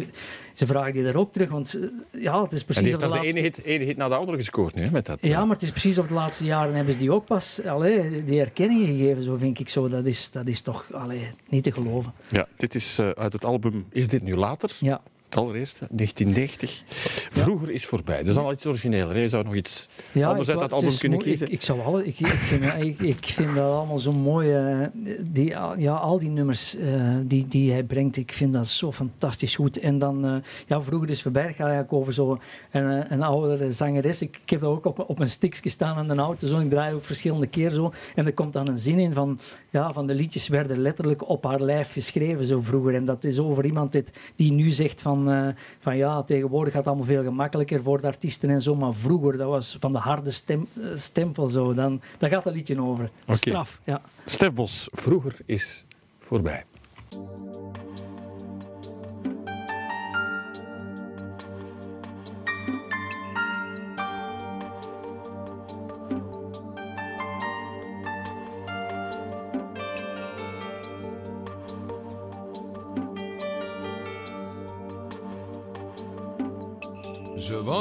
Ze 0.53 0.65
vragen 0.65 0.93
die 0.93 1.03
daar 1.03 1.15
ook 1.15 1.31
terug, 1.31 1.49
want 1.49 1.79
eh, 2.11 2.21
ja, 2.21 2.41
het 2.43 2.51
is 2.53 2.59
en 2.59 2.65
precies 2.65 2.83
die 2.83 2.95
of 2.95 3.01
heeft 3.01 3.13
de 3.13 3.19
de 3.19 3.23
laatste... 3.25 3.27
ene 3.37 3.39
hit, 3.39 3.63
ene 3.63 3.83
hit 3.83 3.97
na 3.97 4.07
de 4.07 4.15
andere 4.15 4.37
gescoord 4.37 4.75
nu, 4.75 4.83
hè, 4.83 4.91
met 4.91 5.05
dat. 5.05 5.19
eh, 5.19 5.29
Ja, 5.29 5.45
maar 5.45 5.53
het 5.53 5.63
is 5.63 5.69
precies 5.71 5.97
of 5.97 6.07
de 6.07 6.13
laatste 6.13 6.45
jaren 6.45 6.75
hebben 6.75 6.93
ze 6.93 6.99
die 6.99 7.11
ook 7.11 7.25
pas 7.25 7.65
allee, 7.65 8.23
die 8.23 8.39
erkenning 8.39 8.85
gegeven, 8.85 9.23
zo 9.23 9.35
vind 9.37 9.59
ik 9.59 9.69
zo. 9.69 9.87
Dat 9.87 10.05
is, 10.05 10.31
dat 10.31 10.47
is 10.47 10.61
toch 10.61 10.85
allee, 10.93 11.27
niet 11.49 11.63
te 11.63 11.71
geloven. 11.71 12.13
Ja, 12.29 12.47
dit 12.57 12.75
is 12.75 12.99
eh, 12.99 13.09
uit 13.09 13.33
het 13.33 13.45
album 13.45 13.85
Is 13.89 14.07
dit 14.07 14.23
nu 14.23 14.35
later? 14.35 14.71
Ja. 14.79 15.01
Het 15.33 15.41
allereerste, 15.41 15.87
1990. 15.91 16.83
Vroeger 17.31 17.69
is 17.71 17.85
voorbij. 17.85 18.17
Dat 18.17 18.27
is 18.27 18.35
al 18.35 18.51
iets 18.51 18.65
origineler. 18.65 19.19
Je 19.19 19.27
zou 19.29 19.43
nog 19.43 19.55
iets 19.55 19.89
Ja, 20.11 20.29
anders 20.29 20.49
uit 20.49 20.59
dat 20.59 20.73
album 20.73 20.97
kunnen 20.97 21.17
mooi- 21.17 21.29
kiezen. 21.29 21.47
Ik, 21.47 21.53
ik 21.53 21.61
zou 21.61 21.81
alle, 21.81 22.05
ik, 22.05 22.19
ik, 22.19 22.27
vind, 22.27 22.63
ik, 22.83 22.99
ik 22.99 23.25
vind 23.25 23.55
dat 23.55 23.71
allemaal 23.71 23.97
zo 23.97 24.11
mooi. 24.11 24.53
eh, 24.53 24.87
die, 25.19 25.49
ja, 25.77 25.93
al 25.95 26.19
die 26.19 26.29
nummers 26.29 26.75
eh, 26.75 27.15
die, 27.23 27.47
die 27.47 27.71
hij 27.71 27.83
brengt, 27.83 28.17
ik 28.17 28.31
vind 28.31 28.53
dat 28.53 28.67
zo 28.67 28.91
fantastisch 28.91 29.55
goed. 29.55 29.79
En 29.79 29.97
dan, 29.97 30.25
eh, 30.25 30.35
ja, 30.67 30.81
vroeger 30.81 31.09
is 31.09 31.21
voorbij, 31.21 31.43
dat 31.43 31.51
gaat 31.55 31.59
eigenlijk 31.67 31.93
over 31.93 32.13
zo 32.13 32.37
een, 32.71 33.13
een 33.13 33.21
oudere 33.23 33.71
zangeres. 33.71 34.21
Ik, 34.21 34.39
heb 34.45 34.61
dat 34.61 34.69
ook 34.69 34.85
op, 34.85 35.03
op 35.09 35.19
een 35.19 35.29
stickje 35.29 35.69
staan 35.69 35.95
aan 35.97 36.07
de 36.07 36.15
auto, 36.15 36.47
zo. 36.47 36.59
Ik 36.59 36.69
draai 36.69 36.93
ook 36.93 37.05
verschillende 37.05 37.47
keer 37.47 37.69
zo. 37.71 37.93
En 38.15 38.25
er 38.25 38.33
komt 38.33 38.53
dan 38.53 38.67
een 38.67 38.77
zin 38.79 38.99
in 38.99 39.13
van, 39.13 39.39
ja, 39.69 39.93
van 39.93 40.05
de 40.07 40.15
liedjes 40.15 40.47
werden 40.47 40.77
letterlijk 40.79 41.29
op 41.29 41.43
haar 41.43 41.61
lijf 41.61 41.91
geschreven 41.91 42.45
zo 42.45 42.61
vroeger. 42.61 42.95
En 42.95 43.05
dat 43.05 43.23
is 43.23 43.39
over 43.39 43.65
iemand 43.65 43.91
dit, 43.91 44.11
die 44.35 44.51
nu 44.51 44.71
zegt 44.71 45.01
van, 45.01 45.22
eh, 45.31 45.47
van 45.79 45.97
ja, 45.97 46.23
tegenwoordig 46.23 46.73
gaat 46.73 46.85
het 46.85 46.87
allemaal 46.87 47.13
veel 47.13 47.23
gemakkelijker 47.23 47.81
voor 47.83 48.01
de 48.01 48.07
artiesten 48.07 48.49
en 48.49 48.61
zo. 48.61 48.75
Maar 48.75 48.93
vroeger, 48.93 49.37
dat 49.37 49.47
was 49.47 49.77
van 49.79 49.91
de 49.91 49.97
harde 49.97 50.31
stem, 50.31 50.67
eh, 50.73 50.83
stempel 50.93 51.49
zo. 51.49 51.73
Dan, 51.73 52.01
daar 52.17 52.29
gaat 52.29 52.43
dat 52.43 52.53
liedje 52.53 52.81
over. 52.81 53.09
Oké. 53.23 53.37
Straf, 53.37 53.79
ja. 53.83 54.01
Stef 54.25 54.53
Bos, 54.53 54.87
vroeger 54.91 55.35
is 55.45 55.85
voorbij. 56.19 56.65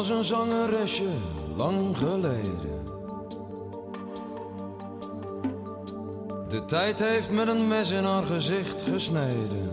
Was 0.03 0.11
een 0.11 0.24
zangeresje 0.24 1.09
lang 1.57 1.98
geleden. 1.98 2.84
De 6.48 6.64
tijd 6.64 7.00
heeft 7.00 7.30
met 7.30 7.48
een 7.48 7.68
mes 7.68 7.90
in 7.90 8.05
haar 8.05 8.22
gezicht 8.22 8.82
gesneden. 8.82 9.70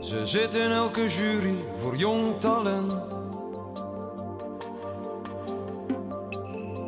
Ze 0.00 0.26
zit 0.26 0.54
in 0.54 0.70
elke 0.70 1.08
jury 1.08 1.54
voor 1.76 1.96
jong 1.96 2.40
talent. 2.40 2.96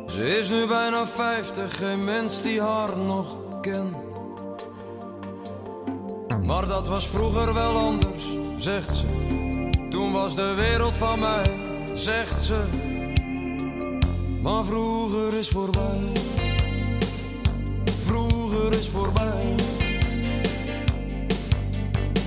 Ze 0.07 0.39
is 0.39 0.51
nu 0.51 0.67
bijna 0.67 1.07
50, 1.07 1.77
geen 1.77 2.05
mens 2.05 2.43
die 2.43 2.61
haar 2.61 2.97
nog 2.97 3.39
kent. 3.61 3.97
Maar 6.43 6.67
dat 6.67 6.89
was 6.89 7.09
vroeger 7.09 7.55
wel 7.55 7.77
anders, 7.77 8.25
zegt 8.57 8.95
ze. 8.95 9.28
Was 10.13 10.35
de 10.35 10.55
wereld 10.55 10.97
van 10.97 11.19
mij, 11.19 11.45
zegt 11.93 12.43
ze. 12.43 12.59
Maar 14.43 14.65
vroeger 14.65 15.39
is 15.39 15.49
voorbij. 15.49 16.01
Vroeger 18.05 18.73
is 18.79 18.89
voorbij. 18.89 19.55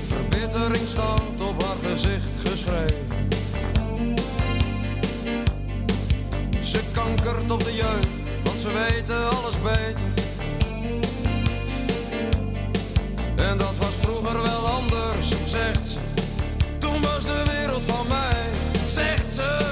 Verbittering 0.07 0.87
staat 0.87 1.21
op 1.49 1.63
haar 1.63 1.91
gezicht 1.91 2.49
geschreven. 2.49 3.29
Ze 6.61 6.79
kankert 6.91 7.51
op 7.51 7.63
de 7.63 7.73
jeugd, 7.73 8.07
want 8.43 8.59
ze 8.59 8.69
weten 8.69 9.29
alles 9.29 9.61
beter. 9.61 10.09
En 13.35 13.57
dat 13.57 13.73
was 13.77 13.93
vroeger 14.01 14.41
wel 14.41 14.65
anders, 14.67 15.29
zegt 15.45 15.87
ze. 15.87 16.00
Zegt 19.41 19.70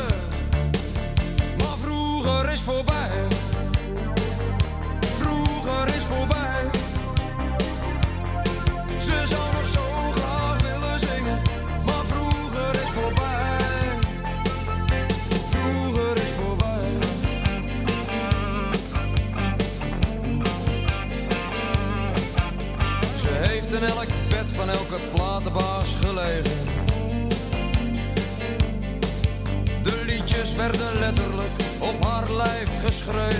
lijf 33.07 33.38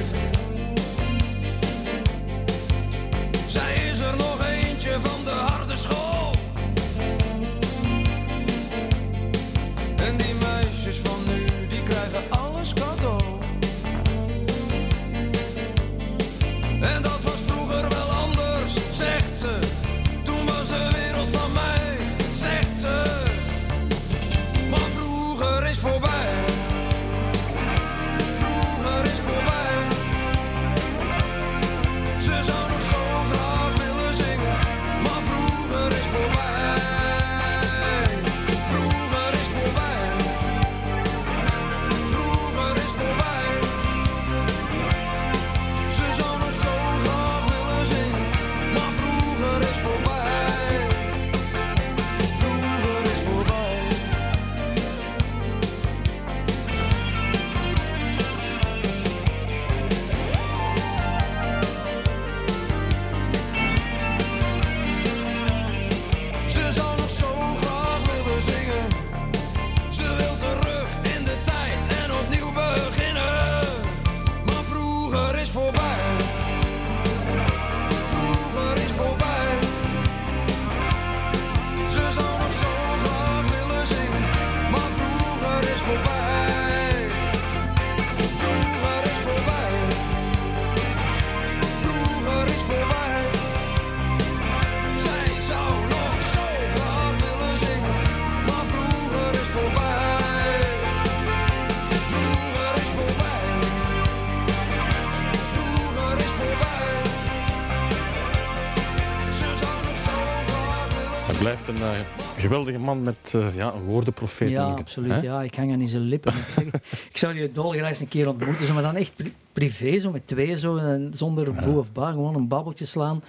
met 112.95 113.33
eh, 113.35 113.55
ja, 113.55 113.73
een 113.73 113.81
woordenprofeet. 113.83 114.49
Ja, 114.49 114.65
absoluut. 114.67 115.21
Ja, 115.21 115.41
ik 115.41 115.55
hang 115.55 115.71
aan 115.73 115.81
in 115.81 115.87
zijn 115.87 116.01
lippen. 116.01 116.33
Ik, 116.33 116.45
zeg, 116.49 116.63
ik 117.09 117.17
zou 117.17 117.33
die 117.33 117.51
dolgraag 117.51 117.89
eens 117.89 117.99
een 117.99 118.07
keer 118.07 118.27
ontmoeten, 118.27 118.65
zo, 118.67 118.73
maar 118.73 118.83
dan 118.83 118.95
echt 118.95 119.15
pri- 119.15 119.33
privé, 119.53 119.99
zo 119.99 120.11
met 120.11 120.27
twee, 120.27 120.57
zo, 120.59 120.77
en 120.77 121.11
zonder 121.13 121.53
boe 121.53 121.77
of 121.77 121.91
ba, 121.91 122.11
gewoon 122.11 122.35
een 122.35 122.47
babbeltje 122.47 122.85
slaan. 122.85 123.21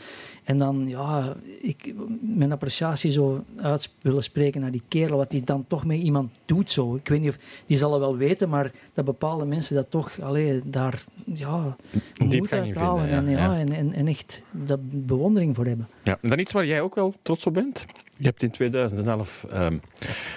En 0.51 0.59
dan, 0.59 0.89
ja, 0.89 1.37
ik, 1.61 1.95
mijn 2.21 2.53
appreciatie 2.53 3.11
zo 3.11 3.45
uit 3.57 3.95
willen 4.01 4.23
spreken 4.23 4.61
naar 4.61 4.71
die 4.71 4.83
kerel, 4.89 5.17
wat 5.17 5.33
hij 5.33 5.43
dan 5.45 5.65
toch 5.67 5.85
met 5.85 5.99
iemand 5.99 6.31
doet. 6.45 6.71
Zo. 6.71 6.95
Ik 6.95 7.09
weet 7.09 7.21
niet 7.21 7.29
of, 7.29 7.39
die 7.67 7.77
zal 7.77 7.93
het 7.93 8.01
wel 8.01 8.17
weten, 8.17 8.49
maar 8.49 8.73
dat 8.95 9.05
bepaalde 9.05 9.45
mensen 9.45 9.75
dat 9.75 9.91
toch, 9.91 10.21
allee, 10.21 10.61
daar, 10.65 11.05
ja, 11.25 11.77
in 12.17 12.51
uithalen 12.51 13.09
en, 13.09 13.29
ja. 13.29 13.59
En, 13.59 13.73
en, 13.73 13.93
en 13.93 14.07
echt 14.07 14.43
dat 14.55 14.81
bewondering 14.83 15.57
voor 15.57 15.67
hebben. 15.67 15.89
Ja. 16.03 16.19
En 16.21 16.29
dan 16.29 16.39
iets 16.39 16.53
waar 16.53 16.67
jij 16.67 16.81
ook 16.81 16.95
wel 16.95 17.15
trots 17.23 17.47
op 17.47 17.55
bent. 17.55 17.85
Je 18.17 18.25
hebt 18.25 18.43
in 18.43 18.51
2011 18.51 19.47
ehm 19.51 19.77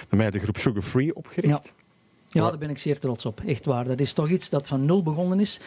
bij 0.08 0.18
mij 0.18 0.30
de 0.30 0.38
groep 0.38 0.56
Sugar 0.56 0.82
Free 0.82 1.14
opgericht. 1.14 1.72
Ja, 1.76 1.83
Wa- 2.42 2.48
daar 2.48 2.58
ben 2.58 2.70
ik 2.70 2.78
zeer 2.78 2.98
trots 2.98 3.26
op. 3.26 3.40
Echt 3.46 3.64
waar. 3.64 3.84
Dat 3.84 4.00
is 4.00 4.12
toch 4.12 4.28
iets 4.30 4.48
dat 4.50 4.66
van 4.66 4.84
nul 4.84 5.02
begonnen 5.02 5.40
is. 5.40 5.60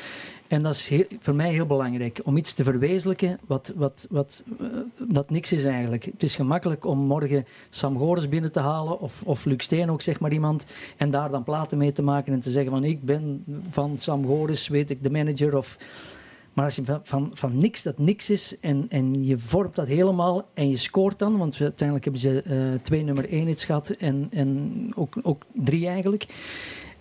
En 0.47 0.63
dat 0.63 0.73
is 0.73 0.87
heel- 0.87 1.05
voor 1.19 1.35
mij 1.35 1.51
heel 1.51 1.65
belangrijk. 1.65 2.19
Om 2.23 2.37
iets 2.37 2.53
te 2.53 2.63
verwezenlijken 2.63 3.39
wat, 3.47 3.73
wat, 3.75 4.07
wat, 4.09 4.43
eh, 4.59 4.65
dat 5.07 5.29
niks 5.29 5.51
is 5.53 5.65
eigenlijk. 5.65 6.05
Het 6.05 6.23
is 6.23 6.35
gemakkelijk 6.35 6.85
om 6.85 6.97
morgen 6.99 7.45
Sam 7.69 7.97
Gores 7.97 8.29
binnen 8.29 8.51
te 8.51 8.59
halen. 8.59 8.99
Of, 8.99 9.21
of 9.25 9.45
Luc 9.45 9.63
Steen 9.63 9.91
ook, 9.91 10.01
zeg 10.01 10.19
maar 10.19 10.31
iemand. 10.31 10.65
En 10.97 11.11
daar 11.11 11.31
dan 11.31 11.43
platen 11.43 11.77
mee 11.77 11.91
te 11.91 12.01
maken. 12.03 12.33
En 12.33 12.39
te 12.39 12.51
zeggen 12.51 12.71
van 12.71 12.83
ik 12.83 13.03
ben 13.03 13.43
van 13.69 13.97
Sam 13.97 14.25
Gores, 14.25 14.67
weet 14.67 14.89
ik, 14.89 15.03
de 15.03 15.09
manager. 15.09 15.57
Of, 15.57 15.77
maar 16.57 16.65
als 16.65 16.75
je 16.75 16.85
van, 16.85 16.99
van, 17.03 17.31
van 17.33 17.57
niks 17.57 17.83
dat 17.83 17.97
niks 17.97 18.29
is 18.29 18.59
en, 18.59 18.85
en 18.89 19.25
je 19.25 19.37
vormt 19.37 19.75
dat 19.75 19.87
helemaal 19.87 20.49
en 20.53 20.69
je 20.69 20.77
scoort 20.77 21.19
dan, 21.19 21.37
want 21.37 21.61
uiteindelijk 21.61 22.03
hebben 22.03 22.21
ze 22.21 22.41
eh, 22.41 22.81
twee 22.81 23.03
nummer 23.03 23.29
één 23.29 23.45
hits 23.45 23.65
gehad 23.65 23.89
en, 23.89 24.27
en 24.31 24.91
ook, 24.95 25.17
ook 25.21 25.43
drie 25.53 25.87
eigenlijk. 25.87 26.25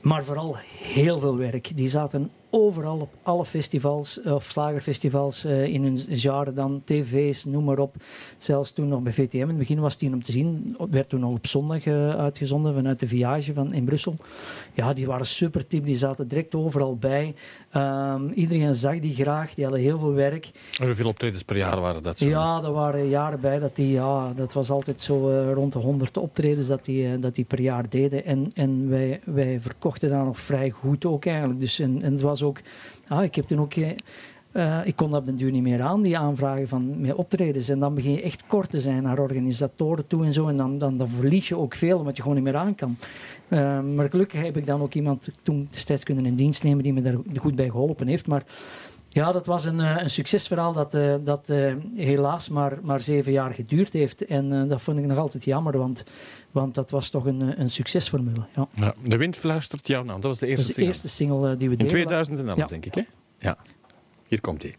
Maar 0.01 0.25
vooral 0.25 0.57
heel 0.83 1.19
veel 1.19 1.37
werk. 1.37 1.77
Die 1.77 1.89
zaten 1.89 2.31
overal 2.57 2.99
op 3.01 3.15
alle 3.23 3.45
festivals, 3.45 4.23
eh, 4.23 4.35
of 4.35 4.45
slagerfestivals 4.45 5.45
eh, 5.45 5.65
in 5.65 5.83
hun 5.83 5.99
genre 6.09 6.53
dan, 6.53 6.83
tv's, 6.85 7.45
noem 7.45 7.65
maar 7.65 7.79
op. 7.79 7.95
Zelfs 8.37 8.73
toen 8.73 8.89
nog 8.89 9.01
bij 9.01 9.13
VTM, 9.13 9.37
in 9.37 9.49
het 9.49 9.59
begin 9.59 9.81
was 9.81 9.97
die 9.97 10.13
om 10.13 10.23
te 10.23 10.33
zien, 10.33 10.77
werd 10.91 11.09
toen 11.09 11.21
nog 11.21 11.31
op 11.31 11.47
zondag 11.47 11.85
eh, 11.87 12.11
uitgezonden 12.11 12.75
vanuit 12.75 13.01
de 13.01 13.07
Viage 13.07 13.55
van, 13.55 13.73
in 13.73 13.85
Brussel. 13.85 14.17
Ja, 14.75 14.93
die 14.93 15.07
waren 15.07 15.27
super 15.27 15.67
type, 15.67 15.87
die 15.87 15.97
zaten 15.97 16.29
direct 16.29 16.55
overal 16.55 16.97
bij. 16.97 17.35
Ehm, 17.71 18.29
iedereen 18.29 18.75
zag 18.75 19.01
die 19.01 19.15
graag, 19.15 19.55
die 19.55 19.65
hadden 19.65 19.83
heel 19.83 19.99
veel 19.99 20.13
werk. 20.13 20.51
En 20.81 20.87
hoeveel 20.87 21.09
optredens 21.09 21.43
per 21.43 21.57
jaar 21.57 21.81
waren 21.81 22.03
dat 22.03 22.19
zo? 22.19 22.29
Ja, 22.29 22.63
er 22.63 22.73
waren 22.73 23.09
jaren 23.09 23.41
bij 23.41 23.59
dat 23.59 23.77
die, 23.77 23.91
ja, 23.91 24.33
dat 24.33 24.53
was 24.53 24.71
altijd 24.71 25.01
zo 25.01 25.43
rond 25.53 25.73
de 25.73 25.79
100 25.79 26.17
optredens 26.17 26.67
dat 26.67 26.85
die, 26.85 27.19
dat 27.19 27.35
die 27.35 27.45
per 27.45 27.61
jaar 27.61 27.89
deden. 27.89 28.25
En, 28.25 28.51
en 28.55 28.89
wij, 28.89 29.21
wij 29.25 29.61
verkochten 29.61 30.09
daar 30.09 30.25
nog 30.25 30.41
vrij 30.41 30.71
goed 30.71 31.05
ook 31.05 31.27
eigenlijk. 31.27 31.61
Dus, 31.61 31.79
en, 31.79 32.03
en 32.03 32.13
het 32.13 32.21
was 32.21 32.43
ook, 32.43 32.46
ah, 33.09 33.25
ik 33.25 33.35
heb 33.35 33.45
toen 33.45 33.61
ook, 33.61 33.75
eh, 33.75 33.91
eh, 34.53 34.87
ik 34.87 34.97
kon 34.97 35.11
dat 35.11 35.29
op 35.29 35.39
duur 35.39 35.51
niet 35.51 35.63
meer 35.63 35.83
aan, 35.83 36.03
die 36.03 36.19
aanvragen 36.19 36.69
van 36.69 37.01
met 37.01 37.15
optredens. 37.15 37.69
En 37.69 37.79
dan 37.79 37.95
begin 37.95 38.13
je 38.13 38.23
echt 38.23 38.47
kort 38.47 38.71
te 38.71 38.81
zijn 38.81 39.03
naar 39.03 39.19
organisatoren 39.19 40.07
toe 40.07 40.25
en 40.25 40.33
zo. 40.33 40.49
En 40.49 40.57
dan, 40.57 40.79
dan, 40.79 40.97
dan 40.97 41.09
verlies 41.09 41.49
je 41.49 41.57
ook 41.57 41.75
veel, 41.75 41.99
omdat 41.99 42.17
je 42.17 42.23
gewoon 42.23 42.37
niet 42.37 42.47
meer 42.47 42.57
aan 42.57 42.75
kan. 42.75 42.97
Eh, 43.49 43.81
maar 43.81 44.11
gelukkig 44.11 44.43
heb 44.43 44.57
ik 44.57 44.67
dan 44.67 44.81
ook 44.81 44.95
iemand 44.95 45.29
toen 45.43 45.69
destijds 45.71 46.05
kunnen 46.05 46.27
in 46.27 46.35
dienst 46.35 46.63
nemen 46.63 46.83
die 46.83 46.93
me 46.93 47.03
daar 47.03 47.17
goed 47.41 47.55
bij 47.55 47.71
geholpen 47.71 48.07
heeft. 48.07 48.27
Maar 48.27 48.45
ja, 49.17 49.33
dat 49.33 49.47
was 49.47 49.65
een, 49.65 49.81
eh, 49.81 50.03
een 50.03 50.11
succesverhaal 50.11 50.73
dat, 50.73 50.95
eh, 50.95 51.15
dat 51.21 51.49
eh, 51.51 51.75
helaas 51.95 52.49
maar, 52.49 52.79
maar 52.83 53.01
zeven 53.01 53.33
jaar 53.33 53.55
geduurd 53.55 53.93
heeft. 53.93 54.25
En 54.25 54.69
dat 54.69 54.83
vond 54.83 54.99
ik 54.99 55.05
nog 55.05 55.19
altijd 55.19 55.45
jammer, 55.45 55.79
want, 55.79 56.05
want 56.51 56.75
dat 56.75 56.91
was 56.91 57.11
toch 57.11 57.25
een, 57.27 57.61
een 57.61 57.71
succesformule. 57.71 58.47
Ja. 58.57 58.69
Ja, 58.75 58.95
De 59.05 59.17
wind 59.17 59.37
fluistert 59.37 59.87
jouw 59.87 60.03
naam. 60.03 60.21
Dat 60.21 60.31
was 60.31 60.39
de 60.39 60.47
Dat 60.47 60.49
eerste 60.57 60.69
is 60.69 60.75
de 60.75 60.81
single. 60.81 60.93
eerste 60.95 61.09
single 61.09 61.57
die 61.57 61.69
we 61.69 61.73
In 61.77 61.79
deden. 61.87 61.93
2011, 61.93 62.57
Ja. 62.59 62.67
denk 62.67 62.87
ik, 62.87 62.95
hè? 62.95 63.03
Ja. 63.39 63.57
Hier 64.29 64.41
komt 64.41 64.63
hij. 64.63 64.75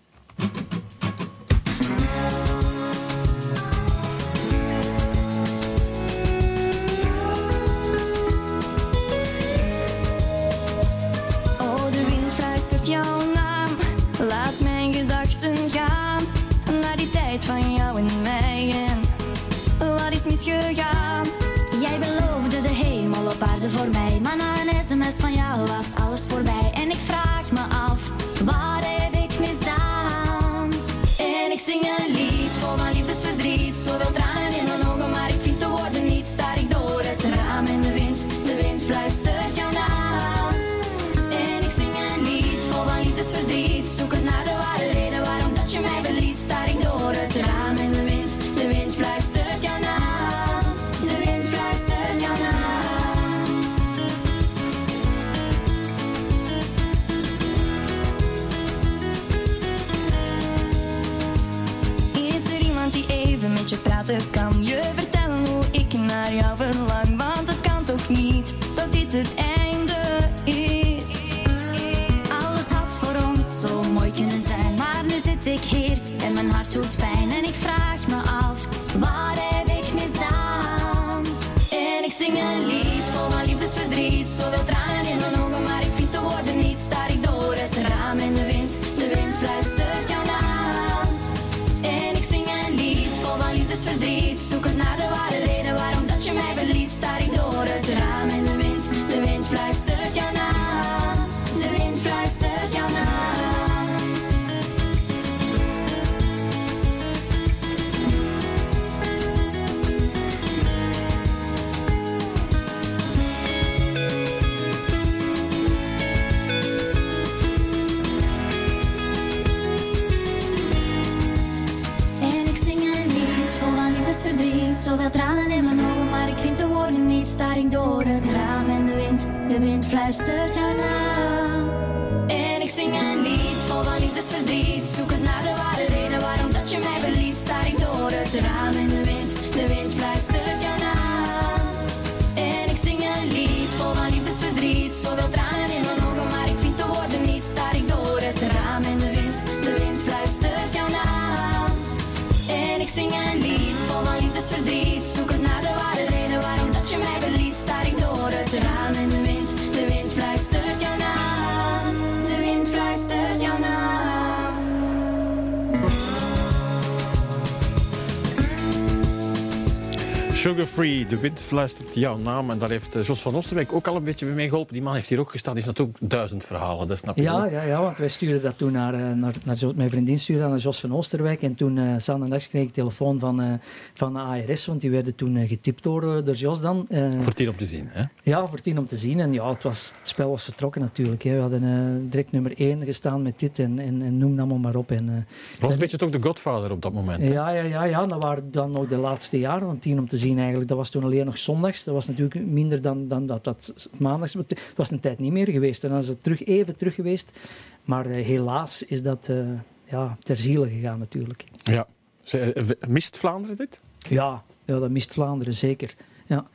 Sugar 170.38 170.66
Free, 170.66 171.06
de 171.06 171.20
wind 171.20 171.40
fluistert 171.40 171.96
jouw 171.96 172.18
naam. 172.18 172.50
En 172.50 172.58
daar 172.60 172.70
heeft 172.70 172.96
eh, 172.96 173.04
Jos 173.04 173.22
van 173.22 173.36
Oosterwijk 173.36 173.74
ook 173.74 173.88
al 173.88 173.96
een 173.96 174.04
beetje 174.04 174.26
mee 174.26 174.50
geholpen. 174.50 174.74
Die 174.74 174.84
man 174.84 174.94
heeft 174.94 175.10
hier 175.10 175.20
ook 175.20 175.32
gestaan. 175.32 175.56
Die 175.56 175.64
heeft 175.64 175.78
natuurlijk 175.78 176.12
duizend 176.12 176.46
verhalen, 176.46 176.88
dat 176.88 176.98
snap 176.98 177.16
je 177.16 177.22
Ja, 177.22 177.42
wel. 177.42 177.52
ja, 177.52 177.62
ja, 177.64 177.82
want 177.82 177.98
wij 177.98 178.08
stuurden 178.08 178.42
dat 178.42 178.58
toen 178.58 178.72
naar, 178.72 178.94
eh, 178.94 179.00
naar, 179.00 179.34
naar 179.46 179.58
mijn 179.76 179.90
vriendin 179.90 180.20
stuurde 180.20 180.42
dat 180.42 180.52
naar 180.52 180.60
Jos 180.60 180.80
van 180.80 180.94
Oosterwijk. 180.96 181.42
En 181.42 181.56
toen, 181.56 181.78
uh, 181.78 181.94
zaterdags, 182.00 182.50
kreeg 182.50 182.64
ik 182.64 182.74
telefoon 182.74 183.20
van, 183.20 183.42
eh, 183.42 183.54
van 183.94 184.14
de 184.14 184.20
ARS, 184.20 184.66
want 184.66 184.82
die 184.82 184.92
werden 184.92 185.16
toen 185.16 185.36
eh, 185.38 185.48
getipt 185.48 185.84
door, 185.84 186.18
eh, 186.18 186.26
door 186.26 186.36
Jos 186.36 186.62
dan. 186.62 186.86
Eh, 186.90 187.08
Voor 187.18 187.34
tien 187.34 187.50
op 187.50 187.58
te 187.58 187.66
zien. 187.66 187.88
Hè? 187.92 188.04
Ja, 188.24 188.48
voor 188.48 188.60
tien 188.62 188.78
om 188.78 188.86
te 188.86 188.98
zien. 188.98 189.20
En 189.20 189.34
ja, 189.34 189.50
het, 189.50 189.64
was, 189.64 189.94
het 190.00 190.08
spel 190.08 190.30
was 190.30 190.44
vertrokken 190.44 190.82
natuurlijk. 190.82 191.24
Hè. 191.24 191.36
We 191.36 191.42
hadden 191.42 191.64
eh, 191.64 192.10
direct 192.12 192.32
nummer 192.32 192.54
één 192.58 192.86
gestaan 192.86 193.22
met 193.22 193.40
dit 193.40 193.60
en, 193.60 193.80
en, 193.80 194.02
en 194.02 194.18
noem 194.18 194.30
het 194.32 194.40
allemaal 194.40 194.58
maar 194.58 194.76
op. 194.76 194.92
En, 194.92 195.10
eh, 195.10 195.62
Was 195.62 195.74
een 195.74 195.80
beetje 195.80 195.98
toch 195.98 196.10
de 196.10 196.22
godvader 196.22 196.72
op 196.72 196.82
dat 196.82 196.94
moment. 196.94 197.22
hè? 197.22 197.34
ja, 197.34 197.50
ja, 197.50 197.64
ja, 197.64 197.84
ja, 197.84 198.06
dat 198.06 198.24
waren 198.24 198.52
dan 198.52 198.72
nog 198.72 198.88
de 198.88 198.98
laatste 198.98 199.40
jaren. 199.40 199.68
Want 199.68 199.82
tien 199.82 200.00
om 200.00 200.08
te 200.08 200.18
zien 200.18 200.26
eigenlijk, 200.36 200.68
dat 200.68 200.78
was 200.78 200.90
toen 200.90 201.04
alleen 201.04 201.26
nog 201.26 201.38
zondags. 201.38 201.84
Dat 201.84 201.94
was 201.94 202.08
natuurlijk 202.08 202.46
minder 202.46 202.82
dan, 202.82 203.08
dan 203.08 203.26
dat, 203.26 203.44
dat 203.44 203.90
maandags. 203.98 204.34
Het 204.34 204.60
was 204.76 204.92
een 204.92 205.00
tijd 205.00 205.20
niet 205.20 205.32
meer 205.32 205.48
geweest. 205.48 205.84
En 205.84 205.90
dan 205.90 205.98
is 205.98 206.08
het 206.08 206.24
terug, 206.24 206.46
even 206.46 206.76
terug 206.76 206.96
geweest. 206.96 207.40
Maar 207.84 208.06
eh, 208.06 208.26
helaas 208.26 208.84
is 208.84 209.02
dat 209.02 209.30
eh, 209.30 209.46
ja, 209.84 210.18
ter 210.20 210.38
ziele 210.38 210.70
gegaan 210.70 211.00
natuurlijk. 211.00 211.44
Ja. 211.64 211.88
Eh, 212.32 212.66
Mist 212.88 213.18
Vlaanderen 213.18 213.56
dit? 213.56 213.82
Ja, 213.98 214.44
ja 214.66 214.80
dat 214.80 214.90
mist 214.90 215.14
Vlaanderen 215.14 215.54
zeker. 215.54 215.96
Ja. 216.26 216.48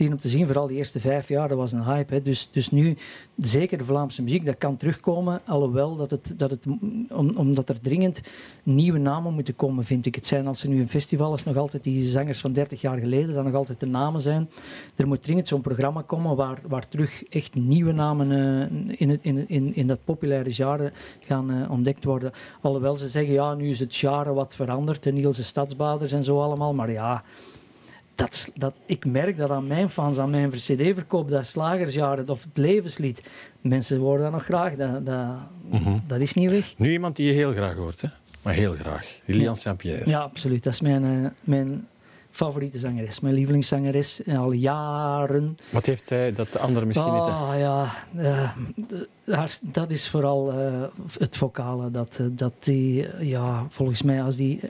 Om 0.00 0.18
te 0.18 0.28
zien, 0.28 0.46
vooral 0.46 0.66
die 0.66 0.76
eerste 0.76 1.00
vijf 1.00 1.28
jaar, 1.28 1.48
dat 1.48 1.58
was 1.58 1.72
een 1.72 1.84
hype. 1.84 2.14
Hè. 2.14 2.22
Dus, 2.22 2.50
dus 2.50 2.70
nu, 2.70 2.96
zeker 3.36 3.78
de 3.78 3.84
Vlaamse 3.84 4.22
muziek, 4.22 4.46
dat 4.46 4.58
kan 4.58 4.76
terugkomen. 4.76 5.40
Alhoewel, 5.46 5.96
dat 5.96 6.10
het, 6.10 6.34
dat 6.36 6.50
het, 6.50 6.66
om, 7.08 7.30
omdat 7.36 7.68
er 7.68 7.80
dringend 7.80 8.20
nieuwe 8.62 8.98
namen 8.98 9.34
moeten 9.34 9.56
komen, 9.56 9.84
vind 9.84 10.06
ik. 10.06 10.14
Het 10.14 10.26
zijn 10.26 10.46
als 10.46 10.62
er 10.62 10.68
nu 10.68 10.80
een 10.80 10.88
festival 10.88 11.34
is, 11.34 11.44
nog 11.44 11.56
altijd 11.56 11.84
die 11.84 12.02
zangers 12.02 12.40
van 12.40 12.52
30 12.52 12.80
jaar 12.80 12.98
geleden, 12.98 13.34
dat 13.34 13.44
nog 13.44 13.54
altijd 13.54 13.80
de 13.80 13.86
namen 13.86 14.20
zijn. 14.20 14.50
Er 14.96 15.06
moet 15.06 15.22
dringend 15.22 15.48
zo'n 15.48 15.60
programma 15.60 16.02
komen 16.02 16.36
waar, 16.36 16.58
waar 16.66 16.88
terug 16.88 17.24
echt 17.24 17.54
nieuwe 17.54 17.92
namen 17.92 18.32
eh, 18.32 19.00
in, 19.00 19.18
in, 19.22 19.48
in, 19.48 19.74
in 19.74 19.86
dat 19.86 20.04
populaire 20.04 20.52
genre 20.52 20.92
gaan 21.20 21.50
eh, 21.50 21.70
ontdekt 21.70 22.04
worden. 22.04 22.32
Alhoewel 22.60 22.96
ze 22.96 23.08
zeggen, 23.08 23.32
ja, 23.32 23.54
nu 23.54 23.68
is 23.68 23.80
het 23.80 23.96
genre 23.96 24.32
wat 24.32 24.54
veranderd, 24.54 25.02
de 25.02 25.12
Nielse 25.12 25.44
Stadsbaders 25.44 26.12
en 26.12 26.24
zo 26.24 26.42
allemaal. 26.42 26.74
Maar 26.74 26.90
ja, 26.90 27.22
dat, 28.18 28.50
dat, 28.54 28.74
ik 28.86 29.04
merk 29.04 29.36
dat 29.36 29.50
aan 29.50 29.66
mijn 29.66 29.90
fans, 29.90 30.18
aan 30.18 30.30
mijn 30.30 30.50
cd-verkoop, 30.50 31.28
dat 31.28 31.46
slagersjaren 31.46 32.28
of 32.28 32.44
het 32.44 32.56
levenslied, 32.56 33.22
mensen 33.60 33.98
horen 33.98 34.22
dat 34.22 34.32
nog 34.32 34.44
graag. 34.44 34.74
Dat, 34.76 35.06
dat, 35.06 35.36
dat 36.06 36.20
is 36.20 36.34
niet 36.34 36.50
weg. 36.50 36.74
Nu 36.76 36.90
iemand 36.90 37.16
die 37.16 37.26
je 37.26 37.32
heel 37.32 37.52
graag 37.52 37.74
hoort, 37.74 38.00
hè? 38.00 38.08
maar 38.42 38.54
heel 38.54 38.72
graag. 38.72 39.20
Lilian 39.24 39.56
Saint-Pierre. 39.56 40.10
Ja, 40.10 40.20
absoluut. 40.20 40.62
Dat 40.62 40.72
is 40.72 40.80
mijn, 40.80 41.04
eh, 41.04 41.30
mijn 41.44 41.88
favoriete 42.30 42.78
zangeres, 42.78 43.20
mijn 43.20 43.34
lievelingszangeres 43.34 44.20
al 44.26 44.52
jaren. 44.52 45.58
Wat 45.70 45.86
heeft 45.86 46.04
zij 46.04 46.32
dat 46.32 46.52
de 46.52 46.58
anderen 46.58 46.86
misschien 46.86 47.12
niet... 47.12 47.22
Ah 47.22 47.52
ja, 47.58 47.94
eh, 49.24 49.44
dat 49.62 49.90
is 49.90 50.08
vooral 50.08 50.52
eh, 50.52 50.82
het 51.18 51.36
vocale. 51.36 51.90
Dat, 51.90 52.20
dat 52.30 52.52
die, 52.58 53.06
ja, 53.20 53.66
volgens 53.68 54.02
mij, 54.02 54.22
als 54.22 54.36
die 54.36 54.60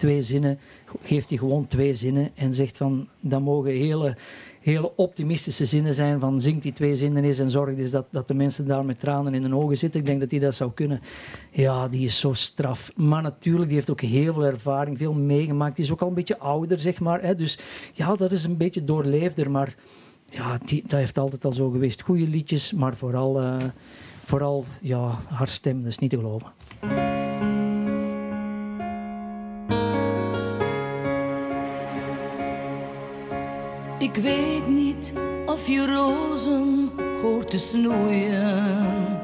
twee 0.00 0.22
zinnen, 0.22 0.58
geeft 1.02 1.28
hij 1.28 1.38
gewoon 1.38 1.66
twee 1.66 1.94
zinnen 1.94 2.30
en 2.34 2.52
zegt 2.52 2.76
van, 2.76 3.08
dat 3.20 3.40
mogen 3.40 3.70
hele, 3.70 4.16
hele 4.60 4.96
optimistische 4.96 5.66
zinnen 5.66 5.94
zijn 5.94 6.20
van 6.20 6.40
zingt 6.40 6.62
die 6.62 6.72
twee 6.72 6.96
zinnen 6.96 7.24
eens 7.24 7.38
en 7.38 7.50
zorg 7.50 7.76
dus 7.76 7.90
dat, 7.90 8.06
dat 8.10 8.28
de 8.28 8.34
mensen 8.34 8.66
daar 8.66 8.84
met 8.84 9.00
tranen 9.00 9.34
in 9.34 9.42
de 9.42 9.54
ogen 9.54 9.76
zitten. 9.78 10.00
Ik 10.00 10.06
denk 10.06 10.20
dat 10.20 10.30
hij 10.30 10.40
dat 10.40 10.54
zou 10.54 10.70
kunnen. 10.74 11.00
Ja, 11.50 11.88
die 11.88 12.04
is 12.04 12.18
zo 12.18 12.32
straf. 12.32 12.92
Maar 12.96 13.22
natuurlijk, 13.22 13.66
die 13.66 13.74
heeft 13.74 13.90
ook 13.90 14.00
heel 14.00 14.34
veel 14.34 14.44
ervaring, 14.44 14.98
veel 14.98 15.12
meegemaakt. 15.12 15.76
Die 15.76 15.84
is 15.84 15.90
ook 15.90 16.02
al 16.02 16.08
een 16.08 16.14
beetje 16.14 16.38
ouder, 16.38 16.80
zeg 16.80 17.00
maar. 17.00 17.22
Hè. 17.22 17.34
Dus 17.34 17.58
ja, 17.92 18.14
dat 18.14 18.32
is 18.32 18.44
een 18.44 18.56
beetje 18.56 18.84
doorleefder, 18.84 19.50
maar 19.50 19.74
ja, 20.26 20.58
die, 20.64 20.82
dat 20.82 20.98
heeft 20.98 21.18
altijd 21.18 21.44
al 21.44 21.52
zo 21.52 21.70
geweest. 21.70 22.02
Goede 22.02 22.28
liedjes, 22.28 22.72
maar 22.72 22.96
vooral, 22.96 23.40
eh, 23.40 23.56
vooral 24.24 24.64
ja, 24.80 25.18
haar 25.28 25.48
stem, 25.48 25.86
is 25.86 25.98
niet 25.98 26.10
te 26.10 26.16
geloven. 26.16 26.59
Ik 34.12 34.22
weet 34.22 34.68
niet 34.68 35.12
of 35.46 35.66
je 35.66 35.86
rozen 35.86 36.90
hoort 37.22 37.50
te 37.50 37.58
snoeien. 37.58 39.18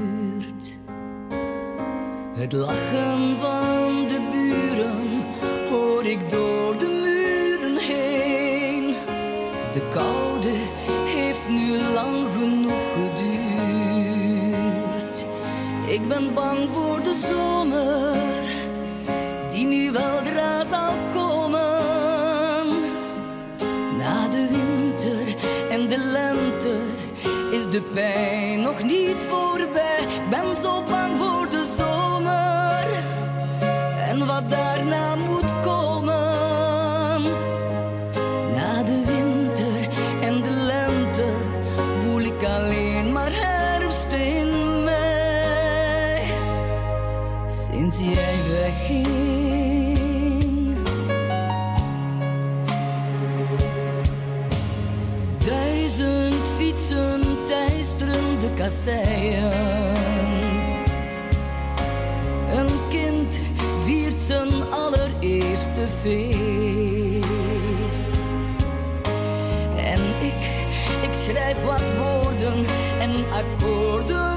Het 2.35 2.53
lachen 2.53 3.37
van 3.39 4.09
de 4.09 4.27
buren 4.31 5.27
hoor 5.71 6.05
ik 6.05 6.31
door 6.31 6.79
de 6.79 6.89
muren 6.89 7.77
heen. 7.77 8.95
De 9.73 9.89
koude 9.89 10.53
heeft 11.07 11.49
nu 11.49 11.79
lang 11.95 12.27
genoeg 12.39 12.93
geduurd. 12.93 13.39
Ik 15.89 16.09
ben 16.09 16.35
bang 16.35 16.71
voor 16.71 17.03
de 17.03 17.15
zomer, 17.15 17.58
de 27.71 27.81
pijn 27.81 28.61
nog 28.61 28.83
niet 28.83 29.27
voorbij. 29.29 30.01
Ik 30.01 30.29
ben 30.31 30.57
zo 30.57 30.83
bang 30.83 31.19
voor 31.19 31.49
de 31.51 31.75
zomer 31.77 32.87
en 34.09 34.27
wat 34.27 34.51
daarna 34.51 35.15
moet 35.15 35.59
komen. 35.61 37.23
Na 38.55 38.83
de 38.83 39.03
winter 39.07 39.89
en 40.21 40.43
de 40.43 40.51
lente 40.51 41.27
voel 42.03 42.21
ik 42.21 42.45
alleen 42.45 43.13
maar 43.13 43.33
herfst 43.33 44.13
in 44.13 44.85
mij. 44.85 46.23
Sinds 47.49 47.99
jij 47.99 48.37
wegging. 48.51 49.78
Een 62.53 62.89
kind 62.89 63.41
viert 63.85 64.23
zijn 64.23 64.49
allereerste 64.71 65.87
feest. 66.01 66.51
En 69.77 70.01
ik, 70.21 70.35
ik 71.03 71.15
schrijf 71.15 71.65
wat 71.65 71.93
woorden 71.97 72.65
en 73.01 73.25
akkoorden 73.33 74.28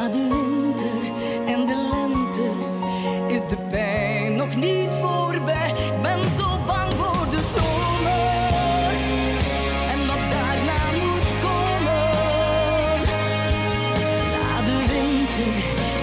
na 0.00 0.08
de 0.08 0.28
winter 0.28 1.02
en 1.46 1.66
de 1.66 1.88
lente 1.90 2.50
is 3.34 3.46
de 3.48 3.56
pijn 3.70 4.36
nog 4.36 4.56
niet 4.56 4.94
voorbij. 4.94 5.72
Ben 6.02 6.22
zo 6.22 6.48
bang 6.66 6.92
voor 6.92 7.26
de 7.30 7.40
zomer 7.54 8.92
en 9.92 10.06
wat 10.06 10.30
daarna 10.30 10.80
moet 11.02 11.30
komen. 11.46 12.02
Na 14.34 14.64
de 14.64 14.78
winter 14.92 15.52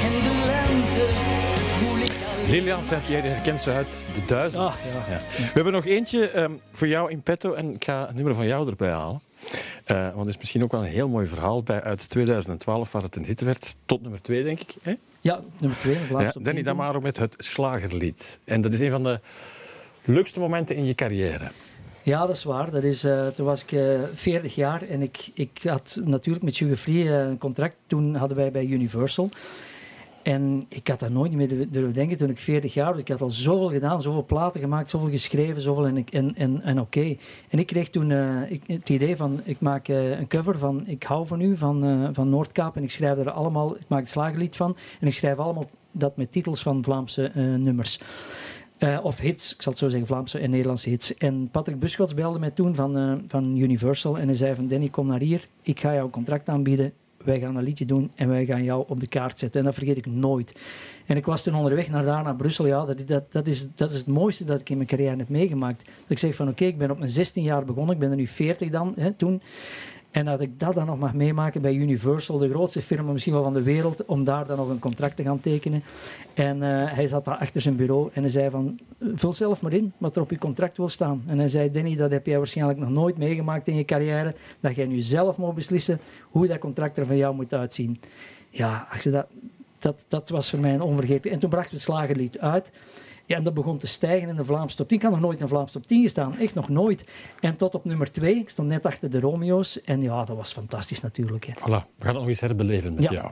en 0.05 0.13
de 0.25 0.35
lente 0.45 1.05
voel 1.79 1.97
ik 1.97 2.11
alleen... 2.35 2.49
Lilian, 2.49 2.81
jij 3.07 3.19
herkent 3.21 3.61
ze 3.61 3.71
uit 3.71 4.05
de 4.13 4.25
duizend. 4.25 4.93
Ja. 4.93 5.13
Ja. 5.13 5.19
We 5.37 5.51
hebben 5.53 5.73
nog 5.73 5.85
eentje 5.85 6.39
um, 6.39 6.59
voor 6.71 6.87
jou 6.87 7.11
in 7.11 7.21
petto 7.21 7.53
en 7.53 7.73
ik 7.73 7.83
ga 7.83 8.05
het 8.05 8.15
nummer 8.15 8.35
van 8.35 8.45
jou 8.45 8.69
erbij 8.69 8.91
halen. 8.91 9.21
Eh, 9.87 10.01
want 10.13 10.21
er 10.21 10.27
is 10.27 10.37
misschien 10.37 10.63
ook 10.63 10.71
wel 10.71 10.81
een 10.81 10.87
heel 10.89 11.07
mooi 11.07 11.25
verhaal 11.25 11.63
bij 11.63 11.81
uit 11.81 12.09
2012 12.09 12.91
waar 12.91 13.01
het 13.01 13.15
een 13.15 13.25
hit 13.25 13.41
werd. 13.41 13.75
Tot 13.85 14.01
nummer 14.01 14.21
twee, 14.21 14.43
denk 14.43 14.59
ik. 14.59 14.75
Hè? 14.81 14.93
Ja, 15.21 15.39
nummer 15.57 15.79
twee. 15.79 15.95
Vlaams 15.95 16.23
Ja, 16.23 16.31
op 16.35 16.45
Danny. 16.45 16.61
Damaro 16.63 16.99
met 17.01 17.17
het 17.17 17.35
Slagerlied. 17.37 18.39
En 18.43 18.61
dat 18.61 18.73
is 18.73 18.79
een 18.79 18.91
van 18.91 19.03
de 19.03 19.19
leukste 20.03 20.39
momenten 20.39 20.75
in 20.75 20.85
je 20.85 20.95
carrière. 20.95 21.51
Ja, 22.03 22.25
dat 22.25 22.35
is 22.35 22.43
waar. 22.43 22.71
Dat 22.71 22.83
is, 22.83 23.03
eh, 23.03 23.27
toen 23.27 23.45
was 23.45 23.63
ik 23.63 23.71
eh 23.71 23.99
40 24.13 24.55
jaar 24.55 24.81
en 24.81 25.01
ik, 25.01 25.29
ik 25.33 25.59
had 25.63 25.97
natuurlijk 26.03 26.45
met 26.45 26.55
Sugar 26.55 26.75
Free 26.75 27.09
een 27.09 27.37
contract. 27.37 27.75
Toen 27.87 28.15
hadden 28.15 28.37
wij 28.37 28.51
bij 28.51 28.65
Universal. 28.65 29.29
En 30.27 30.61
ik 30.69 30.87
had 30.87 30.99
daar 30.99 31.11
nooit 31.11 31.31
meer 31.31 31.47
durven- 31.47 31.93
denken 31.93 32.17
toen 32.17 32.29
ik 32.29 32.37
40 32.37 32.73
jaar 32.73 32.91
was. 32.91 33.01
Ik 33.01 33.07
had 33.07 33.21
al 33.21 33.29
zoveel 33.29 33.69
gedaan, 33.69 34.01
zoveel 34.01 34.25
platen 34.25 34.59
gemaakt, 34.59 34.89
zoveel 34.89 35.09
geschreven, 35.09 35.61
zoveel 35.61 35.87
en, 35.87 36.05
en, 36.11 36.35
en, 36.35 36.61
en 36.61 36.79
oké. 36.79 37.15
En 37.49 37.59
ik 37.59 37.67
kreeg 37.67 37.89
toen 37.89 38.11
eh, 38.11 38.51
ik, 38.51 38.61
het 38.65 38.89
idee 38.89 39.15
van, 39.15 39.41
ik 39.43 39.59
maak 39.59 39.87
eh, 39.87 40.19
een 40.19 40.27
cover 40.27 40.57
van 40.57 40.87
Ik 40.87 41.03
hou 41.03 41.27
van 41.27 41.41
u, 41.41 41.57
van, 41.57 41.83
eh, 41.83 42.09
van 42.11 42.29
Noordkaap. 42.29 42.75
En 42.75 42.83
ik 42.83 42.91
schrijf 42.91 43.17
er 43.17 43.31
allemaal, 43.31 43.75
ik 43.75 43.87
maak 43.87 43.99
het 43.99 44.09
slagerlied 44.09 44.55
van. 44.55 44.77
En 44.99 45.07
ik 45.07 45.13
schrijf 45.13 45.37
allemaal 45.37 45.69
dat 45.91 46.17
met 46.17 46.31
titels 46.31 46.61
van 46.61 46.83
Vlaamse 46.83 47.31
nummers. 47.35 47.99
Of 49.03 49.19
hits, 49.19 49.53
ik 49.53 49.61
zal 49.61 49.71
het 49.71 49.81
zo 49.81 49.89
zeggen, 49.89 50.07
Vlaamse 50.07 50.39
en 50.39 50.49
Nederlandse 50.49 50.89
hits. 50.89 51.17
En 51.17 51.49
Patrick 51.51 51.79
Buschots 51.79 52.13
belde 52.13 52.39
mij 52.39 52.51
toen 52.51 52.75
van, 52.75 53.21
van 53.27 53.57
Universal 53.57 54.17
en 54.17 54.25
hij 54.25 54.37
zei 54.37 54.55
van 54.55 54.67
Danny, 54.67 54.89
kom 54.89 55.07
naar 55.07 55.19
hier, 55.19 55.47
ik 55.61 55.79
ga 55.79 55.93
jou 55.93 56.05
een 56.05 56.11
contract 56.11 56.49
aanbieden, 56.49 56.93
wij 57.23 57.39
gaan 57.39 57.55
een 57.55 57.63
liedje 57.63 57.85
doen 57.85 58.11
en 58.15 58.29
wij 58.29 58.45
gaan 58.45 58.63
jou 58.63 58.85
op 58.87 58.99
de 58.99 59.07
kaart 59.07 59.39
zetten. 59.39 59.59
En 59.59 59.65
dat 59.65 59.75
vergeet 59.75 59.97
ik 59.97 60.05
nooit. 60.05 60.53
En 61.05 61.17
ik 61.17 61.25
was 61.25 61.43
toen 61.43 61.55
onderweg 61.55 61.89
naar 61.89 62.05
daar, 62.05 62.23
naar 62.23 62.35
Brussel. 62.35 62.67
Ja, 62.67 62.85
dat, 62.85 63.07
dat, 63.07 63.31
dat, 63.31 63.47
is, 63.47 63.67
dat 63.75 63.91
is 63.91 63.97
het 63.97 64.07
mooiste 64.07 64.45
dat 64.45 64.59
ik 64.61 64.69
in 64.69 64.75
mijn 64.75 64.89
carrière 64.89 65.17
heb 65.17 65.29
meegemaakt. 65.29 65.85
Dat 65.85 65.93
ik 66.07 66.19
zeg 66.19 66.35
van 66.35 66.47
oké, 66.47 66.65
ik 66.65 66.77
ben 66.77 66.91
op 66.91 66.97
mijn 66.97 67.09
16 67.09 67.43
jaar 67.43 67.65
begonnen, 67.65 67.93
ik 67.93 67.99
ben 67.99 68.09
er 68.09 68.15
nu 68.15 68.27
40 68.27 68.69
dan, 68.69 68.93
hè, 68.95 69.11
toen. 69.11 69.41
En 70.17 70.25
dat 70.25 70.41
ik 70.41 70.59
dat 70.59 70.73
dan 70.73 70.85
nog 70.85 70.97
mag 70.97 71.13
meemaken 71.13 71.61
bij 71.61 71.73
Universal, 71.73 72.37
de 72.37 72.49
grootste 72.49 72.81
firma 72.81 73.11
misschien 73.11 73.33
wel 73.33 73.43
van 73.43 73.53
de 73.53 73.61
wereld, 73.61 74.05
om 74.05 74.23
daar 74.23 74.47
dan 74.47 74.57
nog 74.57 74.69
een 74.69 74.79
contract 74.79 75.15
te 75.15 75.23
gaan 75.23 75.39
tekenen. 75.39 75.83
En 76.33 76.63
eh, 76.63 76.93
hij 76.93 77.07
zat 77.07 77.25
daar 77.25 77.37
achter 77.37 77.61
zijn 77.61 77.75
bureau 77.75 78.09
en 78.13 78.21
hij 78.21 78.31
zei 78.31 78.49
van, 78.49 78.79
vul 79.15 79.33
zelf 79.33 79.61
maar 79.61 79.73
in 79.73 79.93
wat 79.97 80.15
er 80.15 80.21
op 80.21 80.29
je 80.29 80.37
contract 80.37 80.77
wil 80.77 80.89
staan. 80.89 81.23
En 81.25 81.37
hij 81.37 81.47
zei, 81.47 81.71
Danny, 81.71 81.95
dat 81.95 82.11
heb 82.11 82.25
jij 82.25 82.37
waarschijnlijk 82.37 82.79
nog 82.79 82.89
nooit 82.89 83.17
meegemaakt 83.17 83.67
in 83.67 83.75
je 83.75 83.85
carrière, 83.85 84.35
dat 84.59 84.75
jij 84.75 84.85
nu 84.85 84.99
zelf 84.99 85.37
moet 85.37 85.55
beslissen 85.55 85.99
hoe 86.29 86.47
dat 86.47 86.59
contract 86.59 86.97
er 86.97 87.05
van 87.05 87.17
jou 87.17 87.35
moet 87.35 87.53
uitzien. 87.53 87.99
Ja, 88.49 88.87
dat, 89.03 89.27
dat, 89.79 90.05
dat 90.07 90.29
was 90.29 90.49
voor 90.49 90.59
mij 90.59 90.73
een 90.73 90.81
onvergetelijk. 90.81 91.33
En 91.33 91.39
toen 91.39 91.49
brachten 91.49 91.71
we 91.71 91.77
het 91.77 91.85
slagerlied 91.85 92.39
uit. 92.39 92.71
Ja, 93.27 93.35
en 93.35 93.43
dat 93.43 93.53
begon 93.53 93.77
te 93.77 93.87
stijgen 93.87 94.29
in 94.29 94.35
de 94.35 94.45
Vlaamse 94.45 94.75
top 94.75 94.87
10. 94.87 94.97
Ik 94.97 95.03
had 95.03 95.11
nog 95.11 95.21
nooit 95.21 95.39
in 95.39 95.43
de 95.45 95.51
Vlaamse 95.51 95.73
top 95.73 95.87
10 95.87 96.01
gestaan. 96.01 96.37
Echt 96.37 96.53
nog 96.53 96.69
nooit. 96.69 97.09
En 97.39 97.55
tot 97.55 97.75
op 97.75 97.85
nummer 97.85 98.11
2. 98.11 98.35
Ik 98.35 98.49
stond 98.49 98.67
net 98.67 98.85
achter 98.85 99.09
de 99.09 99.19
Romeo's. 99.19 99.81
En 99.81 100.01
ja, 100.01 100.23
dat 100.23 100.35
was 100.35 100.53
fantastisch 100.53 101.01
natuurlijk. 101.01 101.45
Hè. 101.45 101.51
Voilà, 101.53 101.85
we 101.97 102.03
gaan 102.03 102.07
het 102.07 102.13
nog 102.13 102.27
eens 102.27 102.39
herbeleven 102.39 102.93
met 102.93 103.03
Ja. 103.03 103.11
jou. 103.11 103.31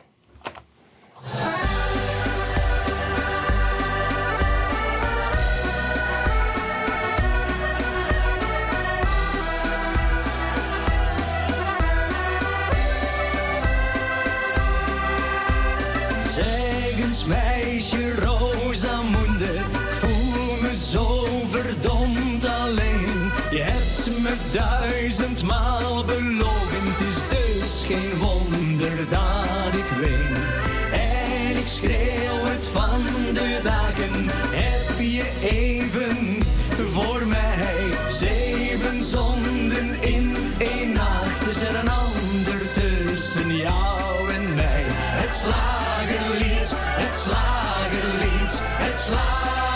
Duizendmaal 25.47 26.05
belogen, 26.05 26.83
het 26.83 27.07
is 27.07 27.19
dus 27.29 27.85
geen 27.85 28.17
wonder 28.19 29.09
dat 29.09 29.73
ik 29.73 29.89
ween. 30.01 30.35
En 30.91 31.57
ik 31.57 31.67
schreeuw 31.67 32.43
het 32.43 32.65
van 32.65 33.03
de 33.33 33.59
daken, 33.63 34.29
heb 34.51 34.99
je 34.99 35.25
even 35.41 36.43
voor 36.91 37.27
mij 37.27 37.89
zeven 38.07 39.03
zonden 39.03 40.03
in 40.03 40.35
één 40.57 40.93
nacht. 40.93 41.47
Is 41.49 41.61
er 41.61 41.75
een 41.75 41.89
ander 41.89 42.71
tussen 42.73 43.55
jou 43.55 44.29
en 44.33 44.53
mij? 44.55 44.83
Het 44.87 45.33
slagerlied, 45.33 46.73
het 46.75 47.17
slagerlied, 47.19 48.61
het 48.61 48.99
slagerlied. 48.99 49.74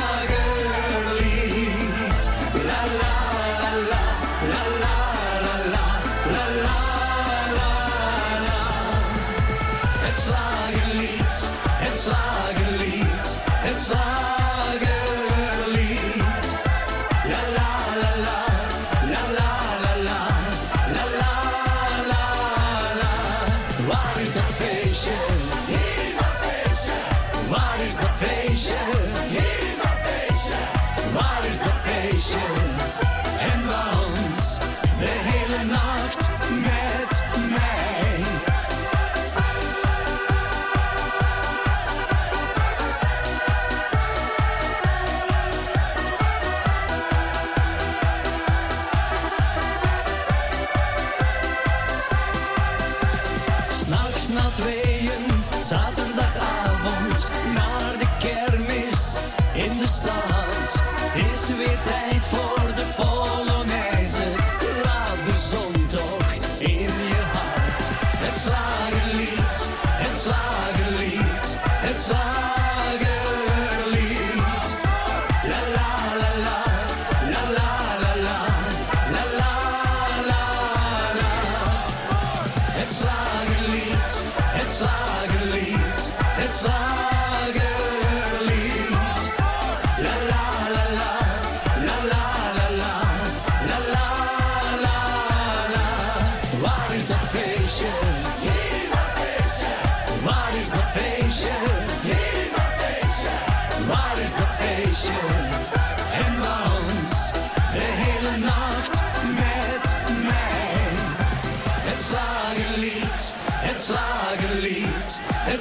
Het 13.89 14.28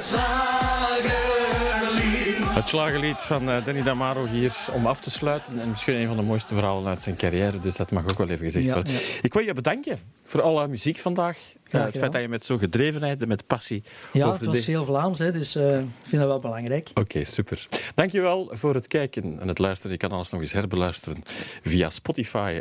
slagerlied. 0.09 2.37
Het 2.55 2.67
slagerlied 2.67 3.17
van 3.17 3.49
eh, 3.49 3.65
Danny 3.65 3.81
Damaro 3.83 4.25
hier 4.25 4.55
om 4.73 4.85
af 4.85 5.01
te 5.01 5.11
sluiten. 5.11 5.59
En 5.59 5.69
misschien 5.69 5.95
een 5.95 6.07
van 6.07 6.15
de 6.17 6.23
mooiste 6.23 6.53
verhalen 6.53 6.87
uit 6.89 7.03
zijn 7.03 7.15
carrière. 7.15 7.59
Dus 7.59 7.75
dat 7.75 7.91
mag 7.91 8.03
ook 8.09 8.17
wel 8.17 8.29
even 8.29 8.45
gezegd 8.45 8.65
Ja, 8.65 8.73
worden. 8.73 8.93
ja. 8.93 8.99
Ik 9.21 9.33
wil 9.33 9.43
je 9.43 9.53
bedanken 9.53 9.99
voor 10.23 10.41
alle 10.41 10.67
muziek 10.67 10.97
vandaag. 10.97 11.37
Eh, 11.69 11.83
het 11.83 11.97
feit 11.97 12.11
dat 12.11 12.21
je 12.21 12.27
met 12.27 12.45
zo'n 12.45 12.59
gedrevenheid 12.59 13.21
en 13.21 13.27
met 13.27 13.47
passie 13.47 13.83
Ja, 14.13 14.25
over 14.25 14.39
het 14.39 14.49
was 14.49 14.57
de- 14.57 14.63
veel 14.63 14.85
Vlaams, 14.85 15.19
hè, 15.19 15.31
dus 15.31 15.55
eh, 15.55 15.79
ik 15.79 15.85
vind 16.01 16.17
dat 16.21 16.27
wel 16.27 16.39
belangrijk. 16.39 16.89
Oké, 16.93 17.23
super. 17.23 17.67
Dankjewel 17.95 18.49
voor 18.51 18.73
het 18.73 18.87
kijken 18.87 19.39
en 19.39 19.47
het 19.47 19.59
luisteren. 19.59 19.91
Je 19.91 19.97
kan 19.97 20.11
alles 20.11 20.29
nog 20.29 20.41
eens 20.41 20.53
herbeluisteren 20.53 21.23
via 21.63 21.89
Spotify, 21.89 22.59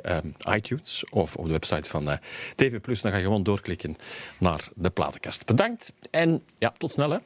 iTunes 0.55 1.05
of 1.11 1.37
op 1.37 1.45
de 1.47 1.53
website 1.53 1.89
van 1.89 2.11
eh, 2.11 2.17
TV+. 2.55 2.81
Dan 3.03 3.11
ga 3.13 3.17
je 3.17 3.23
gewoon 3.25 3.43
doorklikken 3.43 3.97
naar 4.39 4.69
de 4.75 4.91
platenkast. 4.91 5.47
Bedankt 5.47 5.93
en 6.11 6.43
ja, 6.59 6.73
tot 6.79 6.93
snel 6.93 7.11
hè. 7.11 7.19